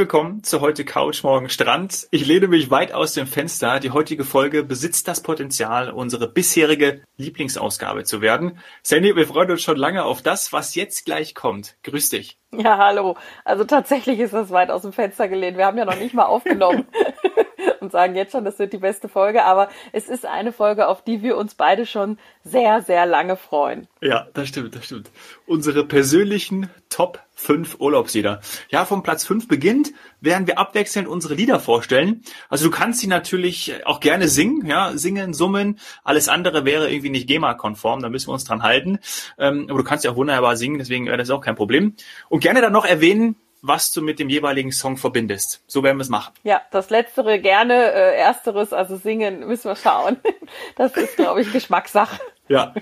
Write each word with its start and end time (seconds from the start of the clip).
Willkommen 0.00 0.42
zu 0.42 0.62
heute 0.62 0.86
Couch, 0.86 1.22
morgen 1.24 1.50
Strand. 1.50 2.08
Ich 2.10 2.24
lehne 2.24 2.48
mich 2.48 2.70
weit 2.70 2.94
aus 2.94 3.12
dem 3.12 3.26
Fenster. 3.26 3.80
Die 3.80 3.90
heutige 3.90 4.24
Folge 4.24 4.64
besitzt 4.64 5.06
das 5.08 5.22
Potenzial, 5.22 5.90
unsere 5.90 6.26
bisherige 6.26 7.02
Lieblingsausgabe 7.18 8.04
zu 8.04 8.22
werden. 8.22 8.58
Sandy, 8.82 9.14
wir 9.14 9.26
freuen 9.26 9.50
uns 9.50 9.60
schon 9.60 9.76
lange 9.76 10.04
auf 10.04 10.22
das, 10.22 10.54
was 10.54 10.74
jetzt 10.74 11.04
gleich 11.04 11.34
kommt. 11.34 11.76
Grüß 11.82 12.08
dich. 12.08 12.38
Ja, 12.50 12.78
hallo. 12.78 13.18
Also 13.44 13.64
tatsächlich 13.64 14.20
ist 14.20 14.32
das 14.32 14.48
weit 14.50 14.70
aus 14.70 14.80
dem 14.80 14.94
Fenster 14.94 15.28
gelehnt. 15.28 15.58
Wir 15.58 15.66
haben 15.66 15.76
ja 15.76 15.84
noch 15.84 15.98
nicht 15.98 16.14
mal 16.14 16.24
aufgenommen. 16.24 16.86
und 17.80 17.92
sagen 17.92 18.14
jetzt 18.14 18.32
schon, 18.32 18.44
das 18.44 18.58
wird 18.58 18.72
die 18.72 18.78
beste 18.78 19.08
Folge, 19.08 19.44
aber 19.44 19.68
es 19.92 20.08
ist 20.08 20.26
eine 20.26 20.52
Folge, 20.52 20.88
auf 20.88 21.02
die 21.02 21.22
wir 21.22 21.36
uns 21.36 21.54
beide 21.54 21.86
schon 21.86 22.18
sehr, 22.44 22.82
sehr 22.82 23.06
lange 23.06 23.36
freuen. 23.36 23.88
Ja, 24.00 24.28
das 24.34 24.48
stimmt, 24.48 24.74
das 24.74 24.86
stimmt. 24.86 25.10
Unsere 25.46 25.84
persönlichen 25.84 26.70
Top 26.88 27.20
5 27.34 27.80
Urlaubslieder. 27.80 28.40
Ja, 28.68 28.84
vom 28.84 29.02
Platz 29.02 29.24
5 29.24 29.48
beginnt, 29.48 29.92
werden 30.20 30.46
wir 30.46 30.58
abwechselnd 30.58 31.08
unsere 31.08 31.34
Lieder 31.34 31.58
vorstellen. 31.60 32.22
Also 32.48 32.66
du 32.66 32.70
kannst 32.70 33.00
sie 33.00 33.06
natürlich 33.06 33.86
auch 33.86 34.00
gerne 34.00 34.28
singen, 34.28 34.66
ja, 34.66 34.92
singen, 34.96 35.32
summen. 35.32 35.78
Alles 36.04 36.28
andere 36.28 36.64
wäre 36.64 36.90
irgendwie 36.90 37.10
nicht 37.10 37.28
GEMA-konform, 37.28 38.02
da 38.02 38.08
müssen 38.08 38.28
wir 38.28 38.34
uns 38.34 38.44
dran 38.44 38.62
halten. 38.62 38.98
Ähm, 39.38 39.66
aber 39.68 39.78
du 39.78 39.84
kannst 39.84 40.04
ja 40.04 40.10
auch 40.10 40.16
wunderbar 40.16 40.56
singen, 40.56 40.78
deswegen 40.78 41.06
wäre 41.06 41.16
das 41.16 41.30
auch 41.30 41.40
kein 41.40 41.56
Problem. 41.56 41.94
Und 42.28 42.40
gerne 42.40 42.60
dann 42.60 42.72
noch 42.72 42.84
erwähnen, 42.84 43.36
was 43.62 43.92
du 43.92 44.02
mit 44.02 44.18
dem 44.18 44.28
jeweiligen 44.28 44.72
Song 44.72 44.96
verbindest. 44.96 45.62
So 45.66 45.82
werden 45.82 45.98
wir 45.98 46.02
es 46.02 46.08
machen. 46.08 46.32
Ja, 46.42 46.62
das 46.70 46.90
Letztere 46.90 47.40
gerne, 47.40 47.74
äh, 47.74 48.16
Ersteres, 48.16 48.72
also 48.72 48.96
singen, 48.96 49.46
müssen 49.46 49.68
wir 49.68 49.76
schauen. 49.76 50.16
Das 50.74 50.96
ist, 50.96 51.16
glaube 51.16 51.42
ich, 51.42 51.52
Geschmackssache. 51.52 52.18
Ja, 52.48 52.74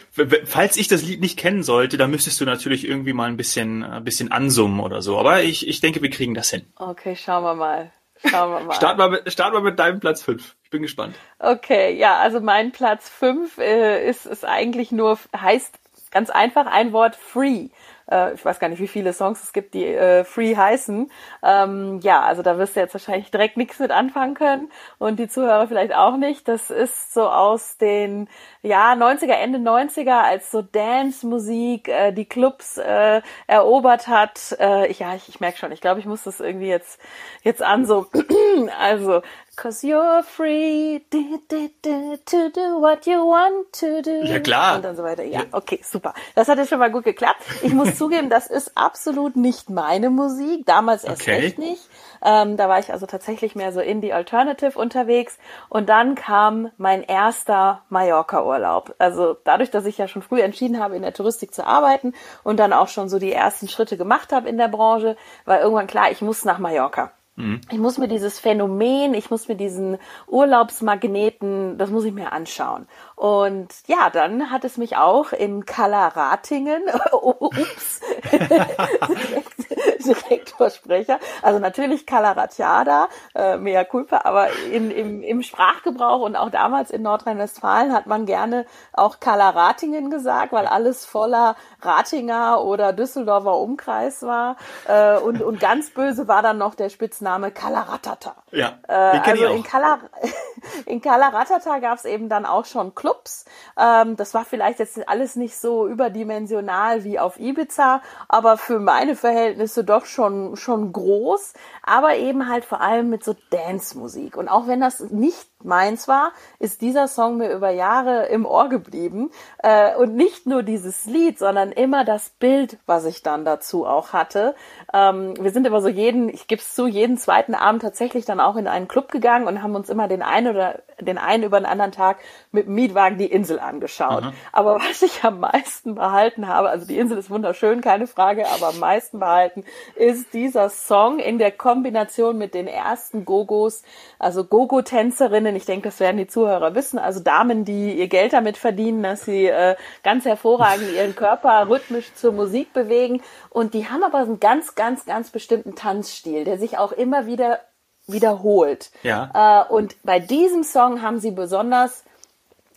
falls 0.46 0.78
ich 0.78 0.88
das 0.88 1.02
Lied 1.02 1.20
nicht 1.20 1.38
kennen 1.38 1.62
sollte, 1.62 1.98
dann 1.98 2.10
müsstest 2.10 2.40
du 2.40 2.46
natürlich 2.46 2.88
irgendwie 2.88 3.12
mal 3.12 3.28
ein 3.28 3.36
bisschen, 3.36 3.84
ein 3.84 4.04
bisschen 4.04 4.32
ansummen 4.32 4.80
oder 4.80 5.02
so. 5.02 5.18
Aber 5.18 5.42
ich, 5.42 5.68
ich 5.68 5.80
denke, 5.80 6.00
wir 6.00 6.08
kriegen 6.08 6.32
das 6.32 6.48
hin. 6.48 6.64
Okay, 6.76 7.14
schauen 7.14 7.44
wir 7.44 7.54
mal. 7.54 7.92
Schauen 8.24 8.50
wir 8.52 8.60
mal. 8.60 8.74
Start 8.74 8.96
mal 8.96 9.10
mit, 9.10 9.30
start 9.30 9.52
mal 9.52 9.60
mit 9.60 9.78
deinem 9.78 10.00
Platz 10.00 10.22
5. 10.22 10.56
Ich 10.64 10.70
bin 10.70 10.80
gespannt. 10.80 11.14
Okay, 11.38 11.94
ja, 11.96 12.16
also 12.16 12.40
mein 12.40 12.72
Platz 12.72 13.08
5 13.10 13.58
äh, 13.58 14.08
ist, 14.08 14.24
ist 14.24 14.44
eigentlich 14.44 14.92
nur, 14.92 15.18
heißt 15.36 15.78
ganz 16.10 16.30
einfach 16.30 16.66
ein 16.66 16.92
Wort 16.92 17.16
Free 17.16 17.68
äh, 18.10 18.34
ich 18.34 18.44
weiß 18.44 18.58
gar 18.58 18.68
nicht, 18.68 18.80
wie 18.80 18.88
viele 18.88 19.12
Songs 19.12 19.42
es 19.42 19.52
gibt, 19.52 19.74
die 19.74 19.84
äh, 19.86 20.24
Free 20.24 20.56
heißen. 20.56 21.10
Ähm, 21.42 22.00
ja, 22.02 22.22
also 22.22 22.42
da 22.42 22.58
wirst 22.58 22.76
du 22.76 22.80
jetzt 22.80 22.94
wahrscheinlich 22.94 23.30
direkt 23.30 23.56
nichts 23.56 23.78
mit 23.78 23.90
anfangen 23.90 24.34
können 24.34 24.70
und 24.98 25.18
die 25.18 25.28
Zuhörer 25.28 25.68
vielleicht 25.68 25.94
auch 25.94 26.16
nicht. 26.16 26.48
Das 26.48 26.70
ist 26.70 27.12
so 27.12 27.28
aus 27.28 27.76
den 27.78 28.28
ja 28.62 28.92
90er, 28.92 29.32
Ende 29.32 29.58
90er, 29.58 30.20
als 30.20 30.50
so 30.50 30.62
Dance-Musik 30.62 31.88
äh, 31.88 32.12
die 32.12 32.26
Clubs 32.26 32.78
äh, 32.78 33.22
erobert 33.46 34.08
hat. 34.08 34.56
Äh, 34.58 34.92
ja, 34.92 35.14
ich, 35.14 35.28
ich 35.28 35.40
merke 35.40 35.58
schon, 35.58 35.72
ich 35.72 35.80
glaube, 35.80 36.00
ich 36.00 36.06
muss 36.06 36.24
das 36.24 36.40
irgendwie 36.40 36.68
jetzt 36.68 37.00
jetzt 37.42 37.62
an 37.62 37.86
so 37.86 38.06
also 38.80 39.22
Cause 39.60 39.84
you're 39.84 40.22
free 40.22 41.00
to 41.10 42.50
do 42.54 42.78
what 42.80 43.06
you 43.08 43.18
want 43.18 43.72
to 43.72 44.02
do. 44.02 44.24
Ja, 44.24 44.38
klar. 44.38 44.76
Und 44.76 44.84
dann 44.84 44.94
so 44.94 45.02
weiter. 45.02 45.24
Ja, 45.24 45.40
okay, 45.50 45.80
super. 45.82 46.14
Das 46.36 46.46
hat 46.46 46.58
jetzt 46.58 46.68
schon 46.68 46.78
mal 46.78 46.92
gut 46.92 47.02
geklappt. 47.02 47.42
Ich 47.62 47.72
muss 47.72 47.96
zugeben, 47.98 48.30
das 48.30 48.46
ist 48.46 48.70
absolut 48.76 49.34
nicht 49.34 49.68
meine 49.68 50.10
Musik. 50.10 50.64
Damals 50.64 51.02
erst 51.02 51.22
okay. 51.22 51.40
recht 51.40 51.58
nicht. 51.58 51.82
Ähm, 52.24 52.56
da 52.56 52.68
war 52.68 52.78
ich 52.78 52.92
also 52.92 53.06
tatsächlich 53.06 53.56
mehr 53.56 53.72
so 53.72 53.80
in 53.80 54.00
die 54.00 54.12
Alternative 54.12 54.78
unterwegs. 54.78 55.38
Und 55.68 55.88
dann 55.88 56.14
kam 56.14 56.70
mein 56.76 57.02
erster 57.02 57.82
Mallorca-Urlaub. 57.88 58.94
Also 58.98 59.36
dadurch, 59.42 59.72
dass 59.72 59.86
ich 59.86 59.98
ja 59.98 60.06
schon 60.06 60.22
früh 60.22 60.40
entschieden 60.40 60.78
habe, 60.78 60.94
in 60.94 61.02
der 61.02 61.14
Touristik 61.14 61.52
zu 61.52 61.66
arbeiten 61.66 62.14
und 62.44 62.60
dann 62.60 62.72
auch 62.72 62.86
schon 62.86 63.08
so 63.08 63.18
die 63.18 63.32
ersten 63.32 63.66
Schritte 63.66 63.96
gemacht 63.96 64.32
habe 64.32 64.48
in 64.48 64.56
der 64.56 64.68
Branche, 64.68 65.16
war 65.46 65.60
irgendwann 65.60 65.88
klar, 65.88 66.12
ich 66.12 66.22
muss 66.22 66.44
nach 66.44 66.60
Mallorca. 66.60 67.10
Mhm. 67.38 67.60
Ich 67.70 67.78
muss 67.78 67.98
mir 67.98 68.08
dieses 68.08 68.40
Phänomen, 68.40 69.14
ich 69.14 69.30
muss 69.30 69.46
mir 69.46 69.54
diesen 69.54 69.98
Urlaubsmagneten, 70.26 71.78
das 71.78 71.88
muss 71.88 72.04
ich 72.04 72.12
mir 72.12 72.32
anschauen. 72.32 72.88
Und 73.14 73.68
ja, 73.86 74.10
dann 74.10 74.50
hat 74.50 74.64
es 74.64 74.76
mich 74.76 74.96
auch 74.96 75.32
in 75.32 75.64
Kalaratingen, 75.64 76.82
ups, 77.12 78.00
Direktorsprecher, 79.98 81.18
also 81.42 81.58
natürlich 81.58 82.06
Kalaratiada, 82.06 83.08
äh, 83.34 83.56
mea 83.56 83.84
culpa, 83.84 84.22
aber 84.24 84.48
in, 84.72 84.90
im, 84.90 85.22
im 85.22 85.42
Sprachgebrauch 85.42 86.20
und 86.20 86.36
auch 86.36 86.50
damals 86.50 86.90
in 86.90 87.02
Nordrhein-Westfalen 87.02 87.92
hat 87.92 88.06
man 88.06 88.26
gerne 88.26 88.66
auch 88.92 89.20
Kalaratingen 89.20 90.10
gesagt, 90.10 90.52
weil 90.52 90.66
alles 90.66 91.04
voller 91.04 91.56
Ratinger 91.82 92.62
oder 92.62 92.92
Düsseldorfer 92.92 93.56
Umkreis 93.56 94.22
war. 94.22 94.56
Äh, 94.86 95.18
und, 95.18 95.42
und 95.42 95.60
ganz 95.60 95.90
böse 95.90 96.28
war 96.28 96.42
dann 96.42 96.58
noch 96.58 96.74
der 96.74 96.88
Spitzname 96.88 97.50
Kalaratata. 97.50 98.34
Ja, 98.50 98.78
äh, 98.88 98.92
also. 98.92 99.46
In, 99.46 99.62
Kala, 99.62 99.98
in 100.86 101.00
Kalaratata 101.00 101.78
gab 101.78 101.98
es 101.98 102.04
eben 102.04 102.28
dann 102.28 102.46
auch 102.46 102.64
schon 102.64 102.94
Clubs. 102.94 103.44
Ähm, 103.78 104.16
das 104.16 104.34
war 104.34 104.44
vielleicht 104.44 104.78
jetzt 104.78 105.08
alles 105.08 105.36
nicht 105.36 105.56
so 105.58 105.86
überdimensional 105.86 107.04
wie 107.04 107.18
auf 107.18 107.38
Ibiza, 107.38 108.02
aber 108.28 108.56
für 108.56 108.78
meine 108.78 109.16
Verhältnisse 109.16 109.84
doch 109.84 110.06
schon, 110.06 110.56
schon 110.56 110.92
groß, 110.92 111.54
aber 111.82 112.16
eben 112.16 112.48
halt 112.48 112.64
vor 112.64 112.80
allem 112.80 113.10
mit 113.10 113.24
so 113.24 113.34
Dance-Musik. 113.50 114.36
Und 114.36 114.48
auch 114.48 114.66
wenn 114.66 114.80
das 114.80 115.00
nicht 115.00 115.47
meins 115.62 116.08
war, 116.08 116.32
ist 116.58 116.80
dieser 116.80 117.08
Song 117.08 117.38
mir 117.38 117.50
über 117.52 117.70
Jahre 117.70 118.26
im 118.26 118.46
Ohr 118.46 118.68
geblieben. 118.68 119.30
Äh, 119.58 119.96
und 119.96 120.14
nicht 120.14 120.46
nur 120.46 120.62
dieses 120.62 121.06
Lied, 121.06 121.38
sondern 121.38 121.72
immer 121.72 122.04
das 122.04 122.30
Bild, 122.30 122.78
was 122.86 123.04
ich 123.04 123.22
dann 123.22 123.44
dazu 123.44 123.86
auch 123.86 124.12
hatte. 124.12 124.54
Ähm, 124.92 125.34
wir 125.40 125.50
sind 125.50 125.66
immer 125.66 125.80
so 125.80 125.88
jeden, 125.88 126.28
ich 126.28 126.46
gebe 126.46 126.60
es 126.60 126.74
zu, 126.74 126.86
jeden 126.86 127.18
zweiten 127.18 127.54
Abend 127.54 127.82
tatsächlich 127.82 128.24
dann 128.24 128.40
auch 128.40 128.56
in 128.56 128.68
einen 128.68 128.88
Club 128.88 129.10
gegangen 129.10 129.46
und 129.46 129.62
haben 129.62 129.74
uns 129.74 129.88
immer 129.88 130.08
den 130.08 130.22
einen 130.22 130.54
oder 130.54 130.82
den 131.00 131.18
einen 131.18 131.44
über 131.44 131.60
den 131.60 131.66
anderen 131.66 131.92
Tag 131.92 132.18
mit 132.50 132.66
dem 132.66 132.74
Mietwagen 132.74 133.18
die 133.18 133.26
Insel 133.26 133.58
angeschaut. 133.58 134.24
Mhm. 134.24 134.32
Aber 134.52 134.76
was 134.76 135.02
ich 135.02 135.22
am 135.24 135.40
meisten 135.40 135.94
behalten 135.94 136.48
habe, 136.48 136.70
also 136.70 136.86
die 136.86 136.98
Insel 136.98 137.18
ist 137.18 137.30
wunderschön, 137.30 137.80
keine 137.80 138.06
Frage, 138.06 138.46
aber 138.48 138.68
am 138.68 138.78
meisten 138.78 139.18
behalten 139.18 139.64
ist 139.94 140.34
dieser 140.34 140.70
Song 140.70 141.18
in 141.18 141.38
der 141.38 141.52
Kombination 141.52 142.38
mit 142.38 142.54
den 142.54 142.66
ersten 142.66 143.24
Gogos, 143.24 143.82
also 144.18 144.44
Gogo-Tänzerinnen 144.44 145.47
Freundin, 145.48 145.56
ich 145.56 145.64
denke, 145.64 145.88
das 145.88 145.98
werden 145.98 146.18
die 146.18 146.26
Zuhörer 146.26 146.74
wissen, 146.74 146.98
also 146.98 147.20
Damen, 147.20 147.64
die 147.64 147.94
ihr 147.94 148.08
Geld 148.08 148.34
damit 148.34 148.58
verdienen, 148.58 149.02
dass 149.02 149.24
sie 149.24 149.46
äh, 149.46 149.76
ganz 150.02 150.26
hervorragend 150.26 150.92
ihren 150.92 151.14
Körper 151.16 151.68
rhythmisch 151.70 152.12
zur 152.14 152.32
Musik 152.32 152.74
bewegen. 152.74 153.22
Und 153.48 153.72
die 153.72 153.88
haben 153.88 154.02
aber 154.02 154.18
einen 154.18 154.40
ganz, 154.40 154.74
ganz, 154.74 155.06
ganz 155.06 155.30
bestimmten 155.30 155.74
Tanzstil, 155.74 156.44
der 156.44 156.58
sich 156.58 156.76
auch 156.76 156.92
immer 156.92 157.26
wieder 157.26 157.60
wiederholt. 158.06 158.90
Ja. 159.02 159.64
Äh, 159.68 159.72
und 159.72 159.96
bei 160.02 160.18
diesem 160.18 160.64
Song 160.64 161.00
haben 161.00 161.18
sie 161.18 161.30
besonders 161.30 162.04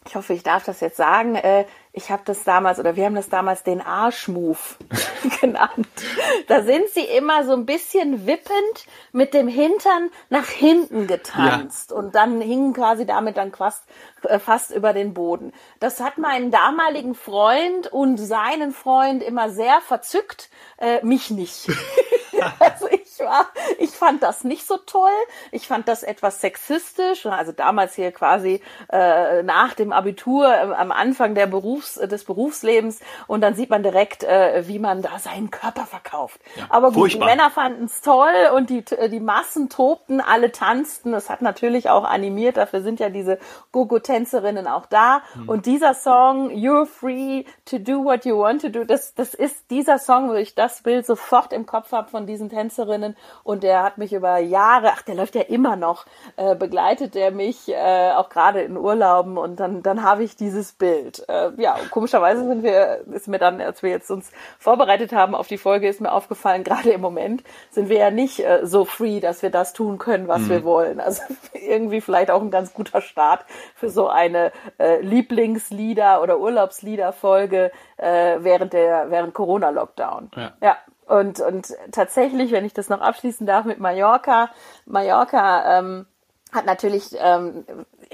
ich 0.07 0.16
hoffe, 0.16 0.34
ich 0.34 0.44
darf 0.44 0.66
das 0.66 0.79
jetzt 0.79 0.97
sagen, 0.97 1.35
äh, 1.35 1.66
ich 1.94 2.09
habe 2.09 2.23
das 2.25 2.44
damals 2.44 2.79
oder 2.79 2.95
wir 2.95 3.06
haben 3.06 3.16
das 3.16 3.29
damals 3.29 3.63
den 3.63 3.81
Arschmove 3.81 4.78
genannt. 5.41 5.88
Da 6.47 6.63
sind 6.63 6.88
sie 6.89 7.03
immer 7.03 7.44
so 7.44 7.53
ein 7.53 7.66
bisschen 7.66 8.25
wippend 8.25 8.88
mit 9.11 9.34
dem 9.34 9.47
Hintern 9.47 10.09
nach 10.29 10.47
hinten 10.47 11.06
getanzt 11.06 11.91
ja. 11.91 11.97
und 11.97 12.16
dann 12.16 12.41
hingen 12.41 12.73
quasi 12.73 13.06
damit 13.06 13.38
dann 13.38 13.51
fast, 13.51 13.84
äh, 14.23 14.40
fast 14.40 14.72
über 14.72 14.94
den 14.94 15.13
Boden. 15.13 15.53
Das 15.79 16.00
hat 16.00 16.17
meinen 16.17 16.50
damaligen 16.50 17.13
Freund 17.13 17.88
und 17.91 18.17
seinen 18.17 18.72
Freund 18.72 19.22
immer 19.22 19.50
sehr 19.50 19.81
verzückt, 19.81 20.49
äh, 20.78 21.05
mich 21.05 21.29
nicht. 21.29 21.67
also 22.59 22.87
ich 22.87 23.01
war, 23.22 23.47
ich 23.79 23.91
fand 23.91 24.23
das 24.23 24.44
nicht 24.44 24.66
so 24.66 24.78
toll. 24.78 25.09
Ich 25.52 25.68
fand 25.68 25.88
das 25.88 26.03
etwas 26.03 26.41
sexistisch. 26.41 27.26
Also 27.26 27.52
damals 27.52 27.96
hier 27.96 28.12
quasi 28.12 28.62
äh, 28.91 29.44
nach 29.44 29.73
dem 29.73 29.91
Abitur, 29.91 30.47
äh, 30.47 30.73
am 30.73 30.91
Anfang 30.91 31.35
der 31.35 31.47
Berufs, 31.47 31.96
des 31.96 32.26
Berufslebens. 32.26 33.00
Und 33.28 33.41
dann 33.41 33.56
sieht 33.56 33.70
man 33.70 33.84
direkt, 33.84 34.23
äh, 34.23 34.68
wie 34.68 34.79
man 34.79 35.02
da 35.02 35.20
seinen 35.20 35.52
Körper 35.52 35.85
verkauft. 35.85 36.40
Ja, 36.56 36.66
Aber 36.70 36.88
gut, 36.88 36.96
furchtbar. 36.96 37.28
die 37.28 37.35
Männer 37.35 37.50
fanden 37.50 37.85
es 37.85 38.02
toll 38.02 38.50
und 38.56 38.70
die, 38.70 38.84
die 38.84 39.20
Massen 39.20 39.70
tobten, 39.70 40.22
alle 40.22 40.52
tanzten. 40.52 41.12
Das 41.12 41.29
hat 41.29 41.41
natürlich 41.41 41.90
auch 41.90 42.03
animiert. 42.03 42.58
Dafür 42.58 42.82
sind 42.82 43.00
ja 43.00 43.09
diese 43.09 43.40
Gogo-Tänzerinnen 43.72 44.67
auch 44.67 44.85
da. 44.85 45.22
Hm. 45.34 45.50
Und 45.50 45.66
dieser 45.66 45.94
Song, 45.94 46.50
You're 46.50 46.85
Free 46.85 47.46
to 47.66 47.79
Do 47.79 48.03
What 48.03 48.26
You 48.26 48.40
Want 48.40 48.62
to 48.62 48.70
Do, 48.70 48.84
das, 48.84 49.14
das 49.14 49.34
ist 49.34 49.70
dieser 49.70 49.97
Song, 50.00 50.29
wo 50.29 50.34
ich 50.34 50.56
das 50.56 50.82
Bild 50.82 51.06
sofort 51.06 51.53
im 51.53 51.66
Kopf 51.66 51.91
habe 51.91 52.09
von 52.09 52.26
diesen 52.26 52.50
Tänzerinnen 52.50 53.10
Freundin 53.11 53.16
und 53.43 53.63
der 53.63 53.84
hat 53.84 53.97
mich 53.97 54.13
über 54.13 54.37
Jahre, 54.37 54.91
ach, 54.93 55.02
der 55.02 55.16
läuft 55.16 55.35
ja 55.35 55.41
immer 55.41 55.75
noch, 55.75 56.05
äh, 56.37 56.55
begleitet 56.55 57.16
der 57.16 57.31
mich, 57.31 57.69
äh, 57.69 58.11
auch 58.11 58.29
gerade 58.29 58.61
in 58.61 58.78
Urlauben 58.78 59.37
und 59.37 59.59
dann, 59.59 59.84
dann 59.84 60.03
habe 60.03 60.23
ich 60.23 60.35
dieses 60.35 60.73
Bild. 60.73 61.28
Äh, 61.28 61.52
ja, 61.58 61.75
komischerweise 61.90 62.46
sind 62.46 62.63
wir, 62.63 63.02
ist 63.11 63.28
mir 63.28 63.40
dann, 63.40 63.61
als 63.61 63.84
wir 63.84 63.90
jetzt 63.90 64.09
uns 64.11 64.31
vorbereitet 64.59 65.11
haben 65.11 65.35
auf 65.35 65.47
die 65.47 65.58
Folge, 65.58 65.87
ist 65.87 66.02
mir 66.02 66.11
aufgefallen, 66.11 66.63
gerade 66.72 66.91
im 66.91 67.02
Moment 67.02 67.43
sind 67.69 67.90
wir 67.90 67.97
ja 67.97 68.11
nicht 68.11 68.40
äh, 68.40 68.66
so 68.66 68.85
free, 68.85 69.19
dass 69.19 69.41
wir 69.41 69.49
das 69.49 69.73
tun 69.73 69.97
können, 69.97 70.28
was 70.28 70.41
mhm. 70.43 70.49
wir 70.49 70.64
wollen. 70.64 70.99
Also 70.99 71.23
irgendwie 71.53 72.02
vielleicht 72.02 72.31
auch 72.31 72.41
ein 72.41 72.52
ganz 72.52 72.73
guter 72.73 73.02
Start 73.02 73.46
für 73.75 73.90
so 73.90 74.07
eine 74.07 74.52
äh, 74.78 75.02
Lieblingslieder 75.02 76.22
oder 76.22 76.40
Urlaubslieder-Folge 76.40 77.72
äh, 77.97 78.37
während 78.40 78.73
der 78.73 79.09
während 79.09 79.34
Corona-Lockdown. 79.34 80.31
Ja. 80.35 80.53
ja. 80.61 80.78
Und, 81.11 81.41
und 81.41 81.75
tatsächlich, 81.91 82.53
wenn 82.53 82.63
ich 82.63 82.73
das 82.73 82.87
noch 82.87 83.02
abschließen 83.02 83.46
darf 83.46 83.66
mit 83.66 83.81
Mallorca, 83.81 84.49
Mallorca 84.85 85.79
ähm, 85.79 86.05
hat 86.53 86.66
natürlich 86.66 87.09
ähm, 87.19 87.66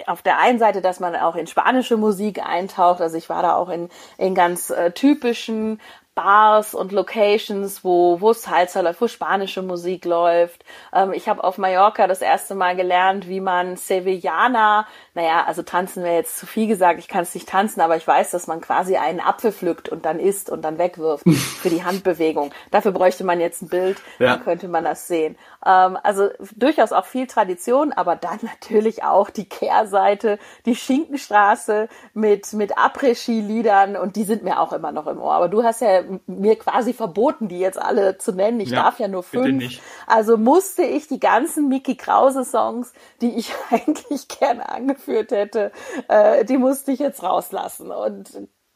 auf 0.07 0.23
der 0.23 0.39
einen 0.39 0.57
Seite, 0.57 0.81
dass 0.81 0.99
man 0.99 1.15
auch 1.15 1.35
in 1.35 1.45
spanische 1.45 1.95
Musik 1.95 2.44
eintaucht. 2.44 2.99
Also 2.99 3.15
ich 3.15 3.29
war 3.29 3.44
da 3.44 3.55
auch 3.55 3.69
in, 3.69 3.89
in 4.17 4.33
ganz 4.33 4.71
äh, 4.71 4.91
typischen 4.91 5.79
Bars 6.17 6.73
und 6.73 6.91
Locations, 6.91 7.83
wo, 7.83 8.19
wo 8.19 8.33
Salsa 8.33 8.81
läuft, 8.81 9.01
wo 9.01 9.07
spanische 9.07 9.61
Musik 9.61 10.03
läuft. 10.03 10.65
Ähm, 10.91 11.13
ich 11.13 11.29
habe 11.29 11.43
auf 11.43 11.59
Mallorca 11.59 12.07
das 12.07 12.23
erste 12.23 12.55
Mal 12.55 12.75
gelernt, 12.75 13.27
wie 13.27 13.41
man 13.41 13.77
Sevillana, 13.77 14.88
naja, 15.17 15.45
also 15.47 15.63
tanzen 15.63 16.03
wäre 16.03 16.13
jetzt 16.13 16.37
zu 16.37 16.45
viel 16.45 16.67
gesagt, 16.67 16.99
ich 16.99 17.07
kann 17.07 17.23
es 17.23 17.33
nicht 17.33 17.49
tanzen, 17.49 17.81
aber 17.81 17.97
ich 17.97 18.05
weiß, 18.05 18.29
dass 18.29 18.45
man 18.45 18.61
quasi 18.61 18.97
einen 18.97 19.19
Apfel 19.19 19.51
pflückt 19.51 19.89
und 19.89 20.05
dann 20.05 20.19
isst 20.19 20.51
und 20.51 20.61
dann 20.61 20.77
wegwirft 20.77 21.27
für 21.59 21.71
die 21.71 21.83
Handbewegung. 21.83 22.51
Dafür 22.69 22.91
bräuchte 22.91 23.23
man 23.23 23.39
jetzt 23.39 23.63
ein 23.63 23.67
Bild, 23.67 23.99
ja. 24.19 24.35
dann 24.35 24.43
könnte 24.43 24.67
man 24.67 24.83
das 24.83 25.07
sehen. 25.07 25.35
Ähm, 25.65 25.97
also 26.03 26.29
durchaus 26.55 26.91
auch 26.91 27.05
viel 27.05 27.25
Tradition, 27.25 27.93
aber 27.93 28.15
dann 28.15 28.37
natürlich 28.43 29.03
auch 29.03 29.31
die 29.31 29.49
Kehrseite, 29.49 30.37
die 30.67 30.75
Schinkenstraße 30.75 31.89
mit, 32.13 32.53
mit 32.53 32.77
Après-Ski-Liedern 32.77 33.95
und 33.95 34.17
die 34.17 34.23
sind 34.23 34.43
mir 34.43 34.59
auch 34.59 34.71
immer 34.71 34.91
noch 34.91 35.07
im 35.07 35.19
Ohr. 35.19 35.33
Aber 35.33 35.49
du 35.49 35.63
hast 35.63 35.81
ja 35.81 36.03
mir 36.27 36.59
quasi 36.59 36.93
verboten, 36.93 37.47
die 37.47 37.57
jetzt 37.57 37.81
alle 37.81 38.19
zu 38.19 38.33
nennen. 38.33 38.59
Ich 38.59 38.69
ja, 38.69 38.83
darf 38.83 38.99
ja 38.99 39.07
nur 39.07 39.23
fünf. 39.23 39.81
Also 40.05 40.37
musste 40.37 40.83
ich 40.83 41.07
die 41.07 41.19
ganzen 41.19 41.69
Mickey 41.69 41.95
Krause 41.95 42.45
Songs, 42.45 42.93
die 43.19 43.35
ich 43.35 43.51
eigentlich 43.71 44.27
gerne 44.27 44.69
angeführt 45.07 45.31
hätte, 45.31 45.71
äh, 46.07 46.45
die 46.45 46.57
musste 46.57 46.92
ich 46.92 47.00
jetzt 47.00 47.24
rauslassen. 47.24 47.92
Und 47.92 48.30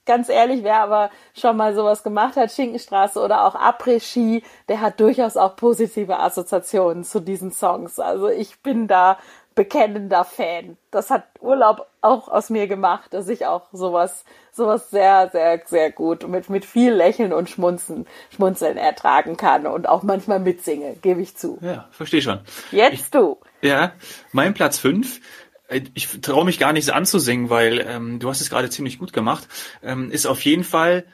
ganz 0.06 0.30
ehrlich, 0.30 0.64
wer 0.64 0.82
aber 0.82 1.12
schon 1.34 1.58
mal 1.58 1.76
sowas 1.76 2.04
gemacht 2.04 2.36
hat, 2.36 2.52
Schinkenstraße 2.52 3.20
oder 3.20 3.46
auch 3.46 3.56
Après-Ski, 3.56 4.44
der 4.68 4.82
hat 4.82 5.00
durchaus 5.00 5.38
auch 5.38 5.56
positive 5.56 6.20
Assoziationen 6.20 7.04
zu 7.04 7.20
diesen 7.20 7.52
Songs. 7.52 8.00
Also 8.00 8.30
ich 8.30 8.62
bin 8.62 8.88
da 8.88 9.18
bekennender 9.54 10.24
Fan. 10.24 10.78
Das 10.92 11.10
hat 11.10 11.26
Urlaub 11.42 11.86
auch 12.00 12.30
aus 12.30 12.50
mir 12.50 12.68
gemacht, 12.68 13.14
dass 13.14 13.28
ich 13.28 13.46
auch 13.46 13.68
sowas, 13.74 14.24
sowas 14.54 14.90
sehr, 14.90 15.30
sehr, 15.32 15.62
sehr 15.66 15.92
gut 15.92 16.28
mit, 16.28 16.50
mit 16.50 16.66
viel 16.66 16.94
Lächeln 16.94 17.34
und 17.34 17.50
Schmunzen, 17.50 18.08
Schmunzeln 18.34 18.78
ertragen 18.78 19.36
kann 19.36 19.68
und 19.68 19.90
auch 19.90 20.04
manchmal 20.04 20.40
mitsinge, 20.40 20.96
gebe 21.02 21.22
ich 21.22 21.36
zu. 21.36 21.60
Ja, 21.62 21.90
verstehe 21.92 22.22
schon. 22.22 22.40
Jetzt 22.72 22.94
ich, 22.94 23.12
du. 23.12 23.38
Ja, 23.62 23.92
mein 24.32 24.54
Platz 24.54 24.80
fünf 24.80 25.20
ich 25.72 26.22
traue 26.22 26.46
mich 26.46 26.60
gar 26.60 26.74
nicht 26.74 26.90
anzusingen, 26.90 27.50
weil 27.50 27.86
ähm, 27.88 28.20
du 28.20 28.30
hast 28.30 28.42
es 28.42 28.50
gerade 28.50 28.70
ziemlich 28.70 29.00
gut 29.00 29.14
gemacht, 29.14 29.48
ähm, 29.82 30.12
ist 30.12 30.26
auf 30.26 30.44
jeden 30.44 30.64
Fall 30.64 31.06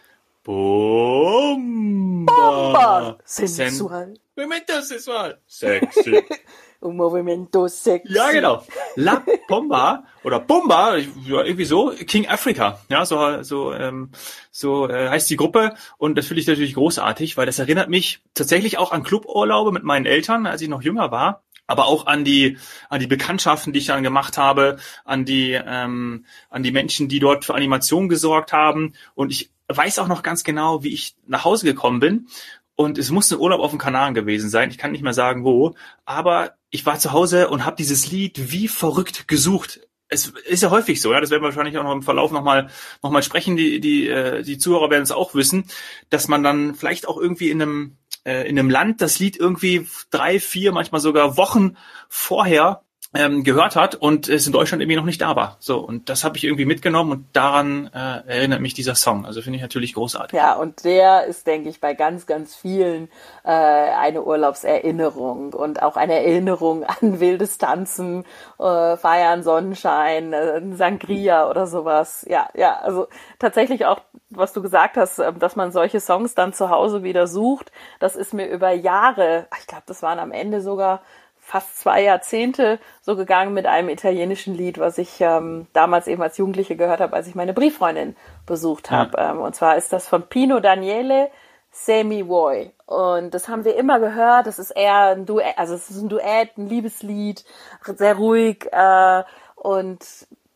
Bomba. 0.43 2.25
Bomba. 2.25 3.17
Sensual. 3.25 4.13
Momento 4.37 4.81
sensual. 4.81 5.39
Sexy. 5.47 6.23
Un 6.79 6.95
movimento 6.95 7.67
sexy. 7.67 8.13
Ja, 8.13 8.31
genau. 8.31 8.63
La 8.95 9.25
Bomba 9.47 10.03
oder 10.23 10.39
Bomba, 10.39 10.97
ja, 10.97 11.43
irgendwie 11.43 11.65
so, 11.65 11.91
King 12.05 12.27
Africa. 12.27 12.79
Ja, 12.87 13.03
so, 13.03 13.41
so, 13.41 13.73
ähm, 13.73 14.11
so 14.51 14.87
äh, 14.87 15.09
heißt 15.09 15.27
die 15.29 15.37
Gruppe. 15.37 15.73
Und 15.97 16.19
das 16.19 16.27
finde 16.27 16.41
ich 16.41 16.47
natürlich 16.47 16.75
großartig, 16.75 17.35
weil 17.35 17.47
das 17.47 17.57
erinnert 17.57 17.89
mich 17.89 18.21
tatsächlich 18.35 18.77
auch 18.77 18.91
an 18.91 19.01
Cluburlaube 19.01 19.71
mit 19.71 19.83
meinen 19.83 20.05
Eltern, 20.05 20.45
als 20.45 20.61
ich 20.61 20.69
noch 20.69 20.83
jünger 20.83 21.09
war 21.09 21.43
aber 21.67 21.85
auch 21.85 22.07
an 22.07 22.23
die 22.23 22.57
an 22.89 22.99
die 22.99 23.07
Bekanntschaften, 23.07 23.73
die 23.73 23.79
ich 23.79 23.85
dann 23.85 24.03
gemacht 24.03 24.37
habe, 24.37 24.77
an 25.05 25.25
die 25.25 25.51
ähm, 25.51 26.25
an 26.49 26.63
die 26.63 26.71
Menschen, 26.71 27.09
die 27.09 27.19
dort 27.19 27.45
für 27.45 27.53
Animation 27.53 28.09
gesorgt 28.09 28.53
haben. 28.53 28.93
Und 29.13 29.31
ich 29.31 29.51
weiß 29.67 29.99
auch 29.99 30.07
noch 30.07 30.23
ganz 30.23 30.43
genau, 30.43 30.83
wie 30.83 30.93
ich 30.93 31.15
nach 31.27 31.45
Hause 31.45 31.65
gekommen 31.65 31.99
bin. 31.99 32.27
Und 32.75 32.97
es 32.97 33.11
musste 33.11 33.35
ein 33.35 33.41
Urlaub 33.41 33.59
auf 33.59 33.71
den 33.71 33.79
Kanaren 33.79 34.13
gewesen 34.13 34.49
sein. 34.49 34.69
Ich 34.69 34.77
kann 34.77 34.91
nicht 34.91 35.03
mehr 35.03 35.13
sagen 35.13 35.43
wo, 35.43 35.75
aber 36.05 36.53
ich 36.69 36.85
war 36.85 36.99
zu 36.99 37.11
Hause 37.11 37.49
und 37.49 37.65
habe 37.65 37.75
dieses 37.75 38.11
Lied 38.11 38.51
wie 38.51 38.67
verrückt 38.67 39.27
gesucht. 39.27 39.81
Es 40.09 40.27
ist 40.27 40.63
ja 40.63 40.69
häufig 40.69 41.01
so, 41.01 41.11
ja, 41.11 41.19
das 41.19 41.31
werden 41.31 41.41
wir 41.41 41.47
wahrscheinlich 41.47 41.77
auch 41.77 41.83
noch 41.83 41.91
im 41.91 42.03
Verlauf 42.03 42.31
nochmal 42.31 42.69
noch 43.03 43.11
mal 43.11 43.23
sprechen. 43.23 43.57
Die 43.57 43.81
die 43.81 44.07
äh, 44.07 44.43
die 44.43 44.57
Zuhörer 44.57 44.89
werden 44.89 45.03
es 45.03 45.11
auch 45.11 45.33
wissen, 45.33 45.65
dass 46.09 46.27
man 46.27 46.43
dann 46.43 46.75
vielleicht 46.75 47.07
auch 47.07 47.17
irgendwie 47.17 47.49
in 47.49 47.61
einem 47.61 47.97
in 48.27 48.59
einem 48.59 48.69
Land 48.69 49.01
das 49.01 49.19
Lied 49.19 49.37
irgendwie 49.37 49.87
drei, 50.11 50.39
vier, 50.39 50.71
manchmal 50.71 51.01
sogar 51.01 51.37
Wochen 51.37 51.77
vorher 52.09 52.83
ähm, 53.13 53.43
gehört 53.43 53.75
hat 53.75 53.95
und 53.95 54.27
es 54.27 54.45
in 54.47 54.53
Deutschland 54.53 54.81
irgendwie 54.81 54.97
noch 54.97 55.05
nicht 55.05 55.21
da 55.21 55.35
war. 55.35 55.55
So, 55.59 55.79
und 55.79 56.09
das 56.09 56.23
habe 56.23 56.37
ich 56.37 56.43
irgendwie 56.43 56.65
mitgenommen 56.65 57.11
und 57.11 57.25
daran 57.33 57.89
äh, 57.93 58.27
erinnert 58.27 58.59
mich 58.59 58.73
dieser 58.73 58.95
Song. 58.95 59.25
Also 59.25 59.41
finde 59.41 59.57
ich 59.57 59.61
natürlich 59.61 59.93
großartig. 59.93 60.37
Ja, 60.37 60.55
und 60.55 60.83
der 60.83 61.25
ist, 61.25 61.47
denke 61.47 61.69
ich, 61.69 61.79
bei 61.79 61.93
ganz, 61.93 62.25
ganz 62.25 62.55
vielen 62.55 63.09
äh, 63.43 63.49
eine 63.49 64.23
Urlaubserinnerung 64.23 65.53
und 65.53 65.81
auch 65.81 65.95
eine 65.95 66.15
Erinnerung 66.15 66.83
an 67.01 67.19
wildes 67.19 67.57
Tanzen, 67.57 68.25
äh, 68.59 68.97
Feiern, 68.97 69.41
Sonnenschein, 69.41 70.33
äh, 70.33 70.61
Sangria 70.75 71.49
oder 71.49 71.65
sowas. 71.65 72.25
Ja, 72.29 72.49
ja, 72.55 72.77
also 72.79 73.07
tatsächlich 73.39 73.85
auch, 73.85 74.01
was 74.29 74.51
du 74.51 74.61
gesagt 74.61 74.97
hast, 74.97 75.19
äh, 75.19 75.31
dass 75.33 75.55
man 75.55 75.71
solche 75.71 76.01
Songs 76.01 76.35
dann 76.35 76.51
zu 76.51 76.69
Hause 76.69 77.03
wieder 77.03 77.27
sucht, 77.27 77.71
das 77.99 78.17
ist 78.17 78.33
mir 78.33 78.47
über 78.47 78.71
Jahre, 78.71 79.47
ich 79.59 79.67
glaube, 79.67 79.83
das 79.85 80.01
waren 80.01 80.19
am 80.19 80.33
Ende 80.33 80.61
sogar 80.61 81.01
fast 81.47 81.79
zwei 81.79 82.03
Jahrzehnte 82.03 82.77
so 83.01 83.15
gegangen 83.15 83.53
mit 83.53 83.65
einem 83.65 83.87
italienischen 83.87 84.53
Lied, 84.53 84.79
was 84.79 84.97
ich 84.97 85.21
ähm, 85.21 85.65
damals 85.71 86.07
eben 86.07 86.21
als 86.21 86.37
Jugendliche 86.37 86.75
gehört 86.75 86.99
habe, 86.99 87.15
als 87.15 87.25
ich 87.25 87.35
meine 87.35 87.53
Brieffreundin 87.53 88.17
besucht 88.45 88.91
habe. 88.91 89.17
Ja. 89.17 89.31
Ähm, 89.31 89.39
und 89.39 89.55
zwar 89.55 89.77
ist 89.77 89.93
das 89.93 90.09
von 90.09 90.23
Pino 90.23 90.59
Daniele 90.59 91.29
Semi 91.71 92.27
Vuoi. 92.27 92.71
Und 92.85 93.33
das 93.33 93.47
haben 93.47 93.63
wir 93.63 93.77
immer 93.77 94.01
gehört. 94.01 94.45
Das 94.45 94.59
ist 94.59 94.71
eher 94.71 95.15
ein 95.15 95.25
Duett, 95.25 95.57
also 95.57 95.73
es 95.73 95.89
ist 95.89 96.01
ein 96.01 96.09
Duett, 96.09 96.57
ein 96.57 96.67
Liebeslied, 96.67 97.45
sehr 97.81 98.15
ruhig. 98.15 98.67
Äh, 98.73 99.23
und 99.55 99.99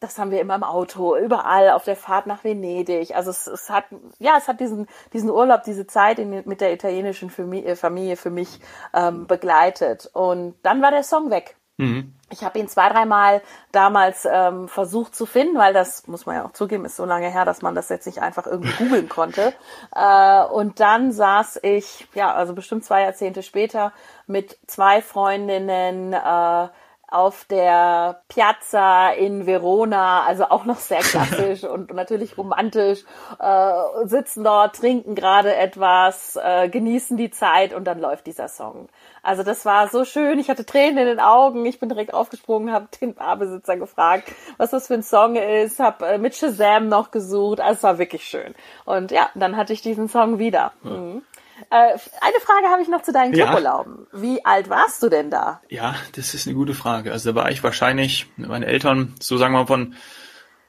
das 0.02 0.18
haben 0.18 0.32
wir 0.32 0.42
immer 0.42 0.56
im 0.56 0.64
Auto, 0.64 1.16
überall 1.16 1.70
auf 1.70 1.84
der 1.84 1.96
Fahrt 1.96 2.26
nach 2.26 2.44
Venedig. 2.44 3.16
Also 3.16 3.30
es, 3.30 3.46
es 3.46 3.70
hat, 3.70 3.86
ja, 4.18 4.34
es 4.36 4.48
hat 4.48 4.60
diesen, 4.60 4.88
diesen 5.14 5.30
Urlaub, 5.30 5.62
diese 5.64 5.86
Zeit 5.86 6.18
in, 6.18 6.42
mit 6.46 6.60
der 6.60 6.74
italienischen 6.74 7.30
Familie, 7.30 7.76
Familie 7.76 8.18
für 8.18 8.32
mich 8.32 8.60
ähm, 8.94 9.28
begleitet. 9.28 10.10
Und 10.12 10.56
dann 10.64 10.82
war 10.82 10.90
der 10.90 11.04
Song 11.04 11.30
weg. 11.30 11.56
Mhm. 11.78 12.16
Ich 12.32 12.44
habe 12.44 12.58
ihn 12.58 12.68
zwei, 12.68 12.90
dreimal 12.90 13.44
damals 13.72 14.28
ähm, 14.30 14.68
versucht 14.68 15.16
zu 15.16 15.28
finden, 15.28 15.58
weil 15.58 15.74
das, 15.74 16.08
muss 16.08 16.26
man 16.26 16.36
ja 16.36 16.46
auch 16.46 16.54
zugeben, 16.54 16.86
ist 16.86 16.96
so 16.96 17.06
lange 17.06 17.30
her, 17.30 17.46
dass 17.46 17.62
man 17.62 17.76
das 17.76 17.90
jetzt 17.90 18.08
nicht 18.08 18.24
einfach 18.24 18.48
irgendwie 18.48 18.74
googeln 18.74 19.08
konnte. 19.08 19.54
Äh, 19.94 20.46
und 20.46 20.80
dann 20.80 21.12
saß 21.12 21.60
ich, 21.64 22.08
ja, 22.14 22.34
also 22.34 22.54
bestimmt 22.54 22.86
zwei 22.86 23.02
Jahrzehnte 23.02 23.44
später 23.44 23.92
mit 24.26 24.58
zwei 24.66 25.02
Freundinnen 25.02 26.14
äh, 26.14 26.70
auf 27.12 27.46
der 27.46 28.22
Piazza 28.30 29.12
in 29.12 29.46
Verona, 29.46 30.24
also 30.24 30.46
auch 30.46 30.64
noch 30.66 30.78
sehr 30.78 31.00
klassisch 31.02 31.64
und 31.64 31.94
natürlich 31.94 32.38
romantisch, 32.38 33.04
äh, 33.40 33.74
sitzen 34.06 34.44
dort, 34.44 34.78
trinken 34.78 35.14
gerade 35.14 35.54
etwas, 35.54 36.40
äh, 36.42 36.70
genießen 36.70 37.18
die 37.18 37.30
Zeit 37.30 37.74
und 37.74 37.84
dann 37.84 38.00
läuft 38.00 38.28
dieser 38.28 38.48
Song. 38.48 38.88
Also 39.24 39.44
das 39.44 39.66
war 39.66 39.90
so 39.90 40.06
schön, 40.06 40.40
ich 40.40 40.50
hatte 40.50 40.66
Tränen 40.66 40.98
in 41.00 41.06
den 41.06 41.20
Augen, 41.20 41.66
ich 41.66 41.80
bin 41.80 41.90
direkt 41.90 42.14
aufgesprungen, 42.14 42.74
habe 42.74 42.88
den 43.02 43.14
Barbesitzer 43.14 43.76
gefragt, 43.76 44.32
was 44.58 44.72
das 44.72 44.88
für 44.88 44.96
ein 44.96 45.04
Song 45.04 45.36
ist, 45.36 45.80
habe 45.80 46.08
äh, 46.08 46.18
mit 46.18 46.36
Shazam 46.36 46.88
noch 46.88 47.12
gesucht, 47.12 47.60
also 47.60 47.74
es 47.74 47.84
war 47.84 47.98
wirklich 48.00 48.24
schön. 48.24 48.56
Und 48.86 49.12
ja, 49.12 49.30
dann 49.36 49.58
hatte 49.58 49.74
ich 49.74 49.82
diesen 49.82 50.08
Song 50.08 50.40
wieder. 50.40 50.72
Mhm. 50.82 51.24
Äh, 51.70 51.98
eine 52.22 52.40
Frage 52.42 52.68
habe 52.72 52.82
ich 52.82 52.88
noch 52.88 53.02
zu 53.02 53.12
deinen 53.12 53.34
Cluburlauben. 53.34 54.08
Ja. 54.14 54.22
Wie 54.22 54.46
alt 54.46 54.70
warst 54.70 55.02
du 55.04 55.10
denn 55.10 55.30
da? 55.30 55.62
Ja, 55.70 55.96
das 56.16 56.34
ist 56.34 56.48
eine 56.48 56.56
gute 56.56 56.74
Frage. 56.74 57.12
Also 57.12 57.32
da 57.32 57.36
war 57.36 57.52
ich 57.52 57.64
wahrscheinlich 57.64 58.28
mit 58.38 58.50
meinen 58.50 58.64
Eltern, 58.64 59.16
so 59.20 59.38
sagen 59.38 59.54
wir 59.54 59.60
mal 59.60 59.68
von, 59.68 59.96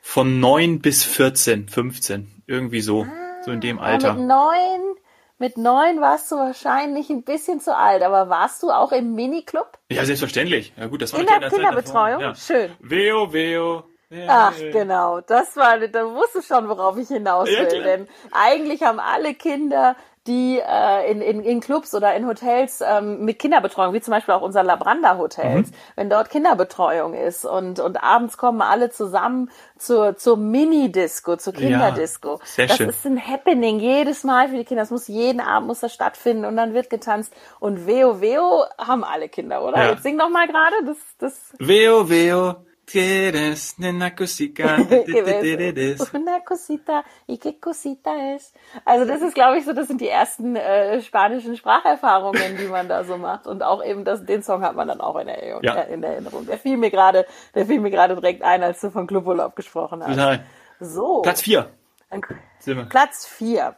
von 0.01 0.41
neun 0.41 0.81
bis 0.81 1.05
14, 1.05 1.69
15. 1.69 2.43
Irgendwie 2.47 2.81
so. 2.81 3.03
Ah, 3.03 3.43
so 3.45 3.51
in 3.51 3.61
dem 3.61 3.79
Alter. 3.79 4.15
Mit 4.15 4.27
neun, 4.27 4.97
mit 5.39 5.57
neun 5.57 6.01
warst 6.01 6.31
du 6.31 6.37
wahrscheinlich 6.37 7.11
ein 7.11 7.25
bisschen 7.25 7.61
zu 7.61 7.77
alt, 7.77 8.03
aber 8.03 8.29
warst 8.29 8.63
du 8.63 8.71
auch 8.71 8.93
im 8.93 9.15
Miniclub? 9.15 9.79
Ja, 9.91 10.05
selbstverständlich. 10.05 10.73
Ja 10.77 10.87
gut, 10.87 11.03
das 11.03 11.13
war 11.13 11.21
In 11.21 11.27
der 11.27 11.49
Kinderbetreuung? 11.49 12.21
Ja. 12.21 12.35
Schön. 12.35 12.71
Veo, 12.81 13.33
Veo. 13.33 13.85
Ach, 14.29 14.55
genau. 14.73 15.21
Das 15.23 15.57
war, 15.57 15.79
da 15.79 16.05
wusstest 16.15 16.51
du 16.51 16.55
schon, 16.55 16.69
worauf 16.69 16.99
ich 16.99 17.09
hinaus 17.09 17.49
will. 17.49 17.55
Ja, 17.57 17.83
denn 17.83 18.09
eigentlich 18.31 18.83
haben 18.83 19.01
alle 19.01 19.35
Kinder 19.35 19.97
die 20.27 20.61
äh, 20.61 21.11
in, 21.11 21.21
in, 21.21 21.43
in 21.43 21.61
Clubs 21.61 21.95
oder 21.95 22.15
in 22.15 22.27
Hotels 22.27 22.81
ähm, 22.81 23.25
mit 23.25 23.41
Kinderbetreuung, 23.41 23.93
wie 23.93 24.01
zum 24.01 24.13
Beispiel 24.13 24.35
auch 24.35 24.43
unser 24.43 24.63
Labranda 24.63 25.19
Hotels, 25.19 25.71
mhm. 25.71 25.75
wenn 25.97 26.11
dort 26.11 26.31
Kinderbetreuung 26.31 27.15
ist 27.15 27.45
und, 27.45 27.81
und 27.81 28.03
abends 28.03 28.37
kommen 28.37 28.63
alle 28.63 28.91
zusammen 28.91 29.51
zur, 29.79 30.17
zur 30.17 30.37
Mini-Disco, 30.37 31.37
zur 31.37 31.53
Kinderdisco. 31.53 32.35
Ja, 32.35 32.39
sehr 32.45 32.67
das 32.69 32.77
schön. 32.77 32.89
ist 32.89 33.05
ein 33.05 33.27
Happening 33.27 33.81
jedes 33.81 34.23
Mal 34.23 34.49
für 34.49 34.57
die 34.57 34.65
Kinder. 34.65 34.83
Das 34.83 34.91
muss 34.91 35.09
jeden 35.09 35.41
Abend 35.41 35.67
muss 35.67 35.81
das 35.81 35.93
stattfinden 35.93 36.45
und 36.45 36.57
dann 36.57 36.73
wird 36.73 36.89
getanzt. 36.89 37.35
Und 37.59 37.87
Veo 37.87 38.21
Veo 38.21 38.65
haben 38.79 39.03
alle 39.03 39.29
Kinder, 39.29 39.65
oder? 39.65 39.79
Ja. 39.79 39.91
Jetzt 39.91 40.05
sing 40.05 40.19
doch 40.19 40.29
mal 40.29 40.47
gerade 40.47 40.77
das, 40.87 40.99
das. 41.19 41.55
Veo 41.59 42.09
Quieres, 42.87 43.79
nena 43.79 44.15
cosita. 44.15 44.77
Una 46.15 46.45
cosita, 46.45 47.05
y 47.27 47.39
qué 47.39 47.59
cosita 47.61 48.35
es. 48.35 48.53
Also 48.85 49.05
das 49.05 49.23
ist, 49.23 49.35
glaube 49.35 49.59
ich, 49.59 49.65
so, 49.65 49.73
das 49.73 49.87
sind 49.87 50.01
die 50.01 50.09
ersten 50.09 50.57
äh, 50.57 51.01
spanischen 51.01 51.57
Spracherfahrungen, 51.57 52.57
die 52.59 52.67
man 52.67 52.89
da 52.89 53.05
so 53.05 53.17
macht. 53.17 53.47
Und 53.47 53.63
auch 53.63 53.85
eben 53.85 54.05
das, 54.05 54.25
den 54.25 54.43
Song 54.43 54.63
hat 54.63 54.75
man 54.75 54.89
dann 54.89 55.01
auch 55.01 55.17
in 55.17 55.29
Erinnerung. 55.29 55.63
Ja. 55.63 55.75
Äh, 55.77 55.95
in 55.95 56.03
Erinnerung. 56.03 56.47
Der 56.47 56.59
fiel 56.59 56.77
mir 56.77 56.91
gerade, 56.91 57.25
der 57.55 57.67
fiel 57.67 57.81
mir 57.81 57.91
gerade 57.91 58.15
direkt 58.15 58.43
ein, 58.43 58.63
als 58.63 58.81
du 58.81 58.91
von 58.91 59.07
Cluburlaub 59.07 59.55
gesprochen 59.55 60.03
hast. 60.03 60.17
Total. 60.17 60.45
So. 60.81 61.23
Platz 61.23 61.41
vier. 61.41 61.71
Platz 62.89 63.27
vier. 63.27 63.77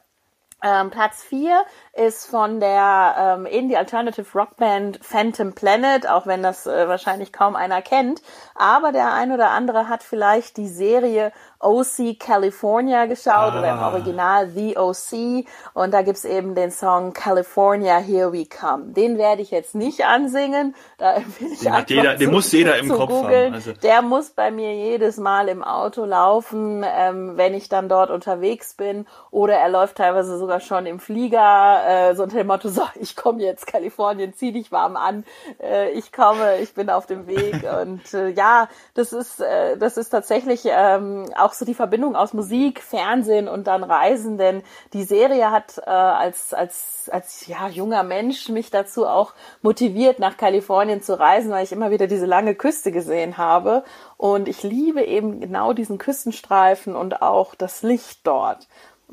Ähm, 0.63 0.91
Platz 0.91 1.23
vier 1.23 1.65
ist 1.93 2.27
von 2.27 2.61
der 2.61 3.37
ähm, 3.39 3.47
Indie 3.47 3.77
Alternative 3.77 4.27
Rockband 4.35 4.99
Phantom 5.05 5.55
Planet, 5.55 6.09
auch 6.09 6.27
wenn 6.27 6.43
das 6.43 6.67
äh, 6.67 6.89
wahrscheinlich 6.89 7.33
kaum 7.33 7.57
einer 7.57 7.83
kennt. 7.83 8.23
Aber 8.55 8.93
der 8.93 9.13
ein 9.13 9.33
oder 9.33 9.51
andere 9.51 9.89
hat 9.89 10.03
vielleicht 10.03 10.57
die 10.57 10.69
Serie 10.69 11.33
OC 11.65 12.19
California 12.21 13.07
geschaut 13.07 13.55
oder 13.55 13.71
im 13.71 13.79
Ah. 13.79 13.89
Original 13.91 14.49
The 14.51 14.77
OC. 14.79 15.47
Und 15.73 15.93
da 15.95 16.03
gibt's 16.03 16.25
eben 16.25 16.55
den 16.55 16.71
Song 16.71 17.13
California 17.13 17.99
Here 17.99 18.33
We 18.33 18.47
Come. 18.47 18.93
Den 18.93 19.19
werde 19.19 19.43
ich 19.43 19.51
jetzt 19.51 19.75
nicht 19.75 20.05
ansingen. 20.05 20.75
Da 20.99 21.15
empfehle 21.17 21.51
ich 21.53 21.61
Den 21.61 21.73
hat 21.73 21.91
jeder- 21.91 22.15
den 22.17 22.29
zu- 22.29 22.35
muss 22.35 22.53
jeder 22.53 22.79
im 22.79 22.89
Kopf 22.89 23.11
haben, 23.11 23.23
googeln. 23.23 23.55
also. 23.55 23.73
Der 23.73 24.03
muss 24.03 24.31
bei 24.31 24.51
mir 24.51 24.75
jedes 24.75 25.17
Mal 25.17 25.49
im 25.49 25.65
Auto 25.65 26.05
laufen, 26.05 26.85
ähm, 26.87 27.37
wenn 27.37 27.55
ich 27.55 27.69
dann 27.69 27.89
dort 27.89 28.11
unterwegs 28.11 28.75
bin. 28.75 29.07
Oder 29.31 29.55
er 29.57 29.69
läuft 29.69 29.97
teilweise 29.97 30.39
sogar 30.39 30.61
schon 30.61 30.87
im 30.87 31.01
Flieger, 31.01 31.81
äh, 32.11 32.15
so 32.15 32.23
unter 32.25 32.37
dem 32.39 32.47
Motto, 32.47 32.69
so, 32.69 32.83
ich 32.97 33.17
komme 33.17 33.43
jetzt, 33.43 33.67
Kalifornien, 33.67 34.35
zieh 34.35 34.53
dich 34.53 34.71
warm 34.71 34.97
an, 34.97 35.25
äh, 35.63 35.91
ich 35.91 36.13
komme, 36.13 36.59
ich 36.59 36.75
bin 36.75 36.91
auf 36.91 37.07
dem 37.07 37.27
Weg. 37.27 37.65
Und 37.83 38.13
äh, 38.15 38.29
ja, 38.29 38.69
das 38.95 39.13
ist, 39.13 39.41
äh, 39.41 39.77
das 39.79 39.97
ist 39.97 40.11
tatsächlich 40.11 40.63
ähm, 40.67 41.27
auch 41.37 41.54
so 41.55 41.65
die 41.65 41.75
Verbindung 41.75 42.17
aus 42.17 42.33
Musik, 42.33 42.81
Fernsehen 42.81 43.49
und 43.49 43.67
dann 43.67 43.83
Reisen, 43.85 44.39
denn 44.39 44.63
die 44.93 45.05
Serie 45.05 45.51
hat 45.51 45.79
äh, 45.79 45.91
als, 45.91 46.53
als, 46.53 47.09
als 47.13 47.47
ja, 47.47 47.69
junger 47.69 48.03
Mensch 48.03 48.49
mich 48.49 48.71
dazu 48.71 49.07
auch 49.07 49.33
motiviert, 49.63 50.19
nach 50.19 50.37
Kalifornien 50.37 51.03
zu 51.03 51.19
reisen, 51.19 51.51
weil 51.51 51.65
ich 51.65 51.73
immer 51.73 51.91
wieder 51.91 52.07
diese 52.07 52.27
lange 52.27 52.55
Küste 52.55 52.93
gesehen 52.93 53.39
habe. 53.39 53.85
Und 54.17 54.49
ich 54.49 54.63
liebe 54.63 55.03
eben 55.03 55.41
genau 55.41 55.73
diesen 55.73 55.99
Küstenstreifen 55.99 56.95
und 56.97 57.23
auch 57.23 57.55
das 57.55 57.83
Licht 57.83 58.27
dort. 58.27 58.69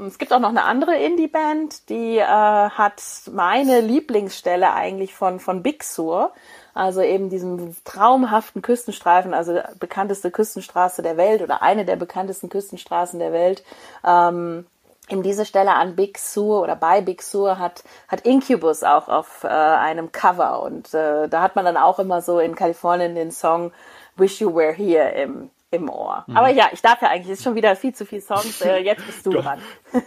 Es 0.07 0.17
gibt 0.17 0.31
auch 0.31 0.39
noch 0.39 0.49
eine 0.49 0.63
andere 0.63 0.95
Indie-Band, 0.95 1.89
die 1.89 2.17
äh, 2.17 2.25
hat 2.25 3.01
meine 3.31 3.81
Lieblingsstelle 3.81 4.73
eigentlich 4.73 5.13
von, 5.13 5.39
von 5.39 5.61
Big 5.63 5.83
Sur. 5.83 6.31
Also 6.73 7.01
eben 7.01 7.29
diesem 7.29 7.75
traumhaften 7.83 8.61
Küstenstreifen, 8.61 9.33
also 9.33 9.59
bekannteste 9.79 10.31
Küstenstraße 10.31 11.01
der 11.01 11.17
Welt 11.17 11.41
oder 11.41 11.61
eine 11.61 11.85
der 11.85 11.95
bekanntesten 11.95 12.49
Küstenstraßen 12.49 13.19
der 13.19 13.33
Welt. 13.33 13.63
Ähm, 14.05 14.65
eben 15.09 15.23
diese 15.23 15.45
Stelle 15.45 15.73
an 15.73 15.95
Big 15.95 16.17
Sur 16.17 16.61
oder 16.61 16.75
bei 16.75 17.01
Big 17.01 17.21
Sur 17.21 17.59
hat, 17.59 17.83
hat 18.07 18.21
Incubus 18.21 18.83
auch 18.83 19.07
auf 19.07 19.43
äh, 19.43 19.47
einem 19.47 20.11
Cover 20.11 20.63
und 20.63 20.93
äh, 20.93 21.27
da 21.27 21.41
hat 21.41 21.55
man 21.55 21.65
dann 21.65 21.77
auch 21.77 21.99
immer 21.99 22.21
so 22.21 22.39
in 22.39 22.55
Kalifornien 22.55 23.15
den 23.15 23.31
Song 23.31 23.71
Wish 24.15 24.39
You 24.39 24.55
Were 24.55 24.73
Here 24.73 25.09
im, 25.09 25.49
im 25.71 25.89
Ohr. 25.89 26.25
Aber 26.33 26.49
ja, 26.49 26.69
ich 26.73 26.81
darf 26.81 27.01
ja 27.01 27.07
eigentlich, 27.09 27.31
es 27.31 27.39
ist 27.39 27.45
schon 27.45 27.55
wieder 27.55 27.75
viel 27.77 27.95
zu 27.95 28.05
viel 28.05 28.21
Songs, 28.21 28.61
äh, 28.61 28.77
jetzt 28.83 29.05
bist 29.05 29.25
du 29.25 29.31
dran. 29.31 29.59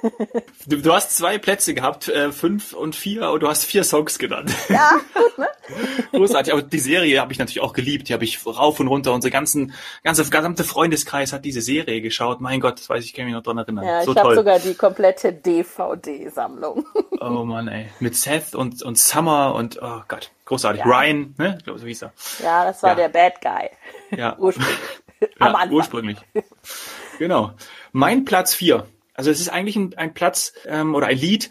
Du, 0.67 0.77
du 0.81 0.93
hast 0.95 1.17
zwei 1.17 1.39
Plätze 1.39 1.75
gehabt, 1.75 2.09
äh, 2.09 2.31
fünf 2.33 2.73
und 2.75 2.95
vier, 2.97 3.31
und 3.31 3.43
du 3.43 3.49
hast 3.49 3.65
vier 3.65 3.85
Songs 3.85 4.19
genannt. 4.19 4.51
Ja, 4.69 4.93
gut, 5.15 5.39
ne? 5.39 5.47
Großartig. 6.13 6.53
Aber 6.53 6.63
die 6.63 6.79
Serie 6.79 7.21
habe 7.21 7.33
ich 7.33 7.39
natürlich 7.39 7.61
auch 7.61 7.73
geliebt. 7.73 8.09
Die 8.09 8.13
habe 8.15 8.25
ich 8.25 8.45
rauf 8.47 8.81
und 8.81 8.89
runter. 8.89 9.13
Unser 9.13 9.31
ganzen, 9.31 9.73
ganze 10.03 10.25
gesamte 10.29 10.65
Freundeskreis 10.65 11.33
hat 11.33 11.45
diese 11.45 11.61
Serie 11.63 12.01
geschaut. 12.03 12.41
Mein 12.41 12.61
Gott, 12.61 12.79
das 12.79 12.89
weiß 12.89 13.05
ich, 13.05 13.15
kann 13.15 13.25
mich 13.25 13.35
noch 13.35 13.43
dran 13.43 13.59
erinnern. 13.59 13.85
Ja, 13.85 14.03
so 14.03 14.13
ich 14.13 14.19
habe 14.19 14.35
sogar 14.35 14.59
die 14.59 14.75
komplette 14.75 15.33
DVD-Sammlung. 15.33 16.87
Oh 17.21 17.45
Mann, 17.45 17.69
ey. 17.69 17.89
Mit 18.01 18.17
Seth 18.17 18.55
und, 18.55 18.83
und 18.83 18.99
Summer 18.99 19.55
und, 19.55 19.81
oh 19.83 20.03
Gott, 20.09 20.31
großartig. 20.45 20.83
Ja. 20.85 20.87
Ryan, 20.87 21.35
ne? 21.39 21.57
Ich 21.59 21.65
glaube, 21.65 21.79
so 21.79 21.87
hieß 21.87 22.03
er. 22.03 22.13
Ja, 22.43 22.65
das 22.65 22.83
war 22.83 22.91
Ja. 22.91 22.97
der 22.97 23.09
Bad 23.09 23.41
Guy. 23.41 23.71
Ja. 24.19 24.37
Ursprünglich. 24.39 24.79
Am 25.49 25.57
Anfang. 25.57 25.77
ursprünglich. 25.77 26.19
genau. 27.19 27.53
Mein 27.93 28.25
Platz 28.25 28.55
vier. 28.55 28.87
Also 29.15 29.31
es 29.31 29.41
ist 29.41 29.49
eigentlich 29.49 29.77
ein, 29.77 29.95
ein 29.97 30.13
Platz 30.13 30.53
ähm, 30.67 30.95
oder 30.95 31.07
ein 31.07 31.19
Lied, 31.19 31.51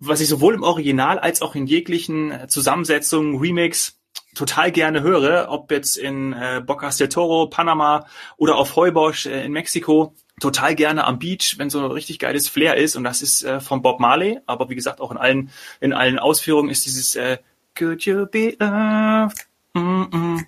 was 0.00 0.20
ich 0.20 0.28
sowohl 0.28 0.54
im 0.54 0.62
Original 0.62 1.18
als 1.18 1.40
auch 1.40 1.54
in 1.54 1.66
jeglichen 1.66 2.48
Zusammensetzungen, 2.48 3.38
Remix 3.38 4.00
total 4.34 4.70
gerne 4.70 5.02
höre, 5.02 5.48
ob 5.50 5.70
jetzt 5.70 5.96
in 5.96 6.32
äh, 6.32 6.62
Bocas 6.64 6.98
del 6.98 7.08
Toro, 7.08 7.46
Panama 7.46 8.06
oder 8.36 8.56
auf 8.56 8.76
Heubosch 8.76 9.26
äh, 9.26 9.44
in 9.44 9.52
Mexiko. 9.52 10.14
Total 10.40 10.74
gerne 10.74 11.04
am 11.04 11.18
Beach, 11.18 11.56
wenn 11.58 11.68
so 11.68 11.80
ein 11.80 11.90
richtig 11.90 12.18
geiles 12.18 12.48
Flair 12.48 12.76
ist. 12.76 12.96
Und 12.96 13.04
das 13.04 13.22
ist 13.22 13.42
äh, 13.42 13.60
von 13.60 13.82
Bob 13.82 14.00
Marley. 14.00 14.38
Aber 14.46 14.70
wie 14.70 14.74
gesagt, 14.74 15.00
auch 15.00 15.10
in 15.10 15.18
allen, 15.18 15.50
in 15.80 15.92
allen 15.92 16.18
Ausführungen 16.18 16.70
ist 16.70 16.86
dieses 16.86 17.16
äh, 17.16 17.38
Could 17.76 18.04
you 18.04 18.26
be 18.26 18.56
loved? 18.58 19.46
Mm 19.74 20.02
-mm. 20.02 20.44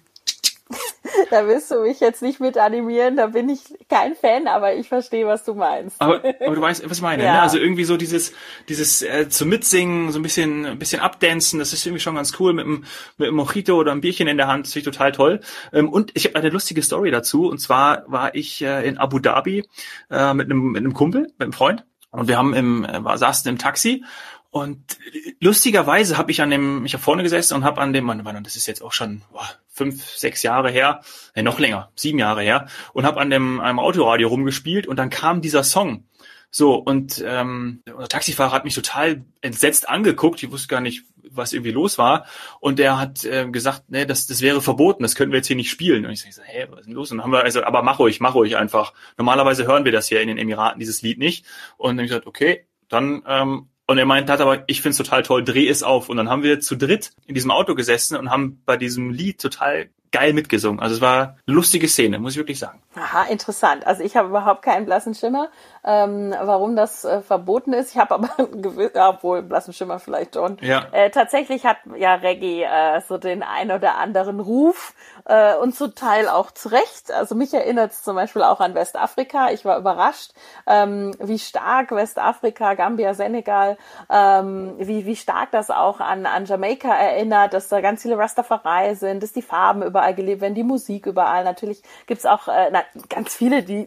Da 1.31 1.47
willst 1.47 1.71
du 1.71 1.83
mich 1.83 2.01
jetzt 2.01 2.23
nicht 2.23 2.41
mit 2.41 2.59
animieren, 2.59 3.17
da 3.17 3.29
bin 3.29 3.49
ich 3.49 3.61
kein 3.89 4.15
Fan, 4.15 4.47
aber 4.47 4.75
ich 4.75 4.89
verstehe, 4.89 5.27
was 5.27 5.45
du 5.45 5.55
meinst. 5.55 6.01
Aber, 6.01 6.17
aber 6.17 6.55
du 6.55 6.61
weißt, 6.61 6.89
was 6.89 6.99
ich 6.99 7.03
meine. 7.03 7.25
Ja. 7.25 7.35
Ne? 7.35 7.43
Also 7.43 7.59
irgendwie 7.59 7.85
so 7.85 7.97
dieses, 7.97 8.33
dieses 8.69 9.03
äh, 9.03 9.29
zum 9.29 9.49
Mitsingen, 9.49 10.13
so 10.13 10.19
ein 10.19 10.23
bisschen, 10.23 10.67
ein 10.67 10.79
bisschen 10.79 11.01
abdancen, 11.01 11.59
das 11.59 11.73
ist 11.73 11.87
irgendwie 11.87 12.01
schon 12.01 12.15
ganz 12.15 12.39
cool 12.41 12.53
mit 12.53 12.65
einem, 12.65 12.85
mit 13.19 13.29
einem 13.29 13.37
Mojito 13.37 13.77
oder 13.77 13.93
einem 13.93 14.01
Bierchen 14.01 14.29
in 14.29 14.37
der 14.37 14.49
Hand, 14.49 14.67
das 14.67 14.73
finde 14.73 14.89
ich 14.89 14.95
total 14.95 15.13
toll. 15.13 15.41
Ähm, 15.73 15.89
und 15.89 16.11
ich 16.15 16.27
habe 16.27 16.37
eine 16.37 16.51
lustige 16.51 16.83
Story 16.83 17.11
dazu. 17.11 17.49
Und 17.49 17.59
zwar 17.59 18.05
war 18.07 18.35
ich 18.35 18.63
äh, 18.63 18.87
in 18.87 18.99
Abu 18.99 19.19
Dhabi 19.19 19.65
äh, 20.11 20.35
mit 20.35 20.47
einem, 20.47 20.73
mit 20.73 20.81
einem 20.81 20.95
Kumpel, 20.95 21.23
mit 21.23 21.41
einem 21.41 21.53
Freund. 21.53 21.85
Und 22.13 22.29
wir 22.29 22.37
haben 22.37 22.53
im, 22.53 22.85
äh, 22.85 23.17
saßen 23.17 23.51
im 23.51 23.59
Taxi 23.59 24.05
und 24.53 24.99
lustigerweise 25.41 26.19
habe 26.19 26.31
ich 26.31 26.43
an 26.43 26.51
dem, 26.51 26.85
ich 26.85 26.93
habe 26.93 27.03
vorne 27.03 27.23
gesessen 27.23 27.55
und 27.55 27.65
habe 27.65 27.81
an 27.81 27.95
dem, 27.95 28.05
Mann, 28.05 28.23
Mann, 28.23 28.45
das 28.45 28.55
ist 28.55 28.67
jetzt 28.67 28.83
auch 28.83 28.93
schon 28.93 29.23
boah, 29.33 29.49
fünf, 29.67 30.05
sechs 30.05 30.43
Jahre 30.43 30.71
her, 30.71 31.01
äh, 31.33 31.43
noch 31.43 31.59
länger, 31.59 31.91
sieben 31.97 32.19
Jahre 32.19 32.43
her, 32.43 32.67
und 32.93 33.07
habe 33.07 33.19
an 33.19 33.31
dem 33.31 33.61
einem 33.61 33.79
Autoradio 33.79 34.29
rumgespielt 34.29 34.87
und 34.87 34.97
dann 34.99 35.09
kam 35.09 35.41
dieser 35.41 35.65
Song. 35.65 36.05
So, 36.51 36.75
und 36.75 37.25
ähm, 37.27 37.83
der 37.87 38.09
Taxifahrer 38.09 38.53
hat 38.53 38.65
mich 38.65 38.75
total 38.75 39.25
entsetzt 39.41 39.89
angeguckt. 39.89 40.43
Ich 40.43 40.53
wusste 40.53 40.69
gar 40.69 40.83
nicht, 40.83 41.05
was 41.31 41.55
irgendwie 41.55 41.71
los 41.71 41.97
war. 41.97 42.27
Und 42.61 42.79
der 42.79 43.01
hat 43.01 43.25
äh, 43.25 43.49
gesagt, 43.49 43.85
nee, 43.89 44.05
das, 44.05 44.27
das 44.27 44.43
wäre 44.43 44.61
verboten, 44.61 45.03
das 45.03 45.15
können 45.15 45.33
wir 45.33 45.39
jetzt 45.39 45.47
hier 45.47 45.57
nicht 45.57 45.71
spielen. 45.71 46.05
Und 46.05 46.13
ich 46.13 46.31
so, 46.31 46.43
hä, 46.43 46.67
was 46.69 46.81
ist 46.81 46.87
denn 46.89 46.95
los? 46.95 47.11
Und 47.11 47.17
dann 47.17 47.25
haben 47.25 47.33
wir 47.33 47.43
also, 47.43 47.65
aber 47.65 47.83
mach 47.83 47.99
ruhig, 47.99 48.21
mach 48.21 48.35
ruhig 48.35 48.59
einfach. 48.59 48.93
Normalerweise 49.17 49.67
hören 49.67 49.87
wir 49.87 49.93
das 49.93 50.09
hier 50.09 50.21
in 50.21 50.29
den 50.29 50.37
Emiraten, 50.37 50.79
dieses 50.79 51.01
Lied 51.01 51.19
nicht. 51.19 51.47
Und 51.79 51.97
dann 51.97 52.01
hab 52.01 52.05
ich 52.05 52.11
gesagt, 52.11 52.27
okay, 52.27 52.67
dann 52.91 53.23
ähm, 53.27 53.69
und 53.93 53.99
er 53.99 54.07
meint, 54.07 54.31
hat 54.31 54.41
aber, 54.41 54.65
ich 54.67 54.81
find's 54.81 54.97
total 54.97 55.23
toll, 55.23 55.45
dreh 55.45 55.69
es 55.69 55.83
auf. 55.83 56.09
Und 56.09 56.17
dann 56.17 56.31
haben 56.31 56.43
wir 56.43 56.61
zu 56.61 56.77
dritt 56.77 57.13
in 57.27 57.35
diesem 57.35 57.51
Auto 57.51 57.75
gesessen 57.75 58.17
und 58.17 58.31
haben 58.31 58.63
bei 58.65 58.79
diesem 58.79 59.11
Lied 59.11 59.39
total 59.39 59.91
geil 60.13 60.33
mitgesungen. 60.35 60.81
Also 60.81 60.95
es 60.95 61.01
war 61.01 61.21
eine 61.47 61.57
lustige 61.57 61.89
Szene, 61.89 62.19
muss 62.19 62.33
ich 62.33 62.39
wirklich 62.39 62.59
sagen. 62.59 62.81
Aha, 62.95 63.25
interessant. 63.25 63.87
Also 63.87 64.03
ich 64.03 64.17
habe 64.17 64.29
überhaupt 64.29 64.63
keinen 64.63 64.85
blassen 64.85 65.15
Schimmer, 65.15 65.49
ähm, 65.85 66.35
warum 66.43 66.77
das 66.77 67.05
äh, 67.05 67.23
verboten 67.23 67.73
ist. 67.73 67.93
Ich 67.93 67.99
habe 67.99 68.15
aber 68.15 68.29
gewiss, 68.53 68.93
ja, 68.95 69.09
obwohl 69.11 69.43
blassen 69.43 69.73
Schimmer 69.73 69.99
vielleicht 69.99 70.35
schon. 70.35 70.59
Ja. 70.61 70.87
Äh, 70.93 71.11
tatsächlich 71.11 71.65
hat 71.65 71.79
ja 71.99 72.15
Reggae 72.15 72.63
äh, 72.63 73.01
so 73.09 73.19
den 73.19 73.43
ein 73.43 73.71
oder 73.71 73.97
anderen 73.97 74.41
Ruf 74.41 74.95
äh, 75.25 75.57
und 75.57 75.75
zum 75.75 75.95
Teil 75.95 76.29
auch 76.29 76.51
zu 76.51 76.69
Recht. 76.69 77.13
Also 77.13 77.35
mich 77.35 77.53
erinnert 77.55 77.93
es 77.93 78.03
zum 78.03 78.17
Beispiel 78.17 78.43
auch 78.43 78.61
an 78.61 78.75
Westafrika. 78.75 79.51
Ich 79.51 79.65
war 79.65 79.79
überrascht, 79.79 80.33
ähm, 80.67 81.15
wie 81.19 81.39
stark 81.39 81.91
Westafrika, 81.91 82.75
Gambia, 82.75 83.15
Senegal, 83.15 83.77
ähm, 84.11 84.75
wie, 84.79 85.07
wie 85.07 85.17
stark 85.17 85.51
das 85.53 85.71
auch 85.71 86.01
an, 86.01 86.27
an 86.27 86.47
Jamaika 86.47 86.95
erinnert, 86.95 87.55
dass 87.55 87.69
da 87.69 87.81
ganz 87.81 88.03
viele 88.03 88.19
Rastafari 88.19 88.95
sind, 88.95 89.23
dass 89.23 89.33
die 89.33 89.43
Farben 89.43 89.83
überall 89.83 90.15
gelebt 90.15 90.41
werden, 90.41 90.55
die 90.55 90.65
Musik 90.65 91.07
überall. 91.07 91.45
Natürlich 91.45 91.83
gibt's 92.07 92.27
auch 92.27 92.49
äh, 92.49 92.71
na, 92.73 92.83
ganz 93.09 93.35
viele, 93.35 93.63
die 93.63 93.87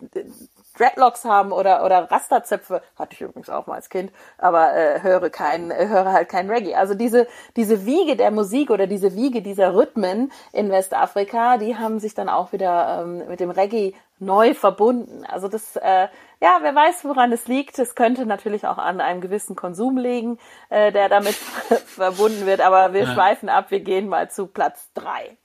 Dreadlocks 0.78 1.26
haben 1.26 1.52
oder 1.52 1.84
oder 1.86 2.10
Rasterzöpfe 2.12 2.82
hatte 2.98 3.14
ich 3.14 3.22
übrigens 3.22 3.50
auch 3.50 3.68
mal 3.68 3.76
als 3.76 3.90
Kind, 3.90 4.12
aber 4.38 4.76
äh, 4.76 5.02
höre 5.02 5.30
kein 5.30 5.72
höre 5.74 6.12
halt 6.12 6.30
kein 6.30 6.50
Reggae. 6.50 6.76
Also 6.76 6.94
diese 6.94 7.28
diese 7.56 7.86
Wiege 7.86 8.16
der 8.16 8.32
Musik 8.32 8.70
oder 8.70 8.88
diese 8.88 9.16
Wiege 9.16 9.42
dieser 9.42 9.74
Rhythmen 9.76 10.32
in 10.52 10.70
Westafrika, 10.72 11.58
die 11.58 11.78
haben 11.78 12.00
sich 12.00 12.14
dann 12.14 12.30
auch 12.30 12.52
wieder 12.52 13.02
ähm, 13.04 13.28
mit 13.28 13.40
dem 13.40 13.50
Reggae 13.50 13.94
neu 14.20 14.54
verbunden. 14.54 15.26
Also 15.26 15.48
das 15.48 15.76
äh, 15.76 16.08
ja, 16.42 16.60
wer 16.62 16.76
weiß, 16.76 17.06
woran 17.06 17.32
es 17.32 17.48
liegt. 17.48 17.80
Es 17.80 17.96
könnte 17.96 18.26
natürlich 18.26 18.68
auch 18.68 18.78
an 18.78 19.02
einem 19.02 19.22
gewissen 19.22 19.56
Konsum 19.56 19.98
liegen, 19.98 20.38
äh, 20.70 20.92
der 20.92 21.10
damit 21.10 21.34
verbunden 21.86 22.46
wird. 22.46 22.62
Aber 22.62 22.94
wir 22.94 23.04
Ja. 23.04 23.14
schweifen 23.14 23.50
ab. 23.50 23.72
Wir 23.72 23.80
gehen 23.80 24.08
mal 24.08 24.30
zu 24.30 24.48
Platz 24.48 24.90
drei. 24.94 25.38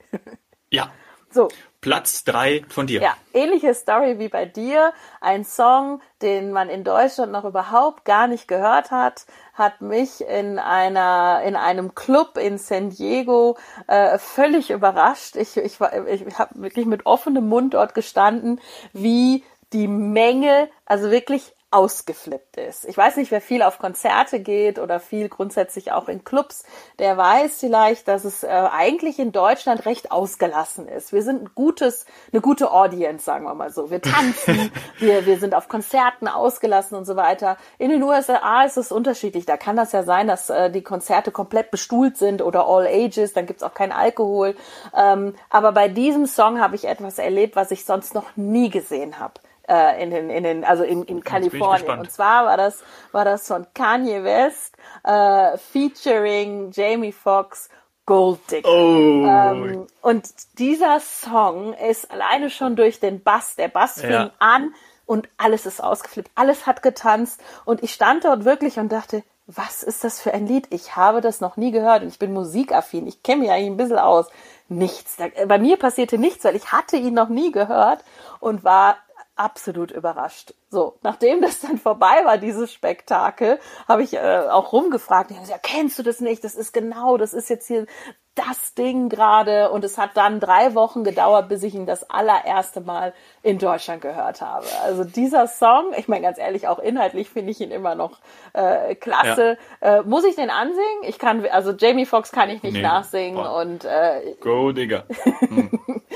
Ja, 0.69 0.89
So, 1.29 1.47
Platz 1.81 2.23
drei 2.23 2.63
von 2.69 2.85
dir. 2.85 3.01
Ja, 3.01 3.15
ähnliche 3.33 3.73
Story 3.73 4.19
wie 4.19 4.29
bei 4.29 4.45
dir. 4.45 4.93
Ein 5.19 5.43
Song, 5.43 6.01
den 6.21 6.51
man 6.51 6.69
in 6.69 6.83
Deutschland 6.83 7.31
noch 7.31 7.43
überhaupt 7.43 8.05
gar 8.05 8.27
nicht 8.27 8.47
gehört 8.47 8.91
hat, 8.91 9.25
hat 9.55 9.81
mich 9.81 10.21
in 10.21 10.59
einer 10.59 11.41
in 11.43 11.55
einem 11.55 11.95
Club 11.95 12.37
in 12.37 12.59
San 12.59 12.91
Diego 12.91 13.57
äh, 13.87 14.19
völlig 14.19 14.69
überrascht. 14.69 15.35
Ich 15.35 15.57
ich 15.57 15.79
war 15.81 16.07
ich 16.07 16.37
habe 16.37 16.61
wirklich 16.61 16.85
mit 16.85 17.07
offenem 17.07 17.49
Mund 17.49 17.73
dort 17.73 17.95
gestanden, 17.95 18.61
wie 18.93 19.43
die 19.73 19.87
Menge, 19.87 20.69
also 20.85 21.11
wirklich 21.11 21.53
ausgeflippt 21.71 22.57
ist. 22.57 22.83
Ich 22.85 22.97
weiß 22.97 23.15
nicht, 23.15 23.31
wer 23.31 23.39
viel 23.39 23.61
auf 23.61 23.79
Konzerte 23.79 24.41
geht 24.41 24.77
oder 24.77 24.99
viel 24.99 25.29
grundsätzlich 25.29 25.93
auch 25.93 26.09
in 26.09 26.25
Clubs, 26.25 26.63
der 26.99 27.15
weiß 27.15 27.59
vielleicht, 27.61 28.09
dass 28.09 28.25
es 28.25 28.43
äh, 28.43 28.47
eigentlich 28.47 29.19
in 29.19 29.31
Deutschland 29.31 29.85
recht 29.85 30.11
ausgelassen 30.11 30.89
ist. 30.89 31.13
Wir 31.13 31.23
sind 31.23 31.43
ein 31.43 31.49
gutes, 31.55 32.05
eine 32.33 32.41
gute 32.41 32.71
Audience, 32.71 33.23
sagen 33.23 33.45
wir 33.45 33.55
mal 33.55 33.71
so. 33.71 33.89
Wir 33.89 34.01
tanzen, 34.01 34.69
wir, 34.99 35.25
wir 35.25 35.39
sind 35.39 35.55
auf 35.55 35.69
Konzerten 35.69 36.27
ausgelassen 36.27 36.97
und 36.97 37.05
so 37.05 37.15
weiter. 37.15 37.55
In 37.77 37.89
den 37.89 38.03
USA 38.03 38.63
ist 38.65 38.75
es 38.75 38.91
unterschiedlich. 38.91 39.45
Da 39.45 39.55
kann 39.55 39.77
das 39.77 39.93
ja 39.93 40.03
sein, 40.03 40.27
dass 40.27 40.49
äh, 40.49 40.69
die 40.69 40.83
Konzerte 40.83 41.31
komplett 41.31 41.71
bestuhlt 41.71 42.17
sind 42.17 42.41
oder 42.41 42.67
all 42.67 42.85
ages, 42.85 43.31
dann 43.31 43.45
gibt's 43.45 43.63
auch 43.63 43.73
keinen 43.73 43.93
Alkohol. 43.93 44.55
Ähm, 44.93 45.35
aber 45.49 45.71
bei 45.71 45.87
diesem 45.87 46.25
Song 46.25 46.59
habe 46.59 46.75
ich 46.75 46.83
etwas 46.83 47.17
erlebt, 47.17 47.55
was 47.55 47.71
ich 47.71 47.85
sonst 47.85 48.13
noch 48.13 48.35
nie 48.35 48.69
gesehen 48.69 49.17
habe 49.17 49.35
äh, 49.71 50.03
in 50.03 50.11
den, 50.11 50.29
in 50.29 50.43
den, 50.43 50.63
also 50.65 50.83
in, 50.83 51.03
in 51.03 51.23
Kalifornien. 51.23 51.99
Und 51.99 52.11
zwar 52.11 52.45
war 52.45 52.57
das, 52.57 52.83
war 53.13 53.23
das 53.23 53.47
von 53.47 53.65
Kanye 53.73 54.23
West, 54.23 54.75
äh, 55.03 55.57
featuring 55.57 56.71
Jamie 56.71 57.13
Foxx, 57.13 57.69
Gold 58.05 58.39
Digger. 58.51 58.69
Oh. 58.69 59.25
Ähm, 59.25 59.87
und 60.01 60.29
dieser 60.59 60.99
Song 60.99 61.73
ist 61.73 62.11
alleine 62.11 62.49
schon 62.49 62.75
durch 62.75 62.99
den 62.99 63.23
Bass, 63.23 63.55
der 63.55 63.69
Bass 63.69 64.01
fing 64.01 64.11
ja. 64.11 64.31
an 64.39 64.73
und 65.05 65.29
alles 65.37 65.65
ist 65.65 65.81
ausgeflippt, 65.81 66.31
alles 66.35 66.67
hat 66.67 66.83
getanzt 66.83 67.41
und 67.63 67.81
ich 67.81 67.93
stand 67.93 68.25
dort 68.25 68.43
wirklich 68.43 68.77
und 68.77 68.91
dachte, 68.91 69.23
was 69.47 69.83
ist 69.83 70.03
das 70.03 70.19
für 70.19 70.33
ein 70.33 70.47
Lied? 70.47 70.67
Ich 70.69 70.95
habe 70.95 71.21
das 71.21 71.41
noch 71.41 71.57
nie 71.57 71.71
gehört 71.71 72.03
und 72.03 72.09
ich 72.09 72.19
bin 72.19 72.33
musikaffin, 72.33 73.07
ich 73.07 73.23
kenne 73.23 73.41
mich 73.41 73.51
eigentlich 73.51 73.71
ein 73.71 73.77
bisschen 73.77 73.99
aus. 73.99 74.27
Nichts. 74.69 75.17
Bei 75.47 75.57
mir 75.57 75.77
passierte 75.77 76.17
nichts, 76.17 76.45
weil 76.45 76.55
ich 76.55 76.71
hatte 76.71 76.95
ihn 76.95 77.13
noch 77.13 77.27
nie 77.27 77.51
gehört 77.51 78.05
und 78.39 78.63
war 78.63 78.95
absolut 79.41 79.91
überrascht. 79.91 80.53
So, 80.69 80.97
nachdem 81.01 81.41
das 81.41 81.59
dann 81.61 81.77
vorbei 81.77 82.23
war, 82.23 82.37
dieses 82.37 82.71
Spektakel, 82.71 83.59
habe 83.87 84.03
ich 84.03 84.13
äh, 84.13 84.45
auch 84.49 84.71
rumgefragt. 84.71 85.29
Die 85.29 85.35
haben 85.35 85.41
gesagt, 85.41 85.63
kennst 85.63 85.97
du 85.97 86.03
das 86.03 86.19
nicht? 86.19 86.43
Das 86.43 86.55
ist 86.55 86.71
genau, 86.71 87.17
das 87.17 87.33
ist 87.33 87.49
jetzt 87.49 87.67
hier 87.67 87.87
das 88.35 88.73
Ding 88.75 89.09
gerade. 89.09 89.71
Und 89.71 89.83
es 89.83 89.97
hat 89.97 90.11
dann 90.15 90.39
drei 90.39 90.73
Wochen 90.75 91.03
gedauert, 91.03 91.49
bis 91.49 91.63
ich 91.63 91.75
ihn 91.75 91.85
das 91.85 92.09
allererste 92.09 92.81
Mal 92.81 93.13
in 93.43 93.57
Deutschland 93.57 94.01
gehört 94.01 94.41
habe. 94.41 94.65
Also 94.83 95.03
dieser 95.03 95.47
Song, 95.47 95.93
ich 95.97 96.07
meine 96.07 96.23
ganz 96.23 96.37
ehrlich, 96.37 96.67
auch 96.67 96.79
inhaltlich 96.79 97.29
finde 97.29 97.51
ich 97.51 97.59
ihn 97.59 97.71
immer 97.71 97.95
noch 97.95 98.19
äh, 98.53 98.95
klasse. 98.95 99.57
Ja. 99.81 99.99
Äh, 99.99 100.03
muss 100.03 100.23
ich 100.23 100.35
den 100.35 100.49
ansingen? 100.49 101.03
Ich 101.03 101.19
kann, 101.19 101.45
also 101.47 101.71
Jamie 101.71 102.05
Foxx 102.05 102.31
kann 102.31 102.49
ich 102.49 102.63
nicht 102.63 102.73
nee. 102.73 102.81
nachsingen 102.81 103.35
Boah. 103.35 103.61
und 103.61 103.85
äh, 103.85 104.35
Go 104.41 104.71
Digger. 104.71 105.03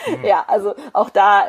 Hm. 0.05 0.23
ja, 0.23 0.43
also 0.47 0.75
auch 0.93 1.09
da 1.09 1.45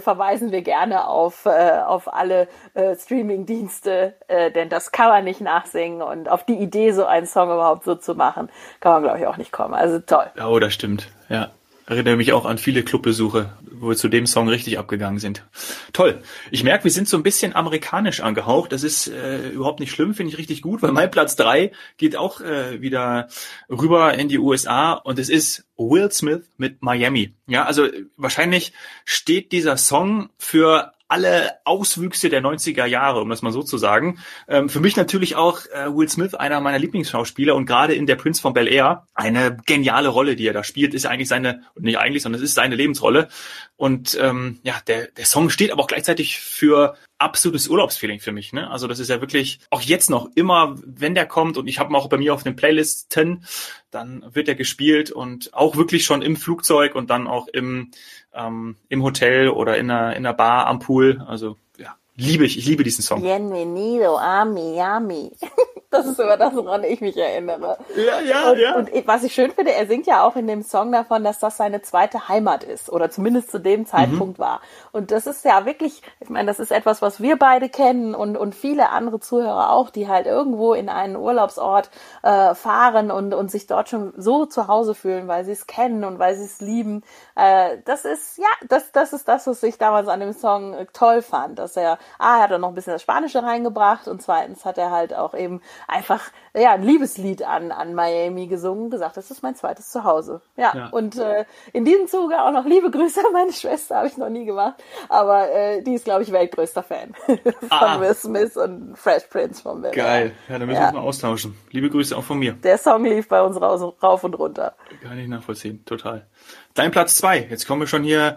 verweisen 0.00 0.52
wir 0.52 0.62
gerne 0.62 1.08
auf, 1.08 1.46
äh, 1.46 1.80
auf 1.86 2.12
alle 2.12 2.48
äh, 2.74 2.94
Streaming-Dienste, 2.96 4.14
äh, 4.28 4.50
denn 4.50 4.68
das 4.68 4.92
kann 4.92 5.08
man 5.08 5.24
nicht 5.24 5.40
nachsingen 5.40 6.02
und 6.02 6.28
auf 6.28 6.44
die 6.44 6.56
Idee, 6.56 6.92
so 6.92 7.06
einen 7.06 7.26
Song 7.26 7.50
überhaupt 7.50 7.84
so 7.84 7.94
zu 7.94 8.14
machen, 8.14 8.50
kann 8.80 8.92
man, 8.92 9.02
glaube 9.04 9.18
ich, 9.20 9.26
auch 9.26 9.36
nicht 9.36 9.52
kommen. 9.52 9.74
Also 9.74 9.98
toll. 10.06 10.26
Oh, 10.42 10.58
das 10.58 10.74
stimmt, 10.74 11.08
ja. 11.28 11.50
Erinnere 11.86 12.16
mich 12.16 12.32
auch 12.32 12.46
an 12.46 12.56
viele 12.56 12.82
Clubbesuche, 12.82 13.52
wo 13.70 13.90
wir 13.90 13.96
zu 13.96 14.08
dem 14.08 14.26
Song 14.26 14.48
richtig 14.48 14.78
abgegangen 14.78 15.18
sind. 15.18 15.44
Toll. 15.92 16.22
Ich 16.50 16.64
merke, 16.64 16.84
wir 16.84 16.90
sind 16.90 17.08
so 17.08 17.18
ein 17.18 17.22
bisschen 17.22 17.54
amerikanisch 17.54 18.20
angehaucht. 18.20 18.72
Das 18.72 18.82
ist 18.82 19.08
äh, 19.08 19.50
überhaupt 19.50 19.80
nicht 19.80 19.92
schlimm, 19.92 20.14
finde 20.14 20.32
ich 20.32 20.38
richtig 20.38 20.62
gut, 20.62 20.80
weil 20.80 20.92
mein 20.92 21.10
Platz 21.10 21.36
drei 21.36 21.72
geht 21.98 22.16
auch 22.16 22.40
äh, 22.40 22.80
wieder 22.80 23.28
rüber 23.68 24.14
in 24.14 24.30
die 24.30 24.38
USA 24.38 24.92
und 24.92 25.18
es 25.18 25.28
ist 25.28 25.66
Will 25.76 26.10
Smith 26.10 26.48
mit 26.56 26.80
Miami. 26.80 27.34
Ja, 27.46 27.66
also 27.66 27.86
wahrscheinlich 28.16 28.72
steht 29.04 29.52
dieser 29.52 29.76
Song 29.76 30.30
für 30.38 30.93
alle 31.14 31.52
Auswüchse 31.64 32.28
der 32.28 32.42
90er 32.42 32.86
Jahre, 32.86 33.20
um 33.20 33.30
das 33.30 33.40
mal 33.40 33.52
so 33.52 33.62
zu 33.62 33.78
sagen. 33.78 34.18
Ähm, 34.48 34.68
für 34.68 34.80
mich 34.80 34.96
natürlich 34.96 35.36
auch 35.36 35.60
äh, 35.66 35.86
Will 35.86 36.08
Smith, 36.08 36.34
einer 36.34 36.60
meiner 36.60 36.80
Lieblingsschauspieler 36.80 37.54
und 37.54 37.66
gerade 37.66 37.94
in 37.94 38.06
Der 38.06 38.16
Prinz 38.16 38.40
von 38.40 38.52
Bel 38.52 38.66
Air 38.66 39.06
eine 39.14 39.56
geniale 39.64 40.08
Rolle, 40.08 40.34
die 40.34 40.48
er 40.48 40.52
da 40.52 40.64
spielt, 40.64 40.92
ist 40.92 41.06
eigentlich 41.06 41.28
seine, 41.28 41.62
nicht 41.78 41.98
eigentlich, 41.98 42.24
sondern 42.24 42.42
es 42.42 42.48
ist 42.48 42.56
seine 42.56 42.74
Lebensrolle. 42.74 43.28
Und 43.76 44.18
ähm, 44.20 44.58
ja, 44.64 44.74
der, 44.88 45.06
der 45.06 45.24
Song 45.24 45.50
steht 45.50 45.70
aber 45.70 45.84
auch 45.84 45.86
gleichzeitig 45.86 46.40
für 46.40 46.96
absolutes 47.24 47.68
Urlaubsfeeling 47.68 48.20
für 48.20 48.32
mich. 48.32 48.52
Ne? 48.52 48.70
Also 48.70 48.86
das 48.86 48.98
ist 48.98 49.08
ja 49.08 49.20
wirklich 49.20 49.58
auch 49.70 49.80
jetzt 49.80 50.10
noch 50.10 50.30
immer, 50.34 50.76
wenn 50.84 51.14
der 51.14 51.26
kommt 51.26 51.56
und 51.56 51.66
ich 51.66 51.78
habe 51.78 51.92
ihn 51.92 51.96
auch 51.96 52.08
bei 52.08 52.18
mir 52.18 52.34
auf 52.34 52.42
den 52.42 52.54
Playlisten, 52.54 53.44
dann 53.90 54.24
wird 54.32 54.48
er 54.48 54.54
gespielt 54.54 55.10
und 55.10 55.52
auch 55.54 55.76
wirklich 55.76 56.04
schon 56.04 56.22
im 56.22 56.36
Flugzeug 56.36 56.94
und 56.94 57.10
dann 57.10 57.26
auch 57.26 57.48
im 57.48 57.90
ähm, 58.34 58.76
im 58.88 59.02
Hotel 59.02 59.48
oder 59.48 59.78
in 59.78 59.90
einer 59.90 60.14
in 60.14 60.26
einer 60.26 60.34
Bar 60.34 60.66
am 60.66 60.78
Pool. 60.78 61.24
Also 61.26 61.56
ja, 61.78 61.96
liebe 62.16 62.44
ich. 62.44 62.58
Ich 62.58 62.66
liebe 62.66 62.84
diesen 62.84 63.02
Song. 63.02 63.22
Bienvenido 63.22 64.16
a 64.16 64.44
Miami. 64.44 65.32
Das 65.94 66.06
ist 66.06 66.18
immer 66.18 66.36
das, 66.36 66.52
woran 66.56 66.82
ich 66.82 67.00
mich 67.00 67.16
erinnere. 67.16 67.78
Ja, 67.94 68.18
ja, 68.20 68.50
und, 68.50 68.58
ja. 68.58 68.74
Und 68.74 68.90
was 69.06 69.22
ich 69.22 69.32
schön 69.32 69.52
finde, 69.52 69.72
er 69.72 69.86
singt 69.86 70.08
ja 70.08 70.24
auch 70.24 70.34
in 70.34 70.48
dem 70.48 70.62
Song 70.62 70.90
davon, 70.90 71.22
dass 71.22 71.38
das 71.38 71.56
seine 71.56 71.82
zweite 71.82 72.26
Heimat 72.26 72.64
ist 72.64 72.90
oder 72.90 73.10
zumindest 73.10 73.52
zu 73.52 73.60
dem 73.60 73.86
Zeitpunkt 73.86 74.38
mhm. 74.38 74.42
war. 74.42 74.60
Und 74.90 75.12
das 75.12 75.28
ist 75.28 75.44
ja 75.44 75.66
wirklich, 75.66 76.02
ich 76.18 76.28
meine, 76.28 76.48
das 76.48 76.58
ist 76.58 76.72
etwas, 76.72 77.00
was 77.00 77.20
wir 77.20 77.36
beide 77.36 77.68
kennen 77.68 78.16
und, 78.16 78.36
und 78.36 78.56
viele 78.56 78.90
andere 78.90 79.20
Zuhörer 79.20 79.70
auch, 79.70 79.90
die 79.90 80.08
halt 80.08 80.26
irgendwo 80.26 80.74
in 80.74 80.88
einen 80.88 81.14
Urlaubsort 81.14 81.90
äh, 82.24 82.56
fahren 82.56 83.12
und, 83.12 83.32
und 83.32 83.52
sich 83.52 83.68
dort 83.68 83.88
schon 83.88 84.14
so 84.16 84.46
zu 84.46 84.66
Hause 84.66 84.96
fühlen, 84.96 85.28
weil 85.28 85.44
sie 85.44 85.52
es 85.52 85.68
kennen 85.68 86.02
und 86.02 86.18
weil 86.18 86.34
sie 86.34 86.44
es 86.44 86.60
lieben. 86.60 87.04
Äh, 87.36 87.78
das 87.84 88.04
ist, 88.04 88.38
ja, 88.38 88.46
das, 88.68 88.92
das 88.92 89.12
ist 89.12 89.26
das, 89.26 89.46
was 89.46 89.62
ich 89.62 89.78
damals 89.78 90.08
an 90.08 90.20
dem 90.20 90.32
Song 90.32 90.86
toll 90.92 91.20
fand, 91.22 91.58
dass 91.58 91.76
er, 91.76 91.98
ah, 92.18 92.36
er 92.38 92.42
hat 92.44 92.50
da 92.52 92.58
noch 92.58 92.68
ein 92.68 92.74
bisschen 92.74 92.92
das 92.92 93.02
Spanische 93.02 93.42
reingebracht 93.42 94.06
und 94.08 94.22
zweitens 94.22 94.64
hat 94.64 94.78
er 94.78 94.90
halt 94.90 95.14
auch 95.14 95.34
eben 95.34 95.60
einfach 95.88 96.30
ja 96.54 96.72
ein 96.72 96.82
Liebeslied 96.82 97.42
an 97.42 97.72
an 97.72 97.94
Miami 97.94 98.46
gesungen, 98.46 98.90
gesagt, 98.90 99.16
das 99.16 99.30
ist 99.30 99.42
mein 99.42 99.54
zweites 99.54 99.90
Zuhause. 99.90 100.40
Ja, 100.56 100.72
ja. 100.74 100.88
und 100.88 101.18
äh, 101.18 101.44
in 101.72 101.84
diesem 101.84 102.06
Zuge 102.06 102.40
auch 102.40 102.52
noch 102.52 102.64
liebe 102.64 102.90
Grüße 102.90 103.20
an 103.20 103.32
meine 103.32 103.52
Schwester, 103.52 103.96
habe 103.96 104.08
ich 104.08 104.16
noch 104.16 104.28
nie 104.28 104.44
gemacht, 104.44 104.82
aber 105.08 105.50
äh, 105.50 105.82
die 105.82 105.94
ist 105.94 106.04
glaube 106.04 106.22
ich 106.22 106.32
weltgrößter 106.32 106.82
Fan 106.82 107.14
von 107.26 107.68
ah. 107.70 108.00
Will 108.00 108.14
Smith 108.14 108.56
und 108.56 108.96
Fresh 108.96 109.24
Prince 109.24 109.62
von 109.62 109.82
Will. 109.82 109.90
Geil, 109.90 110.32
ja, 110.48 110.58
dann 110.58 110.68
müssen 110.68 110.80
ja. 110.80 110.82
wir 110.82 110.88
uns 110.88 110.94
mal 110.94 111.08
austauschen. 111.08 111.56
Liebe 111.70 111.90
Grüße 111.90 112.16
auch 112.16 112.24
von 112.24 112.38
mir. 112.38 112.52
Der 112.52 112.78
Song 112.78 113.04
lief 113.04 113.28
bei 113.28 113.42
uns 113.42 113.60
raus, 113.60 113.94
rauf 114.02 114.24
und 114.24 114.34
runter. 114.34 114.74
Kann 115.02 115.18
ich 115.18 115.28
nachvollziehen, 115.28 115.84
total. 115.84 116.26
Dein 116.74 116.90
Platz 116.90 117.16
zwei. 117.16 117.46
Jetzt 117.50 117.66
kommen 117.66 117.82
wir 117.82 117.86
schon 117.86 118.02
hier 118.02 118.36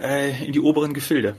äh, 0.00 0.44
in 0.44 0.52
die 0.52 0.60
oberen 0.60 0.94
Gefilde. 0.94 1.36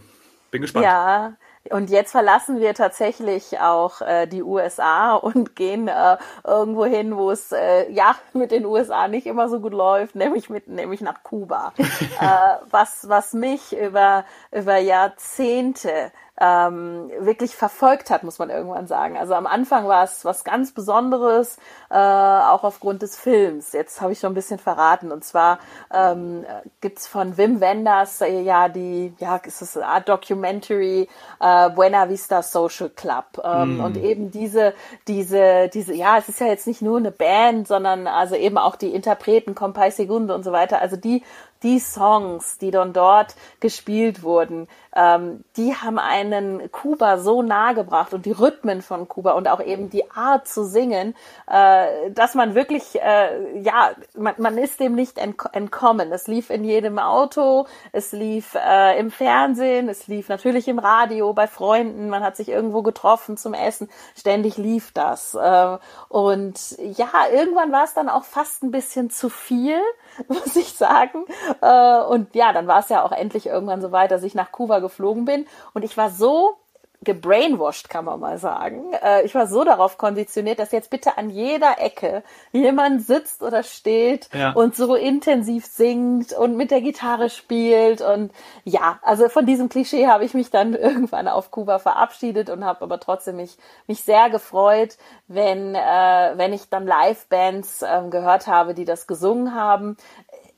Bin 0.52 0.62
gespannt. 0.62 0.86
Ja, 0.86 1.34
und 1.70 1.90
jetzt 1.90 2.12
verlassen 2.12 2.60
wir 2.60 2.74
tatsächlich 2.74 3.60
auch 3.60 4.02
äh, 4.02 4.28
die 4.28 4.44
USA 4.44 5.16
und 5.16 5.56
gehen 5.56 5.88
äh, 5.88 6.18
irgendwo 6.44 6.86
hin, 6.86 7.18
wo 7.18 7.32
es 7.32 7.52
äh, 7.52 7.92
ja 7.92 8.16
mit 8.34 8.52
den 8.52 8.66
USA 8.66 9.08
nicht 9.08 9.28
immer 9.28 9.50
so 9.50 9.60
gut 9.60 9.74
läuft, 9.74 10.16
nämlich 10.16 10.50
mit 10.50 10.68
nämlich 10.68 11.02
nach 11.02 11.24
Kuba. 11.24 11.74
äh, 11.78 12.56
was 12.70 13.08
was 13.10 13.34
mich 13.34 13.78
über 13.78 14.26
über 14.52 14.78
Jahrzehnte 14.78 16.12
ähm, 16.40 17.12
wirklich 17.20 17.56
verfolgt 17.56 18.10
hat, 18.10 18.24
muss 18.24 18.40
man 18.40 18.50
irgendwann 18.50 18.88
sagen. 18.88 19.18
Also 19.18 19.34
am 19.34 19.46
Anfang 19.46 19.88
war 19.88 20.04
es 20.04 20.24
was 20.24 20.44
ganz 20.44 20.72
Besonderes, 20.72 21.58
äh, 21.90 21.96
auch 21.96 22.64
aufgrund 22.64 23.02
des 23.02 23.18
Films. 23.18 23.74
Jetzt 23.74 24.00
habe 24.00 24.14
ich 24.14 24.20
schon 24.20 24.32
ein 24.32 24.36
bisschen 24.36 24.60
verraten. 24.60 25.12
Und 25.12 25.24
zwar 25.26 25.60
ähm, 25.94 26.46
gibt 26.82 27.00
von 27.00 27.38
Wim 27.38 27.60
Wenders 27.60 28.22
äh, 28.22 28.42
ja 28.42 28.70
die, 28.70 29.14
ja, 29.20 29.36
ist 29.38 29.62
es 29.62 29.76
eine 29.76 29.88
Art 29.88 30.08
Documentary 30.08 31.10
äh, 31.40 31.70
Buena 31.72 32.10
Vista 32.10 32.42
Social 32.42 32.90
Club. 32.90 33.42
Ähm, 33.44 33.78
mm. 33.78 33.82
Und 33.82 33.98
eben 33.98 34.32
diese, 34.32 34.74
diese, 35.08 35.70
diese, 35.74 35.94
ja, 35.94 36.18
es 36.18 36.30
ist 36.30 36.40
ja 36.40 36.48
jetzt 36.48 36.68
nicht 36.68 36.82
nur 36.82 36.98
eine 36.98 37.12
Band, 37.12 37.68
sondern 37.68 38.08
also 38.08 38.36
eben 38.36 38.58
auch 38.58 38.76
die 38.76 38.94
Interpreten, 38.94 39.56
Compay 39.56 39.92
Segundo 39.92 40.34
und 40.34 40.44
so 40.44 40.52
weiter. 40.52 40.80
Also 40.80 40.96
die 40.96 41.24
die 41.64 41.80
Songs, 41.80 42.58
die 42.58 42.72
dann 42.72 42.94
dort 42.94 43.36
gespielt 43.60 44.24
wurden, 44.24 44.68
ähm, 44.96 45.44
die 45.56 45.76
haben 45.76 46.00
einen 46.00 46.72
Kuba 46.72 47.18
so 47.18 47.42
nahe 47.42 47.76
gebracht 47.76 48.14
und 48.14 48.26
die 48.26 48.32
Rhythmen 48.32 48.82
von 48.82 49.08
Kuba 49.08 49.34
und 49.34 49.48
auch 49.48 49.62
eben 49.62 49.90
die 49.90 50.10
Art 50.12 50.48
zu 50.48 50.66
singen, 50.66 51.16
äh, 51.48 52.12
dass 52.12 52.34
man 52.34 52.56
wirklich, 52.56 53.00
äh, 53.00 53.60
ja, 53.60 53.92
man, 54.18 54.36
man 54.38 54.58
ist 54.58 54.80
dem 54.80 54.96
nicht 54.96 55.18
entkommen. 55.18 56.12
Es 56.12 56.28
lief 56.28 56.50
in 56.50 56.64
jedem 56.64 56.98
Auto, 56.98 57.68
es 57.92 58.12
lief 58.12 58.56
äh, 58.56 59.00
im 59.00 59.12
Fernsehen, 59.12 59.90
es 59.90 60.08
lief 60.08 60.28
natürlich 60.28 60.68
im 60.68 60.80
Radio, 60.80 61.34
bei 61.34 61.48
Freunden, 61.48 62.10
man 62.10 62.24
hat 62.24 62.36
sich 62.36 62.50
irgendwo 62.50 62.82
getroffen 62.82 63.38
zum 63.38 63.54
Essen, 63.54 63.90
ständig 64.18 64.58
lief 64.58 64.92
das. 64.92 65.36
Äh, 65.36 65.78
und 66.08 66.78
ja, 66.80 67.10
irgendwann 67.32 67.72
war 67.72 67.84
es 67.84 67.94
dann 67.94 68.10
auch 68.10 68.24
fast 68.24 68.64
ein 68.64 68.72
bisschen 68.72 69.10
zu 69.10 69.30
viel, 69.30 69.80
muss 70.28 70.56
ich 70.56 70.74
sagen. 70.74 71.26
Äh, 71.62 72.02
und 72.02 72.36
ja, 72.36 72.54
dann 72.54 72.68
war 72.68 72.80
es 72.80 72.90
ja 72.90 73.04
auch 73.04 73.12
endlich 73.12 73.48
irgendwann 73.48 73.82
so 73.82 73.92
weit, 73.92 74.12
dass 74.12 74.24
ich 74.24 74.36
nach 74.36 74.52
Kuba 74.52 74.80
geflogen 74.80 75.26
bin. 75.26 75.46
Und 75.74 75.84
ich 75.84 75.98
war 75.98 76.10
so 76.10 76.58
gebrainwashed, 77.02 77.90
kann 77.90 78.06
man 78.06 78.20
mal 78.20 78.38
sagen. 78.38 78.92
Äh, 79.02 79.24
ich 79.24 79.34
war 79.34 79.48
so 79.48 79.64
darauf 79.64 79.98
konditioniert, 79.98 80.60
dass 80.60 80.74
jetzt 80.74 80.90
bitte 80.90 81.18
an 81.18 81.30
jeder 81.30 81.80
Ecke 81.80 82.24
jemand 82.52 83.06
sitzt 83.06 83.42
oder 83.42 83.64
steht 83.64 84.30
ja. 84.34 84.52
und 84.52 84.76
so 84.76 84.96
intensiv 84.96 85.66
singt 85.66 86.34
und 86.34 86.58
mit 86.58 86.72
der 86.72 86.82
Gitarre 86.82 87.30
spielt. 87.30 88.02
Und 88.02 88.34
ja, 88.66 89.00
also 89.02 89.30
von 89.30 89.46
diesem 89.46 89.70
Klischee 89.70 90.08
habe 90.08 90.26
ich 90.26 90.34
mich 90.34 90.50
dann 90.50 90.74
irgendwann 90.76 91.30
auf 91.30 91.52
Kuba 91.52 91.80
verabschiedet 91.80 92.50
und 92.50 92.66
habe 92.66 92.82
aber 92.82 93.00
trotzdem 93.00 93.38
mich, 93.38 93.58
mich 93.88 94.04
sehr 94.04 94.30
gefreut, 94.30 94.98
wenn, 95.28 95.76
äh, 95.76 96.34
wenn 96.36 96.52
ich 96.52 96.70
dann 96.70 96.86
Live-Bands 96.86 97.82
äh, 97.82 98.02
gehört 98.10 98.48
habe, 98.48 98.74
die 98.74 98.86
das 98.86 99.08
gesungen 99.08 99.56
haben 99.56 99.96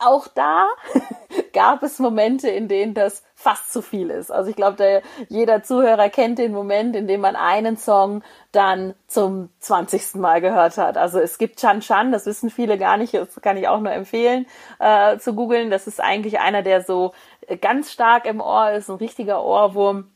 auch 0.02 0.28
da 0.28 0.68
gab 1.54 1.84
es 1.84 2.00
Momente, 2.00 2.50
in 2.50 2.68
denen 2.68 2.94
das 2.94 3.24
fast 3.36 3.72
zu 3.72 3.82
viel 3.82 4.10
ist. 4.10 4.32
Also 4.32 4.50
ich 4.50 4.56
glaube, 4.56 5.02
jeder 5.30 5.64
Zuhörer 5.64 6.10
kennt 6.10 6.40
den 6.40 6.52
Moment, 6.52 6.96
in 6.96 7.08
dem 7.08 7.22
man 7.22 7.36
einen 7.36 7.78
Song 7.78 8.24
dann 8.52 8.94
zum 9.08 9.50
zwanzigsten 9.60 10.22
Mal 10.22 10.42
gehört 10.42 10.78
hat. 10.78 10.98
Also 10.98 11.20
es 11.20 11.38
gibt 11.38 11.60
Chan 11.60 11.82
Chan, 11.82 12.12
das 12.12 12.26
wissen 12.26 12.50
viele 12.50 12.78
gar 12.78 12.98
nicht, 12.98 13.14
das 13.14 13.42
kann 13.42 13.58
ich 13.58 13.68
auch 13.68 13.80
nur 13.80 13.92
empfehlen 13.92 14.46
äh, 14.80 15.18
zu 15.18 15.34
googeln. 15.34 15.72
Das 15.72 15.88
ist 15.88 16.02
eigentlich 16.02 16.40
einer, 16.40 16.62
der 16.62 16.84
so 16.84 17.14
ganz 17.62 17.92
stark 17.92 18.26
im 18.26 18.42
Ohr 18.42 18.72
ist, 18.72 18.90
ein 18.90 18.98
richtiger 18.98 19.44
Ohrwurm. 19.44 20.12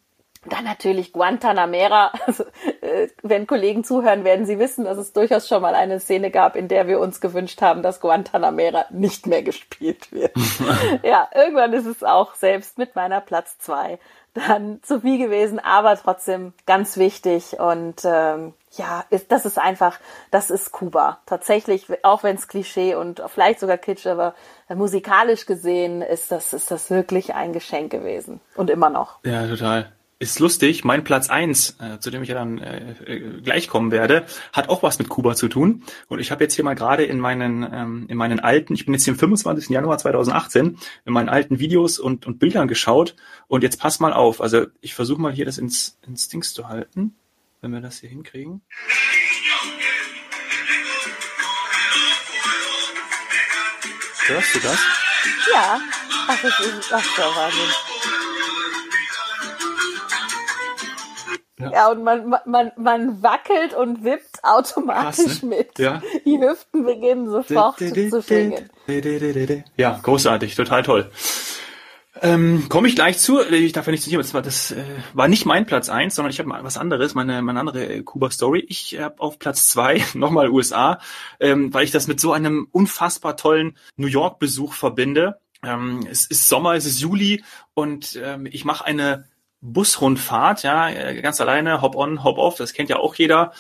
Dann 0.45 0.63
natürlich 0.63 1.13
Guantanamera. 1.13 2.11
Also, 2.25 2.43
äh, 2.81 3.07
wenn 3.21 3.45
Kollegen 3.45 3.83
zuhören, 3.83 4.23
werden 4.23 4.45
sie 4.45 4.57
wissen, 4.57 4.85
dass 4.85 4.97
es 4.97 5.13
durchaus 5.13 5.47
schon 5.47 5.61
mal 5.61 5.75
eine 5.75 5.99
Szene 5.99 6.31
gab, 6.31 6.55
in 6.55 6.67
der 6.67 6.87
wir 6.87 6.99
uns 6.99 7.21
gewünscht 7.21 7.61
haben, 7.61 7.83
dass 7.83 7.99
Guantanamera 7.99 8.85
nicht 8.89 9.27
mehr 9.27 9.43
gespielt 9.43 10.11
wird. 10.11 10.31
ja, 11.03 11.29
irgendwann 11.35 11.73
ist 11.73 11.85
es 11.85 12.03
auch 12.03 12.33
selbst 12.33 12.79
mit 12.79 12.95
meiner 12.95 13.21
Platz 13.21 13.59
zwei 13.59 13.99
dann 14.35 14.83
zu 14.83 14.99
viel 14.99 15.17
gewesen, 15.17 15.59
aber 15.59 15.95
trotzdem 15.95 16.53
ganz 16.65 16.97
wichtig 16.97 17.57
und 17.57 18.01
ähm, 18.03 18.53
ja, 18.71 19.05
ist, 19.09 19.31
das 19.31 19.45
ist 19.45 19.57
einfach, 19.57 19.97
das 20.29 20.49
ist 20.49 20.73
Kuba. 20.73 21.19
Tatsächlich, 21.25 21.87
auch 22.03 22.21
wenn 22.23 22.35
es 22.35 22.49
Klischee 22.49 22.95
und 22.95 23.23
vielleicht 23.27 23.61
sogar 23.61 23.77
Kitsch, 23.77 24.05
aber 24.05 24.35
musikalisch 24.67 25.45
gesehen 25.45 26.01
ist 26.01 26.31
das, 26.31 26.51
ist 26.51 26.69
das 26.69 26.89
wirklich 26.89 27.33
ein 27.33 27.53
Geschenk 27.53 27.91
gewesen 27.91 28.41
und 28.55 28.69
immer 28.69 28.89
noch. 28.89 29.19
Ja, 29.23 29.47
total 29.47 29.91
ist 30.17 30.39
lustig, 30.39 30.85
mein 30.85 31.03
Platz 31.03 31.29
eins, 31.29 31.77
äh, 31.79 31.99
zu 31.99 32.09
dem 32.09 32.23
ich 32.23 32.29
ja 32.29 32.35
dann 32.35 32.57
äh, 32.57 32.91
äh, 33.05 33.41
gleich 33.41 33.67
kommen 33.67 33.91
werde, 33.91 34.25
hat 34.53 34.69
auch 34.69 34.81
was 34.81 34.97
mit 34.97 35.09
Kuba 35.09 35.35
zu 35.35 35.49
tun. 35.49 35.83
Und 36.07 36.19
ich 36.19 36.31
habe 36.31 36.43
jetzt 36.43 36.53
hier 36.53 36.63
mal 36.63 36.75
gerade 36.75 37.03
in 37.03 37.19
meinen 37.19 37.67
ähm, 37.69 38.05
in 38.07 38.17
meinen 38.17 38.39
alten, 38.39 38.73
ich 38.73 38.85
bin 38.85 38.93
jetzt 38.93 39.03
hier 39.03 39.13
am 39.13 39.19
25. 39.19 39.69
Januar 39.69 39.97
2018, 39.97 40.77
in 41.05 41.13
meinen 41.13 41.27
alten 41.27 41.59
Videos 41.59 41.99
und, 41.99 42.25
und 42.25 42.39
Bildern 42.39 42.67
geschaut. 42.67 43.15
Und 43.47 43.63
jetzt 43.63 43.79
pass 43.79 43.99
mal 43.99 44.13
auf. 44.13 44.39
Also 44.39 44.67
ich 44.79 44.95
versuche 44.95 45.21
mal 45.21 45.33
hier 45.33 45.45
das 45.45 45.57
ins, 45.57 45.97
ins 46.07 46.29
Dings 46.29 46.53
zu 46.53 46.69
halten, 46.69 47.15
wenn 47.61 47.71
wir 47.71 47.81
das 47.81 47.99
hier 47.99 48.09
hinkriegen. 48.09 48.61
Hörst 54.27 54.55
du 54.55 54.59
das? 54.59 54.79
Ja. 55.53 55.79
Ach, 56.27 56.41
das 56.41 56.59
ist, 56.59 56.91
ach, 56.91 57.15
der 57.15 57.25
Wahnsinn. 57.25 57.94
Ja. 61.57 61.71
ja, 61.71 61.91
und 61.91 62.03
man, 62.03 62.35
man, 62.45 62.71
man 62.75 63.23
wackelt 63.23 63.73
und 63.73 64.03
wippt 64.03 64.43
automatisch 64.43 65.25
Krass, 65.25 65.43
ne? 65.43 65.49
mit. 65.49 65.79
Ja. 65.79 66.01
Die 66.25 66.37
Hüften 66.37 66.83
beginnen 66.83 67.29
sofort 67.29 67.79
zu 67.79 68.21
schwingen. 68.21 68.69
Ja, 69.77 69.97
großartig, 70.03 70.55
total 70.55 70.83
toll. 70.83 71.09
Ähm, 72.21 72.67
Komme 72.69 72.87
ich 72.87 72.95
gleich 72.95 73.17
zu. 73.17 73.41
Ich 73.41 73.73
darf 73.73 73.85
ja 73.85 73.91
nicht 73.91 74.03
zu 74.03 74.09
dir, 74.09 74.17
das 74.17 74.33
war, 74.33 74.41
das 74.41 74.71
äh, 74.71 74.83
war 75.13 75.27
nicht 75.27 75.45
mein 75.45 75.65
Platz 75.65 75.89
eins, 75.89 76.15
sondern 76.15 76.31
ich 76.31 76.39
habe 76.39 76.47
mal 76.47 76.63
was 76.63 76.77
anderes, 76.77 77.13
meine, 77.13 77.41
meine 77.41 77.59
andere 77.59 77.85
äh, 77.85 78.03
Kuba-Story. 78.03 78.65
Ich 78.67 78.97
habe 78.99 79.19
auf 79.19 79.37
Platz 79.39 79.67
zwei 79.67 80.03
nochmal 80.13 80.49
USA, 80.49 80.99
ähm, 81.39 81.73
weil 81.73 81.83
ich 81.83 81.91
das 81.91 82.07
mit 82.07 82.19
so 82.19 82.31
einem 82.31 82.67
unfassbar 82.71 83.35
tollen 83.37 83.77
New 83.97 84.07
York-Besuch 84.07 84.73
verbinde. 84.73 85.39
Ähm, 85.63 86.05
es 86.09 86.25
ist 86.25 86.47
Sommer, 86.47 86.75
es 86.75 86.85
ist 86.85 87.01
Juli 87.01 87.43
und 87.73 88.19
ähm, 88.21 88.45
ich 88.45 88.65
mache 88.65 88.85
eine 88.85 89.25
Busrundfahrt, 89.73 90.63
ja, 90.63 91.13
ganz 91.21 91.41
alleine, 91.41 91.81
hop 91.81 91.95
on, 91.95 92.23
hop 92.23 92.37
off, 92.37 92.57
das 92.57 92.73
kennt 92.73 92.89
ja 92.89 92.97
auch 92.97 93.15
jeder. 93.15 93.51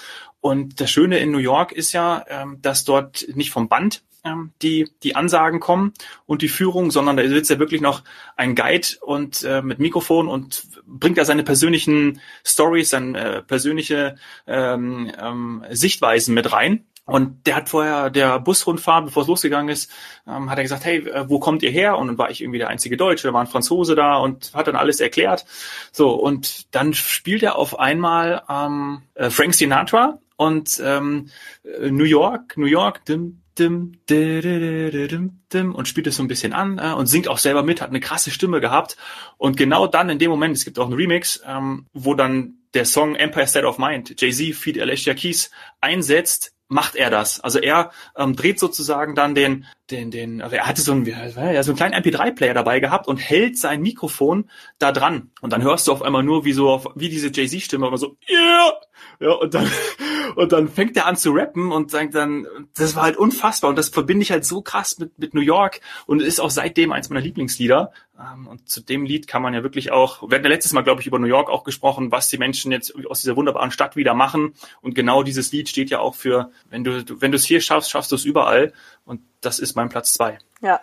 Und 0.41 0.79
das 0.79 0.91
Schöne 0.91 1.17
in 1.17 1.31
New 1.31 1.39
York 1.39 1.71
ist 1.71 1.91
ja, 1.91 2.23
ähm, 2.27 2.59
dass 2.61 2.83
dort 2.83 3.25
nicht 3.33 3.49
vom 3.49 3.67
Band 3.67 4.03
ähm, 4.23 4.51
die, 4.61 4.89
die 5.03 5.15
Ansagen 5.15 5.59
kommen 5.59 5.93
und 6.25 6.41
die 6.41 6.49
Führung, 6.49 6.91
sondern 6.91 7.17
da 7.17 7.27
sitzt 7.27 7.49
ja 7.49 7.59
wirklich 7.59 7.81
noch 7.81 8.03
ein 8.35 8.55
Guide 8.55 8.87
und 9.01 9.43
äh, 9.43 9.61
mit 9.61 9.79
Mikrofon 9.79 10.27
und 10.27 10.67
bringt 10.85 11.17
da 11.17 11.25
seine 11.25 11.43
persönlichen 11.43 12.21
Stories, 12.43 12.89
seine 12.89 13.19
äh, 13.19 13.41
persönliche 13.41 14.17
ähm, 14.45 15.11
ähm, 15.19 15.65
Sichtweisen 15.71 16.33
mit 16.33 16.51
rein. 16.51 16.85
Und 17.05 17.45
der 17.45 17.55
hat 17.55 17.69
vorher 17.69 18.09
der 18.09 18.39
Busrundfahrt, 18.39 19.05
bevor 19.05 19.21
es 19.21 19.27
losgegangen 19.27 19.69
ist, 19.69 19.91
ähm, 20.27 20.49
hat 20.49 20.57
er 20.57 20.63
gesagt, 20.63 20.85
hey, 20.85 21.07
äh, 21.07 21.29
wo 21.29 21.39
kommt 21.39 21.61
ihr 21.61 21.69
her? 21.69 21.97
Und 21.97 22.07
dann 22.07 22.17
war 22.17 22.31
ich 22.31 22.41
irgendwie 22.41 22.57
der 22.57 22.69
einzige 22.69 22.97
Deutsche, 22.97 23.27
da 23.27 23.33
war 23.33 23.41
ein 23.41 23.47
Franzose 23.47 23.93
da 23.93 24.17
und 24.17 24.51
hat 24.55 24.67
dann 24.67 24.75
alles 24.75 24.99
erklärt. 24.99 25.45
So, 25.91 26.13
und 26.13 26.73
dann 26.73 26.93
spielt 26.95 27.43
er 27.43 27.57
auf 27.57 27.79
einmal 27.79 28.41
ähm, 28.49 29.03
äh, 29.13 29.29
Frank 29.29 29.53
Sinatra 29.53 30.19
und 30.35 30.81
ähm, 30.83 31.29
äh, 31.63 31.91
New 31.91 32.05
York, 32.05 32.57
New 32.57 32.65
York, 32.65 33.05
dim, 33.05 33.41
dim, 33.57 33.99
dim, 34.09 35.39
dim, 35.53 35.75
und 35.75 35.87
spielt 35.87 36.07
es 36.07 36.15
so 36.15 36.23
ein 36.23 36.27
bisschen 36.27 36.53
an 36.53 36.79
äh, 36.79 36.91
und 36.93 37.05
singt 37.05 37.27
auch 37.27 37.37
selber 37.37 37.61
mit, 37.61 37.81
hat 37.81 37.89
eine 37.89 37.99
krasse 37.99 38.31
Stimme 38.31 38.61
gehabt. 38.61 38.97
Und 39.37 39.57
genau 39.57 39.85
dann 39.85 40.09
in 40.09 40.17
dem 40.17 40.31
Moment, 40.31 40.57
es 40.57 40.65
gibt 40.65 40.79
auch 40.79 40.85
einen 40.85 40.95
Remix, 40.95 41.41
ähm, 41.47 41.85
wo 41.93 42.15
dann 42.15 42.55
der 42.73 42.85
Song 42.85 43.15
Empire 43.15 43.47
State 43.47 43.65
of 43.65 43.77
Mind, 43.77 44.19
Jay-Z, 44.19 44.55
Feed 44.55 44.81
Alicia 44.81 45.13
Keys 45.13 45.51
einsetzt, 45.79 46.54
macht 46.67 46.95
er 46.95 47.09
das. 47.09 47.39
Also 47.39 47.59
er 47.59 47.91
ähm, 48.17 48.35
dreht 48.35 48.59
sozusagen 48.59 49.15
dann 49.15 49.35
den, 49.35 49.65
den, 49.91 50.11
den, 50.11 50.41
also 50.41 50.55
er 50.55 50.67
hatte 50.67 50.81
so 50.81 50.91
einen, 50.91 51.05
ja, 51.05 51.63
so 51.63 51.71
einen 51.71 51.77
kleinen 51.77 51.95
MP3-Player 51.95 52.53
dabei 52.53 52.79
gehabt 52.79 53.07
und 53.07 53.17
hält 53.17 53.57
sein 53.57 53.81
Mikrofon 53.81 54.49
da 54.79 54.91
dran. 54.91 55.31
Und 55.41 55.53
dann 55.53 55.61
hörst 55.61 55.87
du 55.87 55.91
auf 55.91 56.01
einmal 56.01 56.23
nur, 56.23 56.45
wie 56.45 56.53
so, 56.53 56.69
auf, 56.69 56.87
wie 56.95 57.09
diese 57.09 57.31
Jay-Z-Stimme 57.31 57.87
immer 57.87 57.97
so, 57.97 58.17
yeah! 58.29 58.73
Ja, 59.19 59.31
und 59.31 59.53
dann, 59.53 59.69
und 60.35 60.51
dann 60.51 60.67
fängt 60.67 60.95
er 60.97 61.05
an 61.05 61.17
zu 61.17 61.31
rappen 61.31 61.71
und 61.71 61.91
sagt 61.91 62.15
dann, 62.15 62.47
das 62.75 62.95
war 62.95 63.03
halt 63.03 63.17
unfassbar 63.17 63.69
und 63.69 63.77
das 63.77 63.89
verbinde 63.89 64.23
ich 64.23 64.31
halt 64.31 64.45
so 64.45 64.61
krass 64.61 64.97
mit, 64.99 65.17
mit 65.17 65.33
New 65.33 65.41
York 65.41 65.81
und 66.05 66.21
ist 66.21 66.39
auch 66.39 66.49
seitdem 66.49 66.91
eins 66.91 67.09
meiner 67.09 67.21
Lieblingslieder. 67.21 67.91
Ähm, 68.19 68.47
und 68.47 68.69
zu 68.69 68.81
dem 68.81 69.05
Lied 69.05 69.27
kann 69.27 69.41
man 69.41 69.53
ja 69.53 69.63
wirklich 69.63 69.91
auch, 69.91 70.21
wir 70.21 70.35
hatten 70.35 70.45
ja 70.45 70.49
letztes 70.49 70.73
Mal, 70.73 70.81
glaube 70.81 71.01
ich, 71.01 71.07
über 71.07 71.19
New 71.19 71.27
York 71.27 71.49
auch 71.49 71.63
gesprochen, 71.63 72.11
was 72.11 72.29
die 72.29 72.37
Menschen 72.37 72.71
jetzt 72.71 72.93
aus 73.07 73.21
dieser 73.21 73.35
wunderbaren 73.35 73.71
Stadt 73.71 73.95
wieder 73.95 74.13
machen. 74.13 74.53
Und 74.81 74.95
genau 74.95 75.23
dieses 75.23 75.51
Lied 75.51 75.69
steht 75.69 75.89
ja 75.89 75.99
auch 75.99 76.15
für, 76.15 76.51
wenn 76.69 76.83
du, 76.83 77.03
wenn 77.21 77.31
du 77.31 77.37
es 77.37 77.45
hier 77.45 77.61
schaffst, 77.61 77.89
schaffst 77.89 78.11
du 78.11 78.15
es 78.15 78.25
überall. 78.25 78.73
Und 79.05 79.21
das 79.41 79.59
ist 79.59 79.75
mein 79.75 79.89
Platz 79.89 80.13
zwei. 80.13 80.37
Ja. 80.61 80.81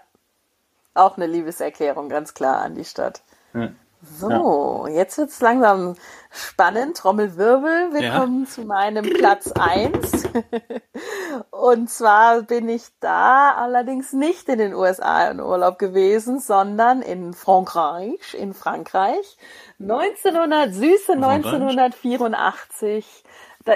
Auch 0.95 1.17
eine 1.17 1.27
Liebeserklärung, 1.27 2.11
ganz 2.11 2.35
klar 2.35 2.59
an 2.59 2.75
die 2.75 2.85
Stadt. 2.85 3.23
Ja. 3.55 3.73
So, 4.05 4.87
ja. 4.89 4.95
jetzt 4.95 5.17
wird's 5.17 5.41
langsam 5.41 5.95
spannend. 6.31 6.97
Trommelwirbel. 6.97 7.93
Wir 7.93 8.03
ja. 8.03 8.19
kommen 8.19 8.49
zu 8.49 8.63
meinem 8.63 9.05
Platz 9.05 9.53
eins. 9.53 10.29
Und 11.51 11.89
zwar 11.89 12.43
bin 12.43 12.69
ich 12.69 12.83
da 12.99 13.55
allerdings 13.55 14.13
nicht 14.13 14.49
in 14.49 14.59
den 14.59 14.75
USA 14.75 15.29
in 15.29 15.41
Urlaub 15.41 15.79
gewesen, 15.79 16.41
sondern 16.41 17.01
in 17.01 17.33
Frankreich, 17.33 18.35
in 18.35 18.55
Frankreich. 18.55 19.37
1900, 19.79 20.75
süße 20.75 21.13
1984 21.13 23.23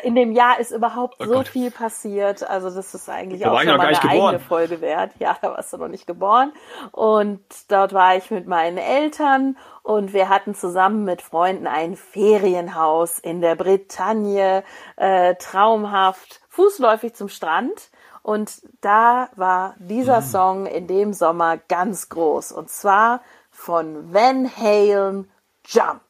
in 0.02 0.14
dem 0.14 0.32
Jahr 0.32 0.58
ist 0.58 0.70
überhaupt 0.70 1.16
oh 1.20 1.24
so 1.24 1.32
Gott. 1.34 1.48
viel 1.48 1.70
passiert. 1.70 2.48
Also 2.48 2.70
das 2.70 2.94
ist 2.94 3.08
eigentlich 3.08 3.42
da 3.42 3.52
auch 3.52 3.60
schon 3.60 3.76
mal 3.76 3.86
eine 3.86 4.02
eigene 4.02 4.40
Folge 4.40 4.80
wert. 4.80 5.12
Ja, 5.18 5.36
da 5.40 5.52
warst 5.52 5.72
du 5.72 5.76
noch 5.76 5.88
nicht 5.88 6.06
geboren. 6.06 6.52
Und 6.92 7.40
dort 7.68 7.92
war 7.92 8.16
ich 8.16 8.30
mit 8.30 8.46
meinen 8.46 8.78
Eltern 8.78 9.56
und 9.82 10.12
wir 10.12 10.28
hatten 10.28 10.54
zusammen 10.54 11.04
mit 11.04 11.22
Freunden 11.22 11.66
ein 11.66 11.96
Ferienhaus 11.96 13.18
in 13.18 13.40
der 13.40 13.54
Bretagne, 13.54 14.64
äh, 14.96 15.34
traumhaft, 15.36 16.40
fußläufig 16.48 17.14
zum 17.14 17.28
Strand. 17.28 17.90
Und 18.22 18.62
da 18.80 19.28
war 19.36 19.76
dieser 19.78 20.20
mhm. 20.20 20.24
Song 20.24 20.66
in 20.66 20.88
dem 20.88 21.12
Sommer 21.12 21.58
ganz 21.58 22.08
groß. 22.08 22.50
Und 22.50 22.70
zwar 22.70 23.20
von 23.50 24.12
Van 24.12 24.50
Halen 24.56 25.30
Jump. 25.64 26.02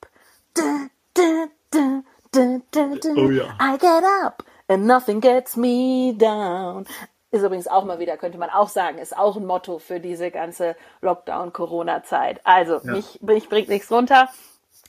Oh 3.16 3.30
ja. 3.30 3.44
I 3.60 3.78
get 3.78 4.04
up 4.24 4.44
and 4.68 4.86
nothing 4.86 5.20
gets 5.20 5.56
me 5.56 6.14
down. 6.16 6.86
Ist 7.30 7.42
übrigens 7.42 7.66
auch 7.66 7.84
mal 7.84 7.98
wieder, 7.98 8.16
könnte 8.16 8.38
man 8.38 8.50
auch 8.50 8.68
sagen, 8.68 8.98
ist 8.98 9.16
auch 9.16 9.36
ein 9.36 9.46
Motto 9.46 9.78
für 9.78 10.00
diese 10.00 10.30
ganze 10.30 10.76
Lockdown-Corona-Zeit. 11.02 12.40
Also, 12.44 12.80
ja. 12.82 12.92
mich, 12.92 13.20
mich 13.20 13.48
bringt 13.48 13.68
nichts 13.68 13.90
runter. 13.90 14.28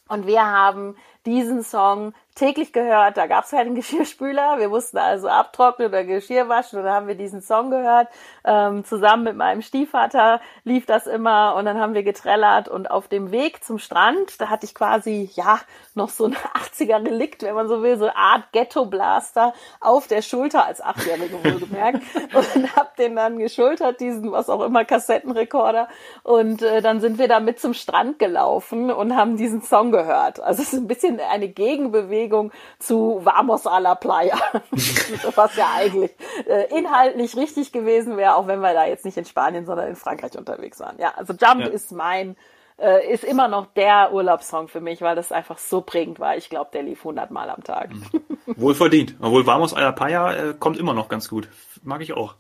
Und 0.08 0.28
wir 0.28 0.46
haben 0.46 0.96
diesen 1.28 1.62
Song 1.62 2.14
täglich 2.38 2.72
gehört. 2.72 3.18
Da 3.18 3.28
gab 3.28 3.44
es 3.44 3.52
keinen 3.52 3.76
Geschirrspüler. 3.76 4.60
Wir 4.60 4.70
mussten 4.70 4.98
also 4.98 5.28
abtrocknen 5.28 5.90
oder 5.90 6.04
Geschirr 6.04 6.48
waschen 6.48 6.80
und 6.80 6.86
dann 6.86 6.94
haben 6.94 7.08
wir 7.08 7.16
diesen 7.16 7.42
Song 7.42 7.70
gehört. 7.70 8.08
Ähm, 8.46 8.86
zusammen 8.86 9.24
mit 9.24 9.36
meinem 9.36 9.62
Stiefvater 9.62 10.40
lief 10.64 10.86
das 10.86 11.08
immer 11.08 11.56
und 11.56 11.66
dann 11.66 11.80
haben 11.80 11.94
wir 11.94 12.04
getrellert 12.04 12.70
und 12.70 12.90
auf 12.90 13.08
dem 13.08 13.32
Weg 13.32 13.64
zum 13.64 13.80
Strand, 13.80 14.40
da 14.40 14.50
hatte 14.50 14.66
ich 14.66 14.74
quasi, 14.74 15.30
ja, 15.34 15.60
noch 15.96 16.10
so 16.10 16.26
ein 16.26 16.36
80er 16.54 17.06
Relikt, 17.06 17.44
wenn 17.44 17.56
man 17.56 17.68
so 17.68 17.84
will, 17.84 17.98
so 17.98 18.06
eine 18.06 18.16
Art 18.16 18.52
Ghetto-Blaster 18.54 19.54
auf 19.82 20.08
der 20.08 20.22
Schulter 20.22 20.66
als 20.66 20.82
Achtjährige 20.82 21.44
wohlgemerkt 21.44 22.04
und 22.34 22.76
hab 22.76 22.96
den 22.96 23.16
dann 23.16 23.40
geschultert, 23.40 24.00
diesen, 24.00 24.32
was 24.32 24.50
auch 24.50 24.64
immer, 24.64 24.86
Kassettenrekorder 24.86 25.90
und 26.24 26.62
äh, 26.62 26.82
dann 26.82 27.02
sind 27.02 27.18
wir 27.18 27.28
da 27.28 27.40
mit 27.40 27.60
zum 27.60 27.74
Strand 27.74 28.20
gelaufen 28.20 28.92
und 28.92 29.16
haben 29.16 29.38
diesen 29.38 29.62
Song 29.62 29.92
gehört. 29.92 30.40
Also 30.40 30.62
es 30.62 30.74
ist 30.74 30.80
ein 30.80 30.88
bisschen 30.88 31.17
eine 31.20 31.48
Gegenbewegung 31.50 32.08
Bewegung 32.28 32.52
zu 32.80 33.22
Vamos 33.24 33.66
a 33.66 33.80
la 33.80 33.96
Playa, 33.96 34.38
was 35.36 35.56
ja 35.56 35.68
eigentlich 35.76 36.12
äh, 36.48 36.68
inhaltlich 36.76 37.36
richtig 37.36 37.72
gewesen 37.72 38.18
wäre, 38.18 38.36
auch 38.36 38.48
wenn 38.48 38.60
wir 38.60 38.74
da 38.74 38.86
jetzt 38.86 39.06
nicht 39.06 39.18
in 39.18 39.26
Spanien, 39.26 39.66
sondern 39.66 39.88
in 39.90 39.96
Frankreich 39.96 40.38
unterwegs 40.38 40.80
waren. 40.80 40.98
Ja, 41.00 41.14
also 41.16 41.34
Jump 41.34 41.62
ja. 41.62 41.68
ist 41.68 41.92
mein 41.92 42.36
äh, 42.80 43.12
ist 43.12 43.24
immer 43.24 43.48
noch 43.48 43.68
der 43.74 44.14
Urlaubssong 44.14 44.68
für 44.68 44.82
mich, 44.82 45.02
weil 45.02 45.16
das 45.16 45.32
einfach 45.32 45.58
so 45.58 45.82
prägend 45.82 46.20
war. 46.20 46.38
Ich 46.38 46.50
glaube, 46.50 46.70
der 46.74 46.84
lief 46.84 47.00
100 47.00 47.32
Mal 47.32 47.50
am 47.50 47.64
Tag. 47.64 47.90
Mhm. 47.92 48.06
Wohlverdient. 48.56 49.16
Obwohl 49.20 49.48
Vamos 49.48 49.74
a 49.74 49.82
la 49.82 49.92
Playa 49.92 50.34
äh, 50.34 50.54
kommt 50.54 50.78
immer 50.78 50.94
noch 50.94 51.10
ganz 51.10 51.28
gut. 51.28 51.50
Mag 51.84 52.02
ich 52.02 52.14
auch. 52.14 52.36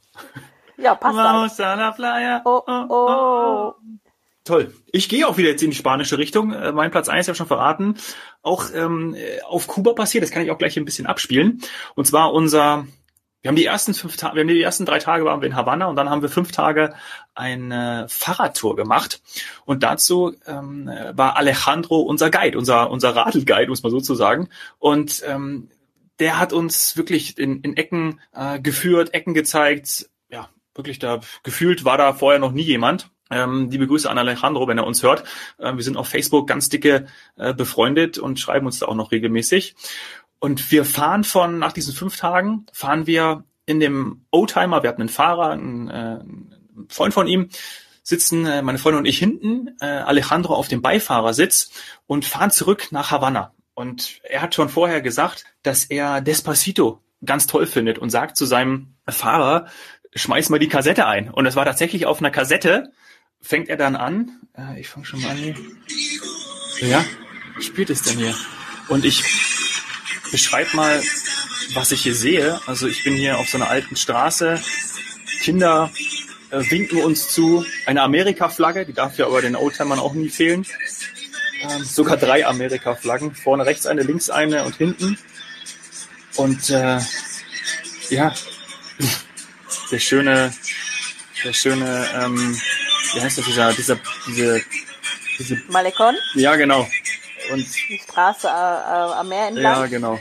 Ja, 0.77 0.93
passt. 0.93 1.17
Vamos 1.17 1.59
a 1.59 1.73
la 1.73 1.91
Playa. 1.91 2.41
Oh, 2.45 2.61
oh, 2.67 2.85
oh. 2.89 3.73
Toll. 4.47 4.73
Ich 4.93 5.09
gehe 5.09 5.27
auch 5.27 5.37
wieder 5.37 5.49
jetzt 5.49 5.61
in 5.61 5.71
die 5.71 5.75
spanische 5.75 6.17
Richtung. 6.17 6.53
Äh, 6.53 6.71
mein 6.71 6.89
Platz 6.89 7.09
eins 7.09 7.27
ja 7.27 7.35
schon 7.35 7.47
verraten. 7.47 7.97
Auch 8.41 8.73
ähm, 8.73 9.13
auf 9.45 9.67
Kuba 9.67 9.91
passiert, 9.91 10.23
das 10.23 10.31
kann 10.31 10.41
ich 10.41 10.51
auch 10.51 10.57
gleich 10.57 10.77
ein 10.77 10.85
bisschen 10.85 11.05
abspielen. 11.05 11.61
Und 11.95 12.07
zwar 12.07 12.31
unser, 12.31 12.87
wir 13.41 13.49
haben 13.49 13.57
die 13.57 13.65
ersten 13.65 13.93
fünf 13.93 14.15
Tage, 14.15 14.35
wir 14.35 14.41
haben 14.43 14.47
die 14.47 14.61
ersten 14.61 14.85
drei 14.85 14.99
Tage 14.99 15.25
waren 15.25 15.41
wir 15.41 15.49
in 15.49 15.55
Havanna 15.57 15.87
und 15.87 15.97
dann 15.97 16.09
haben 16.09 16.21
wir 16.21 16.29
fünf 16.29 16.53
Tage 16.53 16.95
eine 17.35 18.05
Fahrradtour 18.07 18.77
gemacht. 18.77 19.21
Und 19.65 19.83
dazu 19.83 20.33
ähm, 20.45 20.89
war 21.11 21.35
Alejandro 21.35 21.99
unser 21.99 22.31
Guide, 22.31 22.57
unser, 22.57 22.89
unser 22.89 23.17
Radelguide, 23.17 23.67
muss 23.67 23.83
man 23.83 23.91
so 23.91 23.99
zu 23.99 24.15
sagen. 24.15 24.47
Und 24.79 25.23
ähm, 25.27 25.69
der 26.19 26.39
hat 26.39 26.53
uns 26.53 26.95
wirklich 26.95 27.37
in, 27.37 27.59
in 27.63 27.75
Ecken 27.75 28.21
äh, 28.33 28.61
geführt, 28.61 29.13
Ecken 29.13 29.33
gezeigt. 29.33 30.09
Ja, 30.29 30.47
wirklich 30.73 30.99
da 30.99 31.19
gefühlt 31.43 31.83
war 31.83 31.97
da 31.97 32.13
vorher 32.13 32.39
noch 32.39 32.53
nie 32.53 32.63
jemand. 32.63 33.09
Ähm, 33.29 33.69
liebe 33.69 33.87
Grüße 33.87 34.09
an 34.09 34.17
Alejandro, 34.17 34.67
wenn 34.67 34.77
er 34.77 34.87
uns 34.87 35.03
hört. 35.03 35.23
Äh, 35.57 35.75
wir 35.75 35.83
sind 35.83 35.97
auf 35.97 36.07
Facebook 36.07 36.47
ganz 36.47 36.69
dicke 36.69 37.07
äh, 37.37 37.53
befreundet 37.53 38.17
und 38.17 38.39
schreiben 38.39 38.65
uns 38.65 38.79
da 38.79 38.87
auch 38.87 38.95
noch 38.95 39.11
regelmäßig. 39.11 39.75
Und 40.39 40.71
wir 40.71 40.85
fahren 40.85 41.23
von, 41.23 41.59
nach 41.59 41.73
diesen 41.73 41.93
fünf 41.93 42.17
Tagen, 42.17 42.65
fahren 42.71 43.07
wir 43.07 43.43
in 43.65 43.79
dem 43.79 44.25
Oldtimer, 44.31 44.83
wir 44.83 44.89
hatten 44.89 45.01
einen 45.01 45.09
Fahrer, 45.09 45.49
einen, 45.51 45.89
äh, 45.89 45.93
einen 45.93 46.87
Freund 46.89 47.13
von 47.13 47.27
ihm, 47.27 47.49
sitzen 48.03 48.45
äh, 48.45 48.61
meine 48.61 48.77
Freundin 48.77 48.99
und 48.99 49.05
ich 49.05 49.17
hinten, 49.17 49.75
äh, 49.81 49.85
Alejandro 49.85 50.55
auf 50.55 50.69
dem 50.69 50.81
Beifahrersitz 50.81 51.71
und 52.05 52.23
fahren 52.23 52.51
zurück 52.51 52.87
nach 52.91 53.11
Havanna. 53.11 53.53
Und 53.73 54.21
er 54.23 54.41
hat 54.41 54.55
schon 54.55 54.69
vorher 54.69 55.01
gesagt, 55.01 55.43
dass 55.61 55.85
er 55.85 56.21
Despacito 56.21 57.01
ganz 57.25 57.47
toll 57.47 57.67
findet 57.67 57.99
und 57.99 58.09
sagt 58.09 58.37
zu 58.37 58.45
seinem 58.45 58.95
Fahrer, 59.07 59.67
schmeiß 60.15 60.49
mal 60.49 60.59
die 60.59 60.69
Kassette 60.69 61.05
ein. 61.05 61.29
Und 61.29 61.45
es 61.45 61.55
war 61.55 61.65
tatsächlich 61.65 62.05
auf 62.05 62.19
einer 62.19 62.31
Kassette, 62.31 62.91
fängt 63.41 63.69
er 63.69 63.77
dann 63.77 63.95
an. 63.95 64.31
Äh, 64.57 64.79
ich 64.79 64.89
fange 64.89 65.05
schon 65.05 65.21
mal 65.21 65.31
an 65.31 65.37
hier. 65.37 65.55
Ja, 66.81 67.03
spielt 67.59 67.89
es 67.89 68.03
denn 68.03 68.17
hier? 68.17 68.35
Und 68.87 69.05
ich 69.05 69.23
beschreibe 70.31 70.75
mal, 70.75 71.01
was 71.73 71.91
ich 71.91 72.01
hier 72.01 72.15
sehe. 72.15 72.59
Also 72.67 72.87
ich 72.87 73.03
bin 73.03 73.13
hier 73.13 73.37
auf 73.37 73.49
so 73.49 73.57
einer 73.57 73.69
alten 73.69 73.95
Straße. 73.95 74.61
Kinder 75.41 75.91
äh, 76.51 76.69
winken 76.69 77.01
uns 77.01 77.29
zu. 77.29 77.65
Eine 77.85 78.01
Amerika-Flagge, 78.01 78.85
die 78.85 78.93
darf 78.93 79.17
ja 79.17 79.25
aber 79.25 79.41
den 79.41 79.55
Oldtimern 79.55 79.99
auch 79.99 80.13
nie 80.13 80.29
fehlen. 80.29 80.65
Ähm, 81.61 81.83
sogar 81.83 82.17
drei 82.17 82.45
Amerika-Flaggen. 82.45 83.35
Vorne 83.35 83.65
rechts 83.65 83.85
eine, 83.85 84.03
links 84.03 84.29
eine 84.29 84.65
und 84.65 84.75
hinten. 84.75 85.17
Und 86.35 86.69
äh, 86.69 86.99
ja, 88.09 88.33
der 89.91 89.99
schöne, 89.99 90.53
der 91.43 91.53
schöne 91.53 92.07
ähm, 92.13 92.59
wie 93.13 93.21
heißt 93.21 93.37
das, 93.37 93.45
dieser, 93.45 93.73
dieser, 93.73 93.99
diese, 94.27 94.61
diese 95.37 95.55
Malekon? 95.69 96.15
Ja, 96.35 96.55
genau. 96.55 96.87
Und 97.51 97.65
die 97.89 97.99
Straße 97.99 98.47
äh, 98.47 98.51
äh, 98.51 98.53
am 98.53 99.29
Meer 99.29 99.47
entlang? 99.47 99.81
Ja, 99.81 99.85
genau. 99.87 100.19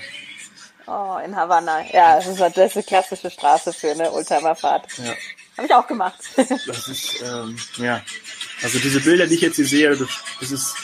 Oh, 0.87 1.19
in 1.25 1.35
Havanna. 1.35 1.83
Ja, 1.93 2.17
das 2.17 2.29
ist, 2.29 2.41
das 2.41 2.57
ist 2.57 2.77
eine 2.77 2.85
klassische 2.85 3.31
Straße 3.31 3.73
für 3.73 3.91
eine 3.91 4.13
Oldtimerfahrt. 4.13 4.87
Ja. 4.99 5.15
Habe 5.57 5.67
ich 5.67 5.75
auch 5.75 5.87
gemacht. 5.87 6.19
das 6.37 6.89
ist, 6.89 7.23
ähm, 7.23 7.57
ja. 7.79 8.03
Also 8.63 8.79
diese 8.79 9.01
Bilder, 9.01 9.27
die 9.27 9.35
ich 9.35 9.41
jetzt 9.41 9.57
hier 9.57 9.67
sehe, 9.67 9.97
das 10.41 10.51
ist 10.51 10.75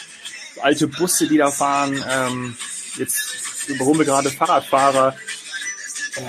alte 0.60 0.88
Busse, 0.88 1.28
die 1.28 1.38
da 1.38 1.50
fahren. 1.50 2.04
Ähm, 2.10 2.56
jetzt 2.96 3.68
überholen 3.68 3.98
wir 3.98 4.06
gerade 4.06 4.30
Fahrradfahrer. 4.30 5.16
Ja, 6.16 6.22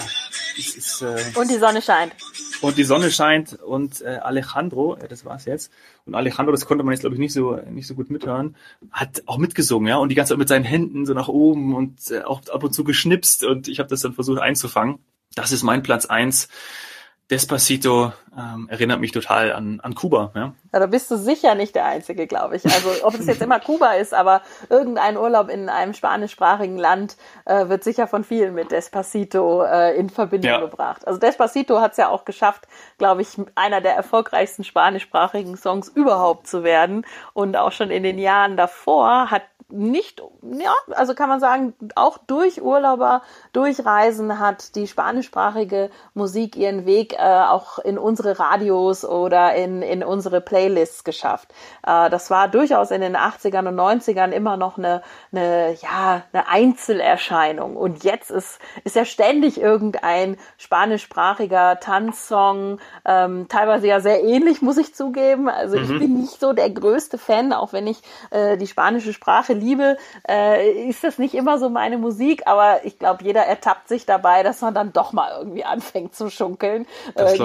ist, 0.55 1.01
äh, 1.01 1.31
Und 1.33 1.49
die 1.49 1.57
Sonne 1.57 1.81
scheint 1.81 2.13
und 2.63 2.77
die 2.77 2.83
Sonne 2.83 3.11
scheint 3.11 3.53
und 3.61 4.01
äh, 4.01 4.19
Alejandro, 4.21 4.95
äh, 4.95 5.07
das 5.07 5.25
war's 5.25 5.45
jetzt, 5.45 5.71
und 6.05 6.15
Alejandro, 6.15 6.51
das 6.51 6.65
konnte 6.65 6.83
man 6.83 6.93
jetzt 6.93 7.01
glaube 7.01 7.15
ich 7.15 7.19
nicht 7.19 7.33
so 7.33 7.59
nicht 7.69 7.87
so 7.87 7.93
gut 7.93 8.09
mithören, 8.09 8.55
hat 8.91 9.23
auch 9.25 9.37
mitgesungen, 9.37 9.87
ja, 9.87 9.97
und 9.97 10.09
die 10.09 10.15
ganze 10.15 10.31
Zeit 10.31 10.39
mit 10.39 10.47
seinen 10.47 10.63
Händen 10.65 11.05
so 11.05 11.13
nach 11.13 11.27
oben 11.27 11.75
und 11.75 12.09
äh, 12.09 12.21
auch 12.21 12.41
ab 12.51 12.63
und 12.63 12.73
zu 12.73 12.83
geschnipst. 12.83 13.43
Und 13.43 13.67
ich 13.67 13.79
habe 13.79 13.89
das 13.89 14.01
dann 14.01 14.13
versucht 14.13 14.39
einzufangen. 14.39 14.99
Das 15.35 15.51
ist 15.51 15.63
mein 15.63 15.83
Platz 15.83 16.05
eins. 16.05 16.47
Despacito 17.29 18.13
ähm, 18.37 18.67
erinnert 18.69 18.99
mich 18.99 19.11
total 19.11 19.53
an, 19.53 19.79
an 19.81 19.95
Kuba. 19.95 20.31
Ja? 20.35 20.53
ja, 20.73 20.79
da 20.79 20.85
bist 20.87 21.09
du 21.11 21.17
sicher 21.17 21.55
nicht 21.55 21.75
der 21.75 21.85
Einzige, 21.85 22.27
glaube 22.27 22.55
ich. 22.55 22.65
Also 22.65 22.89
ob 23.03 23.13
es 23.13 23.27
jetzt 23.27 23.41
immer 23.41 23.59
Kuba 23.59 23.93
ist, 23.93 24.13
aber 24.13 24.41
irgendein 24.69 25.17
Urlaub 25.17 25.49
in 25.49 25.69
einem 25.69 25.93
spanischsprachigen 25.93 26.77
Land 26.77 27.17
äh, 27.45 27.69
wird 27.69 27.83
sicher 27.83 28.07
von 28.07 28.23
vielen 28.23 28.53
mit 28.53 28.71
Despacito 28.71 29.63
äh, 29.63 29.95
in 29.95 30.09
Verbindung 30.09 30.51
ja. 30.51 30.59
gebracht. 30.59 31.07
Also 31.07 31.19
Despacito 31.19 31.79
hat 31.81 31.91
es 31.91 31.97
ja 31.97 32.09
auch 32.09 32.25
geschafft, 32.25 32.67
glaube 32.97 33.21
ich, 33.21 33.37
einer 33.55 33.81
der 33.81 33.95
erfolgreichsten 33.95 34.63
spanischsprachigen 34.63 35.57
Songs 35.57 35.89
überhaupt 35.89 36.47
zu 36.47 36.63
werden. 36.63 37.05
Und 37.33 37.55
auch 37.55 37.71
schon 37.71 37.91
in 37.91 38.03
den 38.03 38.17
Jahren 38.17 38.57
davor 38.57 39.29
hat 39.29 39.43
nicht, 39.73 40.21
ja, 40.43 40.73
also 40.91 41.15
kann 41.15 41.29
man 41.29 41.39
sagen, 41.39 41.73
auch 41.95 42.19
durch 42.19 42.61
Urlauber, 42.61 43.23
durch 43.53 43.83
Reisen 43.83 44.39
hat 44.39 44.75
die 44.75 44.87
spanischsprachige 44.87 45.89
Musik 46.13 46.55
ihren 46.55 46.85
Weg 46.85 47.13
äh, 47.13 47.17
auch 47.17 47.79
in 47.79 47.97
unsere 47.97 48.22
Radios 48.31 49.05
oder 49.05 49.55
in, 49.55 49.81
in 49.81 50.03
unsere 50.03 50.41
Playlists 50.41 51.03
geschafft. 51.03 51.53
Äh, 51.85 52.09
das 52.09 52.29
war 52.29 52.47
durchaus 52.47 52.91
in 52.91 53.01
den 53.01 53.15
80ern 53.15 53.67
und 53.67 53.75
90ern 53.75 54.31
immer 54.31 54.57
noch 54.57 54.77
eine, 54.77 55.01
eine, 55.31 55.75
ja, 55.81 56.23
eine 56.31 56.47
Einzelerscheinung. 56.47 57.75
Und 57.75 58.03
jetzt 58.03 58.31
ist, 58.31 58.59
ist 58.83 58.95
ja 58.95 59.05
ständig 59.05 59.59
irgendein 59.59 60.37
spanischsprachiger 60.57 61.79
Tanzsong, 61.79 62.79
ähm, 63.05 63.47
teilweise 63.49 63.87
ja 63.87 63.99
sehr 63.99 64.23
ähnlich, 64.23 64.61
muss 64.61 64.77
ich 64.77 64.95
zugeben. 64.95 65.49
Also 65.49 65.77
mhm. 65.77 65.83
ich 65.83 65.99
bin 65.99 66.19
nicht 66.21 66.39
so 66.39 66.53
der 66.53 66.69
größte 66.69 67.17
Fan, 67.17 67.53
auch 67.53 67.73
wenn 67.73 67.87
ich 67.87 68.01
äh, 68.31 68.57
die 68.57 68.67
spanische 68.67 69.13
Sprache 69.13 69.53
liebe, 69.53 69.97
äh, 70.27 70.87
ist 70.87 71.03
das 71.03 71.17
nicht 71.17 71.33
immer 71.33 71.57
so 71.57 71.69
meine 71.69 71.97
Musik, 71.97 72.43
aber 72.45 72.85
ich 72.85 72.99
glaube, 72.99 73.23
jeder 73.23 73.41
ertappt 73.41 73.87
sich 73.87 74.05
dabei, 74.05 74.43
dass 74.43 74.61
man 74.61 74.73
dann 74.73 74.93
doch 74.93 75.13
mal 75.13 75.31
irgendwie 75.37 75.63
anfängt 75.63 76.15
zu 76.15 76.29
schunkeln, 76.29 76.85
äh, 77.15 77.35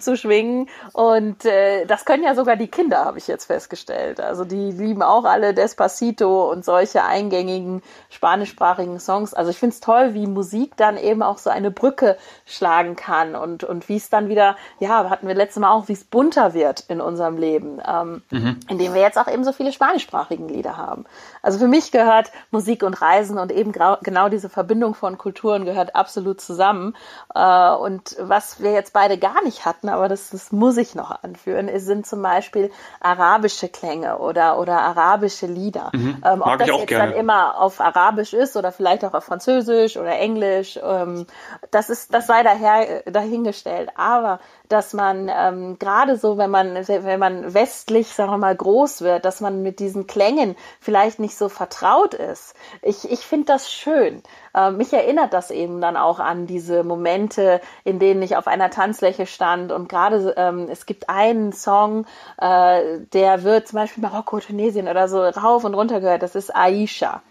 zu 0.00 0.16
schwingen. 0.24 0.68
Und 0.92 1.44
äh, 1.44 1.84
das 1.84 2.04
können 2.04 2.24
ja 2.24 2.34
sogar 2.34 2.56
die 2.56 2.68
Kinder, 2.68 3.04
habe 3.04 3.18
ich 3.18 3.26
jetzt 3.28 3.44
festgestellt. 3.44 4.20
Also 4.20 4.44
die 4.44 4.72
lieben 4.72 5.02
auch 5.02 5.24
alle 5.24 5.52
Despacito 5.52 6.50
und 6.50 6.64
solche 6.64 7.04
eingängigen 7.04 7.82
spanischsprachigen 8.08 8.98
Songs. 8.98 9.34
Also 9.34 9.50
ich 9.50 9.58
finde 9.58 9.74
es 9.74 9.80
toll, 9.80 10.14
wie 10.14 10.26
Musik 10.26 10.76
dann 10.76 10.96
eben 10.96 11.22
auch 11.22 11.38
so 11.38 11.50
eine 11.50 11.70
Brücke 11.70 12.16
schlagen 12.46 12.96
kann 12.96 13.36
und, 13.36 13.64
und 13.64 13.88
wie 13.88 13.96
es 13.96 14.08
dann 14.08 14.28
wieder, 14.28 14.56
ja, 14.78 15.10
hatten 15.10 15.28
wir 15.28 15.34
letztes 15.34 15.60
Mal 15.60 15.70
auch, 15.70 15.88
wie 15.88 15.92
es 15.92 16.04
bunter 16.04 16.54
wird 16.54 16.84
in 16.88 17.00
unserem 17.00 17.36
Leben, 17.36 17.80
ähm, 17.86 18.22
mhm. 18.30 18.60
indem 18.68 18.94
wir 18.94 19.02
jetzt 19.02 19.18
auch 19.18 19.28
eben 19.28 19.44
so 19.44 19.52
viele 19.52 19.72
spanischsprachigen 19.72 20.48
Lieder 20.48 20.76
haben. 20.78 21.04
Also 21.44 21.58
für 21.58 21.68
mich 21.68 21.92
gehört 21.92 22.32
Musik 22.50 22.82
und 22.82 23.00
Reisen 23.02 23.38
und 23.38 23.52
eben 23.52 23.72
genau 23.72 24.28
diese 24.30 24.48
Verbindung 24.48 24.94
von 24.94 25.18
Kulturen 25.18 25.66
gehört 25.66 25.94
absolut 25.94 26.40
zusammen. 26.40 26.96
Äh, 27.34 27.70
und 27.74 28.16
was 28.18 28.62
wir 28.62 28.72
jetzt 28.72 28.94
beide 28.94 29.18
gar 29.18 29.44
nicht 29.44 29.66
hatten, 29.66 29.90
aber 29.90 30.08
das, 30.08 30.30
das 30.30 30.52
muss 30.52 30.78
ich 30.78 30.94
noch 30.94 31.10
anführen, 31.22 31.68
sind 31.78 32.06
zum 32.06 32.22
Beispiel 32.22 32.70
arabische 33.00 33.68
Klänge 33.68 34.18
oder, 34.18 34.58
oder 34.58 34.80
arabische 34.80 35.46
Lieder. 35.46 35.90
Mhm. 35.92 36.22
Ähm, 36.24 36.38
Mag 36.38 36.54
ob 36.54 36.58
das 36.58 36.68
ich 36.68 36.74
auch 36.74 36.78
jetzt 36.80 36.88
gerne. 36.88 37.10
dann 37.10 37.20
immer 37.20 37.60
auf 37.60 37.78
Arabisch 37.80 38.32
ist 38.32 38.56
oder 38.56 38.72
vielleicht 38.72 39.04
auch 39.04 39.12
auf 39.12 39.24
Französisch 39.24 39.98
oder 39.98 40.18
Englisch, 40.18 40.78
ähm, 40.82 41.26
das 41.70 41.90
ist, 41.90 42.14
das 42.14 42.26
sei 42.26 42.42
daher, 42.42 43.02
dahingestellt. 43.04 43.90
Aber 43.96 44.40
dass 44.68 44.94
man 44.94 45.30
ähm, 45.34 45.78
gerade 45.78 46.16
so, 46.16 46.38
wenn 46.38 46.50
man, 46.50 46.74
wenn 46.74 47.20
man 47.20 47.52
westlich, 47.52 48.08
sagen 48.08 48.30
wir 48.30 48.38
mal, 48.38 48.56
groß 48.56 49.02
wird, 49.02 49.24
dass 49.24 49.40
man 49.40 49.62
mit 49.62 49.78
diesen 49.78 50.06
Klängen 50.06 50.56
vielleicht 50.80 51.18
nicht 51.20 51.33
so 51.36 51.48
vertraut 51.48 52.14
ist. 52.14 52.54
Ich, 52.82 53.10
ich 53.10 53.20
finde 53.20 53.46
das 53.46 53.72
schön. 53.72 54.22
Äh, 54.54 54.70
mich 54.70 54.92
erinnert 54.92 55.32
das 55.32 55.50
eben 55.50 55.80
dann 55.80 55.96
auch 55.96 56.20
an 56.20 56.46
diese 56.46 56.84
Momente, 56.84 57.60
in 57.84 57.98
denen 57.98 58.22
ich 58.22 58.36
auf 58.36 58.46
einer 58.46 58.70
Tanzfläche 58.70 59.26
stand 59.26 59.72
und 59.72 59.88
gerade 59.88 60.34
ähm, 60.36 60.68
es 60.70 60.86
gibt 60.86 61.08
einen 61.08 61.52
Song, 61.52 62.06
äh, 62.38 63.00
der 63.12 63.42
wird 63.42 63.68
zum 63.68 63.78
Beispiel 63.78 64.02
Marokko, 64.02 64.40
Tunesien 64.40 64.88
oder 64.88 65.08
so 65.08 65.22
rauf 65.22 65.64
und 65.64 65.74
runter 65.74 66.00
gehört. 66.00 66.22
Das 66.22 66.34
ist 66.34 66.54
Aisha. 66.54 67.22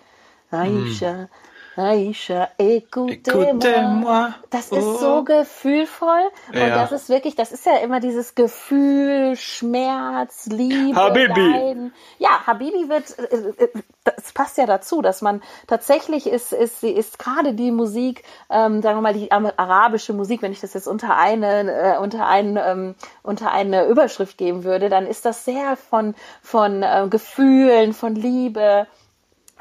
Aisha. 0.52 1.28
Aisha, 1.76 2.50
écoutez-moi. 2.60 4.34
Das 4.52 4.72
Oh. 4.72 4.76
ist 4.76 5.00
so 5.00 5.24
gefühlvoll 5.24 6.22
und 6.50 6.56
Ja. 6.56 6.70
das 6.70 6.92
ist 6.92 7.10
wirklich, 7.10 7.36
das 7.36 7.52
ist 7.52 7.66
ja 7.66 7.78
immer 7.78 8.00
dieses 8.00 8.36
Gefühl, 8.36 9.36
Schmerz, 9.36 10.46
Liebe, 10.48 10.96
Habibi. 11.00 11.40
Leiden. 11.42 11.94
Ja, 12.20 12.46
Habibi 12.46 12.90
wird, 12.90 13.18
äh, 13.18 13.64
äh, 13.64 13.70
das 14.04 14.34
passt 14.34 14.58
ja 14.58 14.66
dazu, 14.68 15.02
dass 15.02 15.22
man 15.22 15.42
tatsächlich 15.68 16.28
ist, 16.28 16.54
ist, 16.54 16.84
ist 16.84 17.18
gerade 17.18 17.54
die 17.54 17.72
Musik, 17.72 18.24
ähm, 18.52 18.82
sagen 18.82 18.98
wir 18.98 19.02
mal 19.02 19.14
die 19.14 19.32
arabische 19.32 20.14
Musik, 20.14 20.42
wenn 20.44 20.52
ich 20.52 20.62
das 20.62 20.74
jetzt 20.76 20.88
unter 20.88 21.18
eine, 21.18 21.96
äh, 21.96 21.98
unter 21.98 22.28
einen, 22.28 22.58
ähm, 22.58 22.96
unter 23.24 23.52
eine 23.52 23.86
Überschrift 23.88 24.38
geben 24.38 24.64
würde, 24.64 24.90
dann 24.90 25.08
ist 25.08 25.26
das 25.26 25.44
sehr 25.46 25.76
von 25.76 26.14
von 26.42 26.84
äh, 26.84 27.08
Gefühlen, 27.10 27.94
von 27.94 28.14
Liebe 28.16 28.86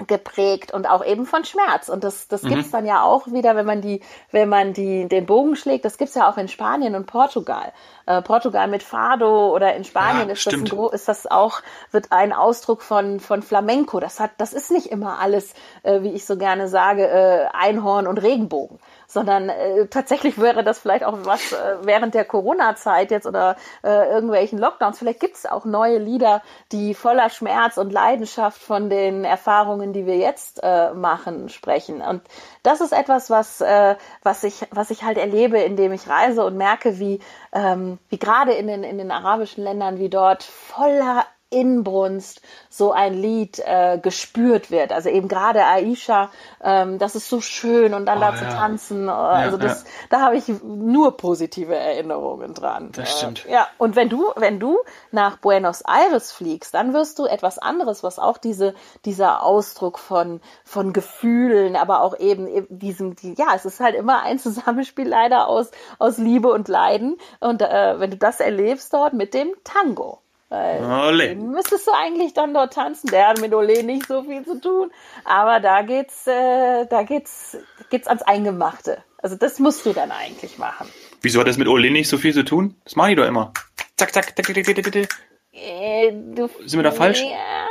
geprägt 0.06 0.72
und 0.72 0.86
auch 0.86 1.04
eben 1.04 1.26
von 1.26 1.44
Schmerz. 1.44 1.88
Und 1.88 2.04
das, 2.04 2.28
das 2.28 2.42
gibt's 2.42 2.70
dann 2.70 2.86
ja 2.86 3.02
auch 3.02 3.26
wieder, 3.28 3.56
wenn 3.56 3.66
man 3.66 3.80
die, 3.80 4.00
wenn 4.30 4.48
man 4.48 4.72
die, 4.72 5.08
den 5.08 5.26
Bogen 5.26 5.56
schlägt. 5.56 5.84
Das 5.84 5.98
gibt's 5.98 6.14
ja 6.14 6.30
auch 6.30 6.38
in 6.38 6.48
Spanien 6.48 6.94
und 6.94 7.06
Portugal. 7.06 7.72
Äh, 8.06 8.22
Portugal 8.22 8.68
mit 8.68 8.82
Fado 8.82 9.54
oder 9.54 9.74
in 9.74 9.84
Spanien 9.84 10.28
Ja, 10.28 10.34
ist 10.34 10.46
das, 10.46 10.54
ist 10.92 11.08
das 11.08 11.30
auch, 11.30 11.60
wird 11.90 12.10
ein 12.10 12.32
Ausdruck 12.32 12.82
von, 12.82 13.20
von 13.20 13.42
Flamenco. 13.42 14.00
Das 14.00 14.20
hat, 14.20 14.32
das 14.38 14.52
ist 14.52 14.70
nicht 14.70 14.86
immer 14.86 15.18
alles, 15.20 15.54
äh, 15.82 16.02
wie 16.02 16.12
ich 16.12 16.26
so 16.26 16.36
gerne 16.36 16.68
sage, 16.68 17.06
äh, 17.06 17.46
Einhorn 17.52 18.06
und 18.06 18.18
Regenbogen 18.18 18.78
sondern 19.12 19.50
äh, 19.50 19.86
tatsächlich 19.88 20.40
wäre 20.40 20.64
das 20.64 20.78
vielleicht 20.78 21.04
auch 21.04 21.18
was 21.24 21.52
äh, 21.52 21.76
während 21.82 22.14
der 22.14 22.24
Corona-Zeit 22.24 23.10
jetzt 23.10 23.26
oder 23.26 23.56
äh, 23.84 24.08
irgendwelchen 24.08 24.58
Lockdowns. 24.58 24.98
Vielleicht 24.98 25.20
gibt 25.20 25.36
es 25.36 25.44
auch 25.44 25.66
neue 25.66 25.98
Lieder, 25.98 26.42
die 26.72 26.94
voller 26.94 27.28
Schmerz 27.28 27.76
und 27.76 27.92
Leidenschaft 27.92 28.60
von 28.60 28.88
den 28.88 29.24
Erfahrungen, 29.24 29.92
die 29.92 30.06
wir 30.06 30.16
jetzt 30.16 30.60
äh, 30.62 30.94
machen, 30.94 31.50
sprechen. 31.50 32.00
Und 32.00 32.22
das 32.62 32.80
ist 32.80 32.92
etwas, 32.92 33.28
was, 33.28 33.60
äh, 33.60 33.96
was, 34.22 34.44
ich, 34.44 34.66
was 34.70 34.90
ich 34.90 35.02
halt 35.02 35.18
erlebe, 35.18 35.58
indem 35.58 35.92
ich 35.92 36.08
reise 36.08 36.44
und 36.44 36.56
merke, 36.56 36.98
wie, 36.98 37.20
ähm, 37.52 37.98
wie 38.08 38.18
gerade 38.18 38.52
in 38.52 38.66
den, 38.66 38.84
in 38.84 38.98
den 38.98 39.10
arabischen 39.10 39.64
Ländern, 39.64 39.98
wie 39.98 40.10
dort 40.10 40.42
voller 40.42 41.26
Inbrunst 41.52 42.42
so 42.68 42.90
ein 42.90 43.14
Lied 43.14 43.60
äh, 43.64 43.98
gespürt 44.02 44.72
wird. 44.72 44.92
Also 44.92 45.08
eben 45.08 45.28
gerade 45.28 45.64
Aisha, 45.64 46.30
ähm, 46.62 46.98
das 46.98 47.14
ist 47.14 47.28
so 47.28 47.40
schön 47.40 47.94
und 47.94 48.06
dann 48.06 48.20
da 48.20 48.32
Oh, 48.32 48.36
zu 48.36 48.44
ja. 48.44 48.50
tanzen. 48.50 49.08
Äh, 49.08 49.10
also 49.10 49.56
das, 49.56 49.82
ja. 49.82 49.88
da 50.10 50.20
habe 50.20 50.36
ich 50.36 50.48
nur 50.62 51.16
positive 51.16 51.74
Erinnerungen 51.74 52.54
dran. 52.54 52.90
Das 52.92 53.18
stimmt. 53.18 53.46
Äh, 53.46 53.52
ja, 53.52 53.68
und 53.78 53.96
wenn 53.96 54.08
du, 54.08 54.30
wenn 54.36 54.58
du 54.58 54.78
nach 55.10 55.36
Buenos 55.38 55.82
Aires 55.82 56.32
fliegst, 56.32 56.74
dann 56.74 56.94
wirst 56.94 57.18
du 57.18 57.26
etwas 57.26 57.58
anderes, 57.58 58.02
was 58.02 58.18
auch 58.18 58.38
diese, 58.38 58.74
dieser 59.04 59.42
Ausdruck 59.42 59.98
von, 59.98 60.40
von 60.64 60.92
Gefühlen, 60.92 61.76
aber 61.76 62.02
auch 62.02 62.18
eben, 62.18 62.46
eben 62.48 62.78
diesem, 62.78 63.16
die, 63.16 63.34
ja, 63.34 63.48
es 63.54 63.64
ist 63.64 63.80
halt 63.80 63.94
immer 63.94 64.22
ein 64.22 64.38
Zusammenspiel 64.38 65.08
leider 65.08 65.48
aus, 65.48 65.70
aus 65.98 66.18
Liebe 66.18 66.50
und 66.50 66.68
Leiden. 66.68 67.18
Und 67.40 67.62
äh, 67.62 67.98
wenn 67.98 68.10
du 68.10 68.16
das 68.16 68.40
erlebst 68.40 68.92
dort 68.92 69.12
mit 69.12 69.34
dem 69.34 69.52
Tango. 69.64 70.18
Weil 70.52 70.84
Ole. 70.84 71.34
müsstest 71.34 71.86
du 71.86 71.92
eigentlich 71.92 72.34
dann 72.34 72.52
dort 72.52 72.74
tanzen. 72.74 73.08
Der 73.10 73.28
hat 73.28 73.40
mit 73.40 73.54
Ole 73.54 73.82
nicht 73.84 74.06
so 74.06 74.22
viel 74.22 74.44
zu 74.44 74.60
tun. 74.60 74.90
Aber 75.24 75.60
da 75.60 75.80
geht's, 75.80 76.26
äh, 76.26 76.84
da 76.90 77.04
geht's, 77.04 77.56
geht's 77.88 78.06
ans 78.06 78.20
Eingemachte. 78.20 79.02
Also 79.16 79.36
das 79.36 79.58
musst 79.60 79.86
du 79.86 79.94
dann 79.94 80.10
eigentlich 80.12 80.58
machen. 80.58 80.88
Wieso 81.22 81.40
hat 81.40 81.46
das 81.46 81.56
mit 81.56 81.68
Ole 81.68 81.90
nicht 81.90 82.10
so 82.10 82.18
viel 82.18 82.34
zu 82.34 82.44
tun? 82.44 82.76
Das 82.84 82.96
machen 82.96 83.10
die 83.10 83.14
doch 83.16 83.26
immer. 83.26 83.54
Zack, 83.96 84.12
zack, 84.12 84.36
zack, 84.36 84.44
zack, 84.44 84.54
zack, 84.54 84.76
zack, 84.76 84.92
zack. 84.92 85.08
Äh, 85.54 86.12
du, 86.12 86.50
Sind 86.66 86.78
wir 86.78 86.82
da 86.82 86.92
falsch? 86.92 87.22
Ja, 87.22 87.66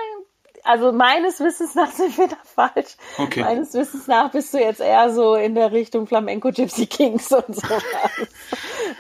also 0.64 0.92
meines 0.92 1.40
Wissens 1.40 1.76
nach 1.76 1.92
sind 1.92 2.18
wir 2.18 2.28
da 2.28 2.38
falsch. 2.44 2.96
Okay. 3.18 3.42
Meines 3.42 3.74
Wissens 3.74 4.08
nach 4.08 4.32
bist 4.32 4.54
du 4.54 4.60
jetzt 4.60 4.82
eher 4.82 5.14
so 5.14 5.36
in 5.36 5.56
der 5.56 5.72
Richtung 5.72 6.08
Flamenco 6.08 6.52
Gypsy 6.52 6.88
Kings 6.88 7.32
und 7.32 7.56
sowas. 7.56 7.82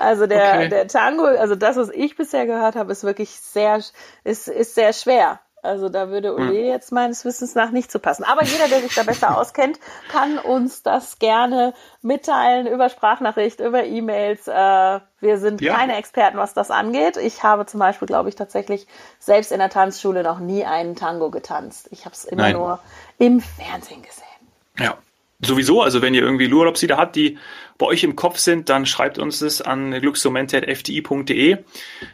Also 0.02 0.28
der, 0.28 0.54
Okay. 0.56 0.70
der 0.70 0.88
Tango, 0.88 1.26
also 1.26 1.56
das, 1.56 1.78
was 1.78 1.90
ich 1.90 2.16
bisher 2.18 2.46
gehört 2.46 2.76
habe, 2.76 2.92
ist 2.92 3.04
wirklich 3.04 3.30
sehr, 3.32 3.80
ist, 4.24 4.48
ist 4.48 4.76
sehr 4.76 4.94
schwer. 4.94 5.40
Also 5.64 5.90
da 5.90 6.10
würde 6.10 6.34
Ole 6.34 6.48
Hm. 6.48 6.66
jetzt 6.66 6.92
meines 6.92 7.24
Wissens 7.24 7.54
nach 7.54 7.70
nicht 7.70 7.92
zu 7.92 8.00
passen. 8.00 8.24
Aber 8.24 8.44
jeder, 8.44 8.68
der 8.68 8.82
sich 8.82 8.96
da 8.96 9.04
besser 9.04 9.38
auskennt, 9.38 9.80
kann 10.12 10.40
uns 10.40 10.82
das 10.82 11.20
gerne 11.20 11.76
mitteilen 12.02 12.66
über 12.66 12.90
Sprachnachricht, 12.90 13.60
über 13.60 13.84
E-Mails. 13.84 14.48
Äh, 14.48 15.00
wir 15.20 15.38
sind 15.38 15.62
Ja. 15.62 15.76
keine 15.76 15.98
Experten, 15.98 16.38
was 16.40 16.56
das 16.56 16.72
angeht. 16.72 17.16
Ich 17.18 17.44
habe 17.44 17.68
zum 17.68 17.80
Beispiel, 17.80 18.08
glaube 18.08 18.30
ich, 18.30 18.36
tatsächlich 18.36 18.88
selbst 19.20 19.52
in 19.52 19.60
der 19.60 19.70
Tanzschule 19.70 20.24
noch 20.24 20.40
nie 20.40 20.66
einen 20.66 20.96
Tango 20.96 21.30
getanzt. 21.30 21.90
Ich 21.92 22.06
habe 22.06 22.16
es 22.16 22.26
immer 22.26 22.42
Nein. 22.42 22.54
nur 22.56 22.80
im 23.20 23.40
Fernsehen 23.40 24.02
gesehen. 24.02 24.26
Ja. 24.80 24.98
Sowieso, 25.44 25.82
also 25.82 26.02
wenn 26.02 26.14
ihr 26.14 26.22
irgendwie 26.22 26.52
Urlaubslieder 26.52 26.98
habt, 26.98 27.16
die 27.16 27.38
bei 27.78 27.86
euch 27.88 28.04
im 28.04 28.16
Kopf 28.16 28.38
sind, 28.38 28.70
dann 28.70 28.86
schreibt 28.86 29.18
uns 29.18 29.40
das 29.40 29.62
an 29.62 29.92
glücksmomente.fdi.de. 29.92 31.58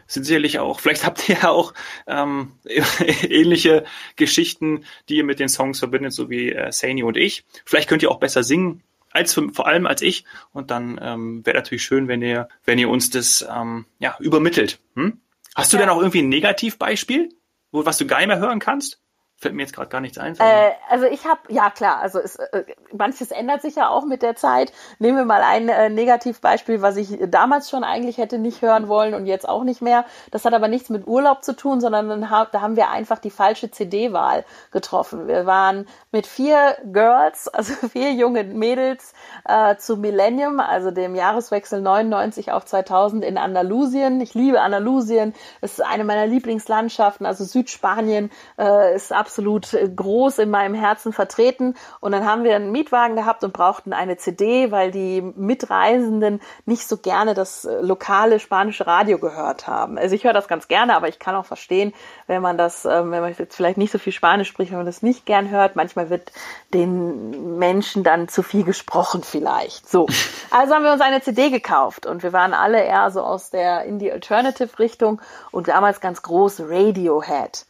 Sind 0.06 0.24
sicherlich 0.24 0.58
auch, 0.58 0.80
vielleicht 0.80 1.04
habt 1.04 1.28
ihr 1.28 1.36
ja 1.42 1.48
auch 1.50 1.74
ähm, 2.06 2.52
ähnliche 3.28 3.84
Geschichten, 4.16 4.84
die 5.08 5.16
ihr 5.16 5.24
mit 5.24 5.40
den 5.40 5.48
Songs 5.48 5.78
verbindet, 5.78 6.12
so 6.12 6.30
wie 6.30 6.52
äh, 6.52 6.72
Saini 6.72 7.02
und 7.02 7.16
ich. 7.16 7.44
Vielleicht 7.64 7.88
könnt 7.88 8.02
ihr 8.02 8.10
auch 8.10 8.18
besser 8.20 8.42
singen, 8.42 8.82
als 9.10 9.34
vor 9.34 9.66
allem 9.66 9.86
als 9.86 10.02
ich. 10.02 10.24
Und 10.52 10.70
dann 10.70 10.98
ähm, 11.02 11.44
wäre 11.44 11.56
natürlich 11.56 11.82
schön, 11.84 12.08
wenn 12.08 12.22
ihr, 12.22 12.48
wenn 12.64 12.78
ihr 12.78 12.88
uns 12.88 13.10
das 13.10 13.46
ähm, 13.54 13.84
ja, 13.98 14.16
übermittelt. 14.20 14.78
Hm? 14.94 15.20
Hast 15.54 15.72
du 15.72 15.76
Ja. 15.76 15.82
denn 15.82 15.90
auch 15.90 15.98
irgendwie 15.98 16.22
ein 16.22 16.28
Negativbeispiel, 16.28 17.30
wo, 17.72 17.84
was 17.84 17.98
du 17.98 18.06
gar 18.06 18.18
nicht 18.18 18.28
mehr 18.28 18.38
hören 18.38 18.58
kannst? 18.60 19.00
Fällt 19.40 19.54
mir 19.54 19.62
jetzt 19.62 19.72
gerade 19.72 19.88
gar 19.88 20.00
nichts 20.00 20.18
ein. 20.18 20.34
Äh, 20.40 20.72
also 20.90 21.04
ich 21.04 21.24
habe, 21.24 21.38
ja 21.46 21.70
klar, 21.70 22.00
also 22.00 22.18
es, 22.18 22.34
äh, 22.34 22.64
manches 22.92 23.30
ändert 23.30 23.62
sich 23.62 23.76
ja 23.76 23.88
auch 23.88 24.04
mit 24.04 24.22
der 24.22 24.34
Zeit. 24.34 24.72
Nehmen 24.98 25.16
wir 25.16 25.24
mal 25.24 25.42
ein 25.42 25.68
äh, 25.68 25.90
Negativbeispiel, 25.90 26.82
was 26.82 26.96
ich 26.96 27.18
damals 27.28 27.70
schon 27.70 27.84
eigentlich 27.84 28.18
hätte 28.18 28.38
nicht 28.38 28.62
hören 28.62 28.88
wollen 28.88 29.14
und 29.14 29.26
jetzt 29.26 29.48
auch 29.48 29.62
nicht 29.62 29.80
mehr. 29.80 30.06
Das 30.32 30.44
hat 30.44 30.54
aber 30.54 30.66
nichts 30.66 30.88
mit 30.88 31.06
Urlaub 31.06 31.44
zu 31.44 31.54
tun, 31.54 31.80
sondern 31.80 32.30
ha 32.30 32.48
da 32.50 32.60
haben 32.62 32.74
wir 32.74 32.90
einfach 32.90 33.20
die 33.20 33.30
falsche 33.30 33.70
CD-Wahl 33.70 34.44
getroffen. 34.72 35.28
Wir 35.28 35.46
waren 35.46 35.86
mit 36.10 36.26
vier 36.26 36.76
Girls, 36.92 37.46
also 37.54 37.74
vier 37.74 38.12
junge 38.14 38.42
Mädels 38.42 39.12
äh, 39.44 39.76
zu 39.76 39.98
Millennium, 39.98 40.58
also 40.58 40.90
dem 40.90 41.14
Jahreswechsel 41.14 41.80
99 41.80 42.50
auf 42.50 42.64
2000 42.64 43.24
in 43.24 43.38
Andalusien. 43.38 44.20
Ich 44.20 44.34
liebe 44.34 44.60
Andalusien. 44.60 45.32
Es 45.60 45.74
ist 45.74 45.84
eine 45.84 46.02
meiner 46.02 46.26
Lieblingslandschaften, 46.26 47.24
also 47.24 47.44
Südspanien 47.44 48.32
äh, 48.58 48.96
ist 48.96 49.12
absolut 49.12 49.27
äh, 49.36 49.88
groß 49.88 50.38
in 50.38 50.50
meinem 50.50 50.74
Herzen 50.74 51.12
vertreten. 51.12 51.74
Und 52.00 52.12
dann 52.12 52.24
haben 52.24 52.44
wir 52.44 52.56
einen 52.56 52.72
Mietwagen 52.72 53.16
gehabt 53.16 53.44
und 53.44 53.52
brauchten 53.52 53.92
eine 53.92 54.16
CD, 54.16 54.70
weil 54.70 54.90
die 54.90 55.20
Mitreisenden 55.20 56.40
nicht 56.66 56.88
so 56.88 56.96
gerne 56.96 57.34
das 57.34 57.64
äh, 57.64 57.80
lokale 57.80 58.40
spanische 58.40 58.86
Radio 58.86 59.18
gehört 59.18 59.66
haben. 59.66 59.98
Also 59.98 60.14
ich 60.14 60.24
höre 60.24 60.32
das 60.32 60.48
ganz 60.48 60.68
gerne, 60.68 60.94
aber 60.96 61.08
ich 61.08 61.18
kann 61.18 61.34
auch 61.34 61.46
verstehen, 61.46 61.92
wenn 62.26 62.42
man 62.42 62.56
das, 62.56 62.84
ähm, 62.84 63.10
wenn 63.10 63.20
man 63.20 63.34
jetzt 63.36 63.56
vielleicht 63.56 63.78
nicht 63.78 63.92
so 63.92 63.98
viel 63.98 64.12
Spanisch 64.12 64.48
spricht, 64.48 64.70
wenn 64.70 64.78
man 64.78 64.86
das 64.86 65.02
nicht 65.02 65.26
gern 65.26 65.50
hört. 65.50 65.76
Manchmal 65.76 66.10
wird 66.10 66.32
den 66.72 67.58
Menschen 67.58 68.04
dann 68.04 68.28
zu 68.28 68.42
viel 68.42 68.64
gesprochen 68.64 69.22
vielleicht. 69.22 69.88
So. 69.88 70.06
Also 70.50 70.74
haben 70.74 70.84
wir 70.84 70.92
uns 70.92 71.00
eine 71.00 71.20
CD 71.20 71.50
gekauft 71.50 72.06
und 72.06 72.22
wir 72.22 72.32
waren 72.32 72.54
alle 72.54 72.82
eher 72.82 73.10
so 73.10 73.22
aus 73.22 73.50
der 73.50 73.84
Indie-Alternative-Richtung 73.84 75.20
und 75.50 75.68
damals 75.68 76.00
ganz 76.00 76.22
groß 76.22 76.62
Radiohead. 76.68 77.67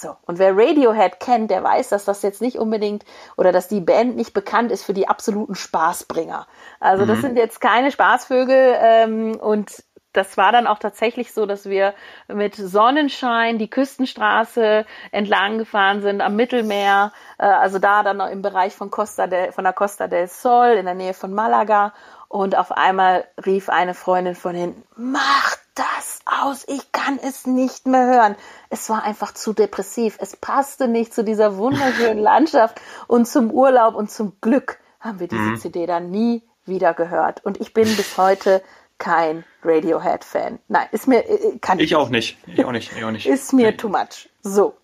So. 0.00 0.16
Und 0.24 0.38
wer 0.38 0.56
Radiohead 0.56 1.20
kennt, 1.20 1.50
der 1.50 1.62
weiß, 1.62 1.90
dass 1.90 2.06
das 2.06 2.22
jetzt 2.22 2.40
nicht 2.40 2.56
unbedingt 2.56 3.04
oder 3.36 3.52
dass 3.52 3.68
die 3.68 3.82
Band 3.82 4.16
nicht 4.16 4.32
bekannt 4.32 4.72
ist 4.72 4.82
für 4.82 4.94
die 4.94 5.08
absoluten 5.08 5.54
Spaßbringer. 5.54 6.46
Also 6.80 7.04
das 7.04 7.20
sind 7.20 7.36
jetzt 7.36 7.60
keine 7.60 7.90
Spaßvögel 7.90 8.76
ähm, 8.80 9.36
und 9.36 9.84
das 10.14 10.38
war 10.38 10.52
dann 10.52 10.66
auch 10.66 10.78
tatsächlich 10.78 11.34
so, 11.34 11.44
dass 11.44 11.66
wir 11.66 11.94
mit 12.28 12.56
Sonnenschein 12.56 13.58
die 13.58 13.68
Küstenstraße 13.68 14.86
entlang 15.12 15.58
gefahren 15.58 16.00
sind 16.00 16.22
am 16.22 16.34
Mittelmeer, 16.34 17.12
äh, 17.38 17.44
also 17.44 17.78
da 17.78 18.02
dann 18.02 18.16
noch 18.16 18.30
im 18.30 18.40
Bereich 18.40 18.74
von 18.74 18.90
Costa 18.90 19.26
del, 19.26 19.52
von 19.52 19.64
der 19.64 19.74
Costa 19.74 20.08
del 20.08 20.28
Sol 20.28 20.76
in 20.78 20.86
der 20.86 20.94
Nähe 20.94 21.14
von 21.14 21.34
Malaga 21.34 21.92
und 22.28 22.56
auf 22.56 22.72
einmal 22.72 23.26
rief 23.44 23.68
eine 23.68 23.92
Freundin 23.92 24.34
von 24.34 24.54
hinten, 24.54 24.82
mach 24.96 25.56
das 25.80 26.20
aus, 26.26 26.64
ich 26.68 26.92
kann 26.92 27.18
es 27.22 27.46
nicht 27.46 27.86
mehr 27.86 28.06
hören. 28.06 28.36
Es 28.68 28.88
war 28.90 29.02
einfach 29.02 29.32
zu 29.32 29.52
depressiv. 29.52 30.18
Es 30.20 30.36
passte 30.36 30.88
nicht 30.88 31.14
zu 31.14 31.24
dieser 31.24 31.56
wunderschönen 31.56 32.18
Landschaft 32.22 32.80
und 33.06 33.26
zum 33.26 33.50
Urlaub 33.50 33.94
und 33.94 34.10
zum 34.10 34.34
Glück 34.40 34.78
haben 35.00 35.20
wir 35.20 35.28
diese 35.28 35.42
mhm. 35.42 35.56
CD 35.56 35.86
dann 35.86 36.10
nie 36.10 36.42
wieder 36.66 36.92
gehört. 36.92 37.44
Und 37.44 37.60
ich 37.60 37.72
bin 37.72 37.84
bis 37.96 38.18
heute 38.18 38.62
kein 38.98 39.44
Radiohead-Fan. 39.64 40.58
Nein, 40.68 40.86
ist 40.92 41.08
mir, 41.08 41.28
äh, 41.28 41.58
kann 41.58 41.78
ich. 41.78 41.86
Ich 41.86 41.96
auch 41.96 42.10
nicht. 42.10 42.36
Ich 42.46 42.64
auch 42.64 42.72
nicht. 42.72 42.92
Ich 42.94 43.02
auch 43.02 43.10
nicht. 43.10 43.26
ist 43.26 43.52
mir 43.54 43.70
nee. 43.70 43.76
too 43.76 43.88
much. 43.88 44.28
So. 44.42 44.74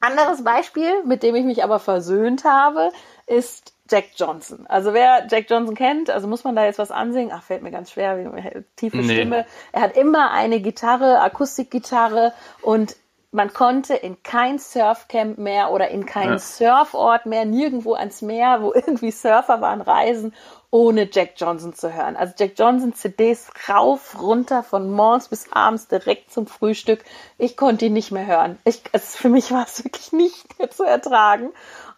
Anderes 0.00 0.42
Beispiel, 0.42 1.04
mit 1.04 1.22
dem 1.22 1.36
ich 1.36 1.44
mich 1.44 1.62
aber 1.62 1.78
versöhnt 1.78 2.44
habe, 2.44 2.90
ist 3.26 3.71
Jack 3.90 4.10
Johnson. 4.16 4.66
Also 4.68 4.94
wer 4.94 5.26
Jack 5.28 5.50
Johnson 5.50 5.74
kennt, 5.74 6.10
also 6.10 6.28
muss 6.28 6.44
man 6.44 6.56
da 6.56 6.64
jetzt 6.64 6.78
was 6.78 6.90
ansingen? 6.90 7.32
Ach, 7.34 7.42
fällt 7.42 7.62
mir 7.62 7.70
ganz 7.70 7.90
schwer, 7.90 8.18
wie 8.18 8.64
tiefe 8.76 8.98
nee. 8.98 9.14
Stimme. 9.14 9.44
Er 9.72 9.82
hat 9.82 9.96
immer 9.96 10.30
eine 10.30 10.60
Gitarre, 10.60 11.20
Akustikgitarre 11.20 12.32
und 12.62 12.96
man 13.34 13.52
konnte 13.54 13.94
in 13.94 14.22
kein 14.22 14.58
Surfcamp 14.58 15.38
mehr 15.38 15.70
oder 15.72 15.88
in 15.88 16.04
keinen 16.04 16.32
ja. 16.32 16.38
Surfort 16.38 17.24
mehr, 17.24 17.46
nirgendwo 17.46 17.94
ans 17.94 18.20
Meer, 18.20 18.62
wo 18.62 18.72
irgendwie 18.74 19.10
Surfer 19.10 19.60
waren, 19.62 19.80
reisen, 19.80 20.34
ohne 20.70 21.08
Jack 21.10 21.32
Johnson 21.36 21.74
zu 21.74 21.94
hören. 21.94 22.16
Also 22.16 22.34
Jack 22.38 22.52
Johnson 22.58 22.94
CDs 22.94 23.50
rauf, 23.68 24.20
runter, 24.20 24.62
von 24.62 24.90
morgens 24.90 25.28
bis 25.28 25.50
abends 25.50 25.88
direkt 25.88 26.30
zum 26.30 26.46
Frühstück. 26.46 27.04
Ich 27.38 27.56
konnte 27.56 27.86
ihn 27.86 27.94
nicht 27.94 28.12
mehr 28.12 28.26
hören. 28.26 28.58
Ich, 28.64 28.82
also 28.92 29.18
für 29.18 29.28
mich 29.30 29.50
war 29.50 29.64
es 29.64 29.82
wirklich 29.82 30.12
nicht 30.12 30.58
mehr 30.58 30.70
zu 30.70 30.84
ertragen. 30.84 31.50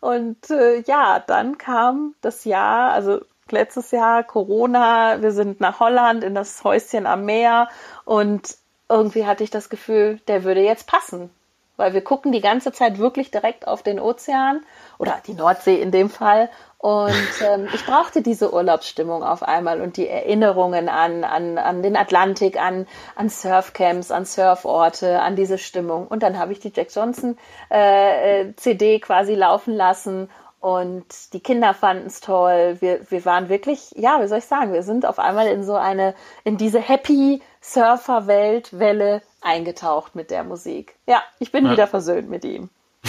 Und 0.05 0.51
äh, 0.51 0.81
ja, 0.81 1.19
dann 1.19 1.57
kam 1.57 2.15
das 2.21 2.45
Jahr, 2.45 2.93
also 2.93 3.23
letztes 3.49 3.91
Jahr 3.91 4.23
Corona, 4.23 5.23
wir 5.23 5.33
sind 5.33 5.61
nach 5.61 5.81
Holland 5.81 6.23
in 6.25 6.35
das 6.35 6.63
Häuschen 6.63 7.07
am 7.07 7.25
Meer 7.25 7.69
und 8.05 8.55
irgendwie 8.91 9.25
hatte 9.25 9.45
ich 9.45 9.51
das 9.51 9.71
Gefühl, 9.71 10.21
der 10.29 10.45
würde 10.45 10.61
jetzt 10.61 10.87
passen. 10.87 11.31
Weil 11.79 11.95
wir 11.95 12.05
gucken 12.05 12.33
die 12.33 12.43
ganze 12.43 12.71
Zeit 12.71 12.99
wirklich 12.99 13.31
direkt 13.31 13.67
auf 13.67 13.83
den 13.83 13.99
Ozean 13.99 14.61
oder 14.99 15.23
die 15.27 15.33
Nordsee 15.33 15.81
in 15.81 15.91
dem 15.91 16.11
Fall 16.11 16.51
und 16.85 17.15
ähm, 17.41 17.67
ich 17.73 17.87
brauchte 17.87 18.21
diese 18.21 18.53
Urlaubsstimmung 18.53 19.23
auf 19.23 19.43
einmal 19.43 19.81
und 19.81 19.97
die 19.97 20.07
Erinnerungen 20.07 20.91
an, 20.91 21.25
an, 21.25 21.57
an 21.57 21.83
den 21.83 21.97
Atlantik, 21.97 22.61
an, 22.61 22.87
an 23.17 23.31
Surfcamps, 23.31 24.11
an 24.11 24.27
Surforte, 24.27 25.23
an 25.23 25.35
diese 25.35 25.57
Stimmung. 25.57 26.07
Und 26.07 26.23
dann 26.23 26.39
habe 26.39 26.53
ich 26.53 26.61
die 26.61 26.71
Jack 26.77 26.89
Johnson 26.95 27.39
äh, 27.71 28.43
äh 28.43 28.57
CD 28.57 29.01
quasi 29.01 29.35
laufen 29.35 29.73
lassen 29.73 30.29
und 30.61 31.07
die 31.33 31.41
Kinder 31.41 31.73
fanden 31.73 32.07
es 32.07 32.21
toll. 32.21 32.77
Wir, 32.81 33.11
wir 33.11 33.25
waren 33.25 33.49
wirklich, 33.49 33.93
ja, 33.97 34.21
wie 34.21 34.27
soll 34.27 34.39
ich 34.41 34.45
sagen, 34.45 34.75
wir 34.75 34.83
sind 34.83 35.07
auf 35.07 35.19
einmal 35.19 35.47
in 35.47 35.65
so 35.65 35.77
eine, 35.77 36.15
in 36.45 36.59
diese 36.59 36.81
Happy 36.81 37.41
Surfer-Welt, 37.63 38.79
Welle 38.79 39.23
eingetaucht 39.41 40.15
mit 40.15 40.31
der 40.31 40.45
Musik. 40.45 40.97
Ja, 41.07 41.23
ich 41.39 41.51
bin 41.51 41.65
ja. 41.65 41.73
wieder 41.73 41.87
versöhnt 41.87 42.29
mit 42.29 42.45
ihm. 42.45 42.69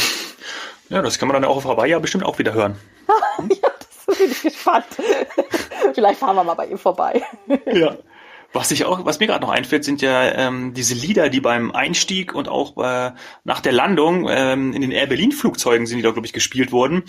Ja, 0.90 1.02
das 1.02 1.18
kann 1.18 1.28
man 1.28 1.42
dann 1.42 1.50
auch 1.50 1.58
auf 1.58 1.66
Hawaii 1.66 1.92
ja 1.92 2.00
bestimmt 2.00 2.26
auch 2.26 2.40
wieder 2.40 2.54
hören. 2.54 2.76
ja, 3.50 3.70
das 4.08 4.18
bin 4.18 4.32
ich 4.32 4.42
gespannt. 4.42 4.86
Vielleicht 5.94 6.20
fahren 6.20 6.36
wir 6.36 6.44
mal 6.44 6.54
bei 6.54 6.68
ihm 6.68 6.78
vorbei. 6.78 7.24
ja. 7.72 7.98
Was 8.54 8.72
ich 8.72 8.86
auch, 8.86 9.04
was 9.04 9.20
mir 9.20 9.28
gerade 9.28 9.42
noch 9.42 9.52
einfällt, 9.52 9.84
sind 9.84 10.02
ja 10.02 10.32
ähm, 10.32 10.74
diese 10.74 10.94
Lieder, 10.94 11.28
die 11.28 11.42
beim 11.42 11.72
Einstieg 11.72 12.34
und 12.34 12.48
auch 12.48 12.78
äh, 12.82 13.12
nach 13.44 13.60
der 13.60 13.74
Landung 13.74 14.30
ähm, 14.30 14.72
in 14.72 14.80
den 14.80 14.92
Air 14.92 15.08
Berlin 15.08 15.34
Flugzeugen 15.34 15.86
sind 15.86 15.98
die 15.98 16.04
da 16.04 16.12
glaube 16.12 16.26
ich 16.26 16.32
gespielt 16.32 16.72
worden, 16.72 17.04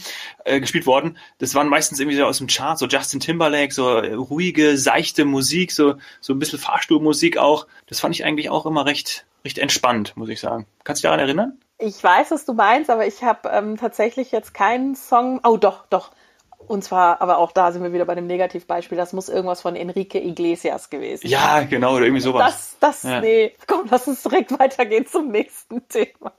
äh, 0.45 0.59
gespielt 0.59 0.87
worden. 0.87 1.19
Das 1.39 1.55
waren 1.55 1.69
meistens 1.69 2.01
irgendwie 2.01 2.17
so 2.17 2.25
aus 2.25 2.39
dem 2.39 2.49
Chart, 2.49 2.77
so 2.77 2.87
Justin 2.87 3.21
Timberlake, 3.21 3.73
so 3.73 3.91
äh, 3.91 4.15
ruhige, 4.15 4.77
seichte 4.77 5.25
Musik, 5.25 5.71
so 5.71 5.95
so 6.21 6.33
ein 6.33 6.41
bisschen 6.41 6.59
Fahrstuhlmusik 6.59 7.39
auch. 7.39 7.69
Das 7.87 8.01
fand 8.01 8.17
ich 8.17 8.25
eigentlich 8.25 8.51
auch 8.51 8.67
immer 8.67 8.85
recht 8.85 9.25
recht 9.45 9.59
entspannt, 9.59 10.17
muss 10.17 10.29
ich 10.29 10.41
sagen. 10.41 10.67
Kannst 10.83 11.05
du 11.05 11.07
dich 11.07 11.13
daran 11.13 11.21
erinnern? 11.21 11.59
Ich 11.79 12.03
weiß, 12.03 12.31
was 12.31 12.45
du 12.45 12.55
meinst, 12.55 12.91
aber 12.91 13.07
ich 13.07 13.23
habe 13.23 13.49
ähm, 13.51 13.77
tatsächlich 13.77 14.33
jetzt 14.33 14.55
keinen 14.55 14.95
Song. 14.95 15.41
Oh, 15.45 15.57
doch, 15.57 15.87
doch. 15.87 16.11
Und 16.69 16.83
zwar, 16.83 17.21
aber 17.21 17.39
auch 17.39 17.53
da 17.53 17.71
sind 17.71 17.83
wir 17.83 17.93
wieder 17.93 18.07
bei 18.07 18.15
dem 18.15 18.27
Negativbeispiel. 18.27 18.97
Das 18.97 19.13
muss 19.13 19.29
irgendwas 19.29 19.61
von 19.61 19.77
Enrique 19.77 20.17
Iglesias 20.17 20.91
gewesen 20.91 21.27
Ja, 21.29 21.63
genau, 21.63 21.95
oder 21.95 22.07
irgendwie 22.07 22.23
sowas. 22.23 22.77
Das, 22.81 23.03
das, 23.03 23.11
ja. 23.11 23.21
nee. 23.21 23.55
Komm, 23.67 23.87
lass 23.91 24.09
uns 24.09 24.23
direkt 24.23 24.59
weitergehen 24.59 25.07
zum 25.07 25.29
nächsten 25.29 25.87
Thema. 25.89 26.33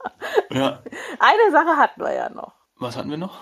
Ja. 0.50 0.82
Eine 1.18 1.52
Sache 1.52 1.76
hatten 1.76 2.02
wir 2.02 2.12
ja 2.12 2.28
noch. 2.30 2.52
Was 2.78 2.96
hatten 2.96 3.10
wir 3.10 3.16
noch? 3.16 3.38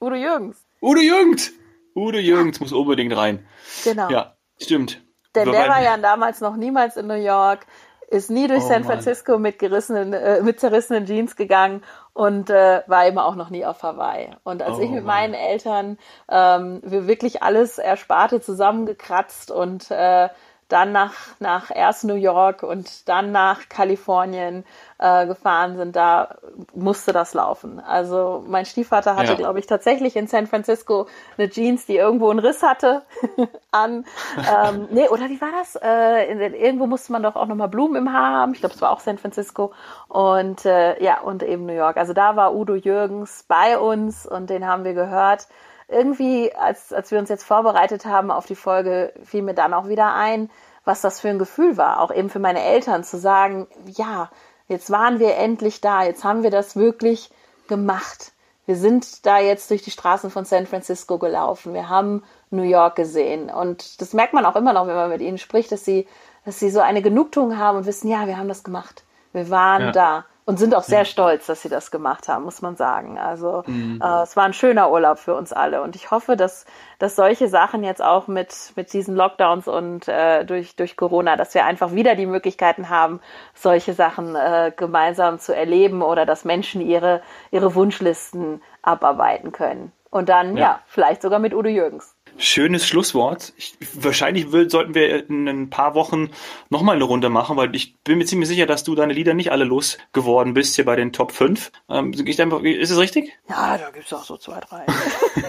Udo 0.00 0.14
Jürgens. 0.14 0.64
Udo 0.80 1.00
Jürgens! 1.00 1.52
Udo 1.94 2.18
Jürgens 2.18 2.60
muss 2.60 2.72
unbedingt 2.72 3.14
rein. 3.16 3.46
Genau. 3.84 4.08
Ja, 4.08 4.36
stimmt. 4.60 5.02
Denn 5.34 5.50
der 5.50 5.68
war 5.68 5.82
ja 5.82 5.96
damals 5.96 6.40
noch 6.40 6.56
niemals 6.56 6.96
in 6.96 7.06
New 7.06 7.14
York 7.14 7.66
ist 8.12 8.30
nie 8.30 8.46
durch 8.46 8.62
oh, 8.64 8.68
San 8.68 8.84
Francisco 8.84 9.38
mit 9.38 9.58
gerissenen, 9.58 10.12
äh, 10.12 10.42
mit 10.42 10.60
zerrissenen 10.60 11.06
Jeans 11.06 11.34
gegangen 11.34 11.82
und 12.12 12.50
äh, 12.50 12.82
war 12.86 13.06
eben 13.06 13.18
auch 13.18 13.36
noch 13.36 13.48
nie 13.48 13.64
auf 13.64 13.82
Hawaii. 13.82 14.28
Und 14.44 14.62
als 14.62 14.76
oh, 14.76 14.82
ich 14.82 14.90
mit 14.90 15.04
meinen 15.04 15.32
Eltern 15.32 15.96
ähm, 16.30 16.82
wir 16.84 17.06
wirklich 17.06 17.42
alles 17.42 17.78
Ersparte 17.78 18.42
zusammengekratzt 18.42 19.50
und 19.50 19.90
äh, 19.90 20.28
dann 20.72 20.92
nach, 20.92 21.12
nach 21.38 21.70
erst 21.74 22.04
New 22.04 22.14
York 22.14 22.62
und 22.62 23.08
dann 23.08 23.30
nach 23.30 23.68
Kalifornien 23.68 24.64
äh, 24.98 25.26
gefahren 25.26 25.76
sind, 25.76 25.96
da 25.96 26.36
musste 26.74 27.12
das 27.12 27.34
laufen. 27.34 27.80
Also 27.80 28.44
mein 28.46 28.64
Stiefvater 28.64 29.16
hatte, 29.16 29.32
ja. 29.32 29.34
glaube 29.34 29.58
ich, 29.58 29.66
tatsächlich 29.66 30.16
in 30.16 30.28
San 30.28 30.46
Francisco 30.46 31.06
eine 31.36 31.50
Jeans, 31.50 31.86
die 31.86 31.96
irgendwo 31.96 32.30
einen 32.30 32.38
Riss 32.38 32.62
hatte 32.62 33.02
an. 33.70 34.04
Ähm, 34.38 34.88
nee, 34.90 35.08
oder 35.08 35.28
wie 35.28 35.40
war 35.40 35.50
das? 35.52 35.76
Äh, 35.76 36.30
in, 36.30 36.40
irgendwo 36.54 36.86
musste 36.86 37.12
man 37.12 37.22
doch 37.22 37.36
auch 37.36 37.46
nochmal 37.46 37.68
Blumen 37.68 37.96
im 37.96 38.12
Haar 38.12 38.40
haben. 38.40 38.52
Ich 38.54 38.60
glaube, 38.60 38.74
es 38.74 38.80
war 38.80 38.90
auch 38.90 39.00
San 39.00 39.18
Francisco. 39.18 39.72
Und 40.08 40.64
äh, 40.64 41.02
ja, 41.02 41.20
und 41.20 41.42
eben 41.42 41.66
New 41.66 41.74
York. 41.74 41.96
Also 41.96 42.12
da 42.12 42.36
war 42.36 42.54
Udo 42.54 42.74
Jürgens 42.74 43.44
bei 43.46 43.78
uns 43.78 44.24
und 44.26 44.48
den 44.48 44.66
haben 44.66 44.84
wir 44.84 44.94
gehört 44.94 45.48
irgendwie, 45.92 46.54
als, 46.54 46.92
als 46.92 47.10
wir 47.10 47.18
uns 47.18 47.28
jetzt 47.28 47.44
vorbereitet 47.44 48.04
haben 48.04 48.30
auf 48.30 48.46
die 48.46 48.54
Folge, 48.54 49.12
fiel 49.24 49.42
mir 49.42 49.54
dann 49.54 49.74
auch 49.74 49.88
wieder 49.88 50.14
ein, 50.14 50.50
was 50.84 51.00
das 51.00 51.20
für 51.20 51.28
ein 51.28 51.38
Gefühl 51.38 51.76
war, 51.76 52.00
auch 52.00 52.12
eben 52.12 52.30
für 52.30 52.38
meine 52.38 52.62
Eltern 52.62 53.04
zu 53.04 53.18
sagen, 53.18 53.68
ja, 53.86 54.30
jetzt 54.68 54.90
waren 54.90 55.20
wir 55.20 55.36
endlich 55.36 55.80
da, 55.80 56.02
jetzt 56.02 56.24
haben 56.24 56.42
wir 56.42 56.50
das 56.50 56.76
wirklich 56.76 57.30
gemacht. 57.68 58.32
Wir 58.66 58.76
sind 58.76 59.26
da 59.26 59.38
jetzt 59.38 59.70
durch 59.70 59.82
die 59.82 59.90
Straßen 59.90 60.30
von 60.30 60.44
San 60.44 60.66
Francisco 60.66 61.18
gelaufen, 61.18 61.74
wir 61.74 61.88
haben 61.88 62.22
New 62.50 62.62
York 62.62 62.96
gesehen 62.96 63.50
und 63.50 64.00
das 64.00 64.12
merkt 64.12 64.34
man 64.34 64.44
auch 64.44 64.56
immer 64.56 64.72
noch, 64.72 64.86
wenn 64.86 64.94
man 64.94 65.10
mit 65.10 65.20
ihnen 65.20 65.38
spricht, 65.38 65.72
dass 65.72 65.84
sie, 65.84 66.06
dass 66.44 66.58
sie 66.58 66.70
so 66.70 66.80
eine 66.80 67.02
Genugtuung 67.02 67.58
haben 67.58 67.78
und 67.78 67.86
wissen, 67.86 68.08
ja, 68.08 68.26
wir 68.26 68.36
haben 68.36 68.48
das 68.48 68.64
gemacht, 68.64 69.04
wir 69.32 69.50
waren 69.50 69.82
ja. 69.86 69.92
da 69.92 70.24
und 70.44 70.58
sind 70.58 70.74
auch 70.74 70.82
sehr 70.82 71.00
ja. 71.00 71.04
stolz, 71.04 71.46
dass 71.46 71.62
sie 71.62 71.68
das 71.68 71.90
gemacht 71.90 72.28
haben, 72.28 72.44
muss 72.44 72.62
man 72.62 72.76
sagen. 72.76 73.18
Also 73.18 73.62
mhm. 73.66 74.00
äh, 74.02 74.22
es 74.22 74.36
war 74.36 74.44
ein 74.44 74.52
schöner 74.52 74.90
Urlaub 74.90 75.18
für 75.18 75.34
uns 75.34 75.52
alle 75.52 75.82
und 75.82 75.94
ich 75.94 76.10
hoffe, 76.10 76.36
dass, 76.36 76.64
dass 76.98 77.16
solche 77.16 77.48
Sachen 77.48 77.84
jetzt 77.84 78.02
auch 78.02 78.26
mit, 78.26 78.72
mit 78.74 78.92
diesen 78.92 79.14
Lockdowns 79.14 79.68
und 79.68 80.08
äh, 80.08 80.44
durch, 80.44 80.74
durch 80.76 80.96
Corona, 80.96 81.36
dass 81.36 81.54
wir 81.54 81.64
einfach 81.64 81.92
wieder 81.92 82.14
die 82.16 82.26
Möglichkeiten 82.26 82.88
haben, 82.88 83.20
solche 83.54 83.94
Sachen 83.94 84.34
äh, 84.34 84.72
gemeinsam 84.76 85.38
zu 85.38 85.54
erleben 85.54 86.02
oder 86.02 86.26
dass 86.26 86.44
Menschen 86.44 86.80
ihre, 86.80 87.22
ihre 87.50 87.74
Wunschlisten 87.74 88.62
abarbeiten 88.82 89.52
können. 89.52 89.92
Und 90.10 90.28
dann, 90.28 90.56
ja, 90.56 90.62
ja 90.62 90.80
vielleicht 90.86 91.22
sogar 91.22 91.38
mit 91.38 91.54
Udo 91.54 91.68
Jürgens. 91.68 92.16
Schönes 92.38 92.86
Schlusswort. 92.86 93.52
Ich, 93.56 93.74
wahrscheinlich 93.94 94.46
sollten 94.68 94.94
wir 94.94 95.28
in 95.28 95.48
ein 95.48 95.70
paar 95.70 95.94
Wochen 95.94 96.30
nochmal 96.70 96.96
eine 96.96 97.04
Runde 97.04 97.28
machen, 97.28 97.56
weil 97.56 97.74
ich 97.74 97.98
bin 98.00 98.18
mir 98.18 98.24
ziemlich 98.24 98.48
sicher, 98.48 98.66
dass 98.66 98.84
du 98.84 98.94
deine 98.94 99.12
Lieder 99.12 99.34
nicht 99.34 99.50
alle 99.52 99.64
losgeworden 99.64 100.54
bist 100.54 100.76
hier 100.76 100.84
bei 100.84 100.96
den 100.96 101.12
Top 101.12 101.32
5. 101.32 101.72
Ähm, 101.88 102.12
ist 102.12 102.90
es 102.90 102.98
richtig? 102.98 103.32
Ja, 103.48 103.78
da 103.78 103.90
gibt's 103.90 104.12
auch 104.12 104.24
so 104.24 104.36
zwei, 104.36 104.60
drei. 104.60 104.84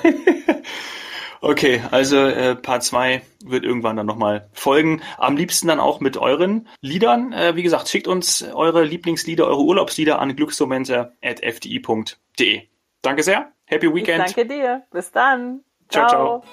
okay, 1.41 1.81
also 1.91 2.17
äh, 2.17 2.55
Part 2.55 2.84
2 2.84 3.21
wird 3.43 3.63
irgendwann 3.63 3.97
dann 3.97 4.05
nochmal 4.05 4.49
folgen. 4.53 5.01
Am 5.17 5.36
liebsten 5.38 5.67
dann 5.67 5.79
auch 5.79 5.99
mit 5.99 6.17
euren 6.17 6.67
Liedern. 6.81 7.34
Äh, 7.34 7.55
wie 7.55 7.63
gesagt, 7.63 7.89
schickt 7.89 8.07
uns 8.07 8.43
eure 8.53 8.84
Lieblingslieder, 8.84 9.47
eure 9.47 9.63
Urlaubslieder 9.63 10.19
an 10.19 10.36
glücksmomente.fdi.de. 10.36 12.61
Danke 13.01 13.23
sehr. 13.23 13.51
Happy 13.65 13.91
Weekend. 13.93 14.27
Ich 14.27 14.36
danke 14.36 14.53
dir. 14.53 14.84
Bis 14.91 15.11
dann. 15.11 15.63
ciao. 15.89 16.07
ciao. 16.07 16.41
ciao. 16.41 16.43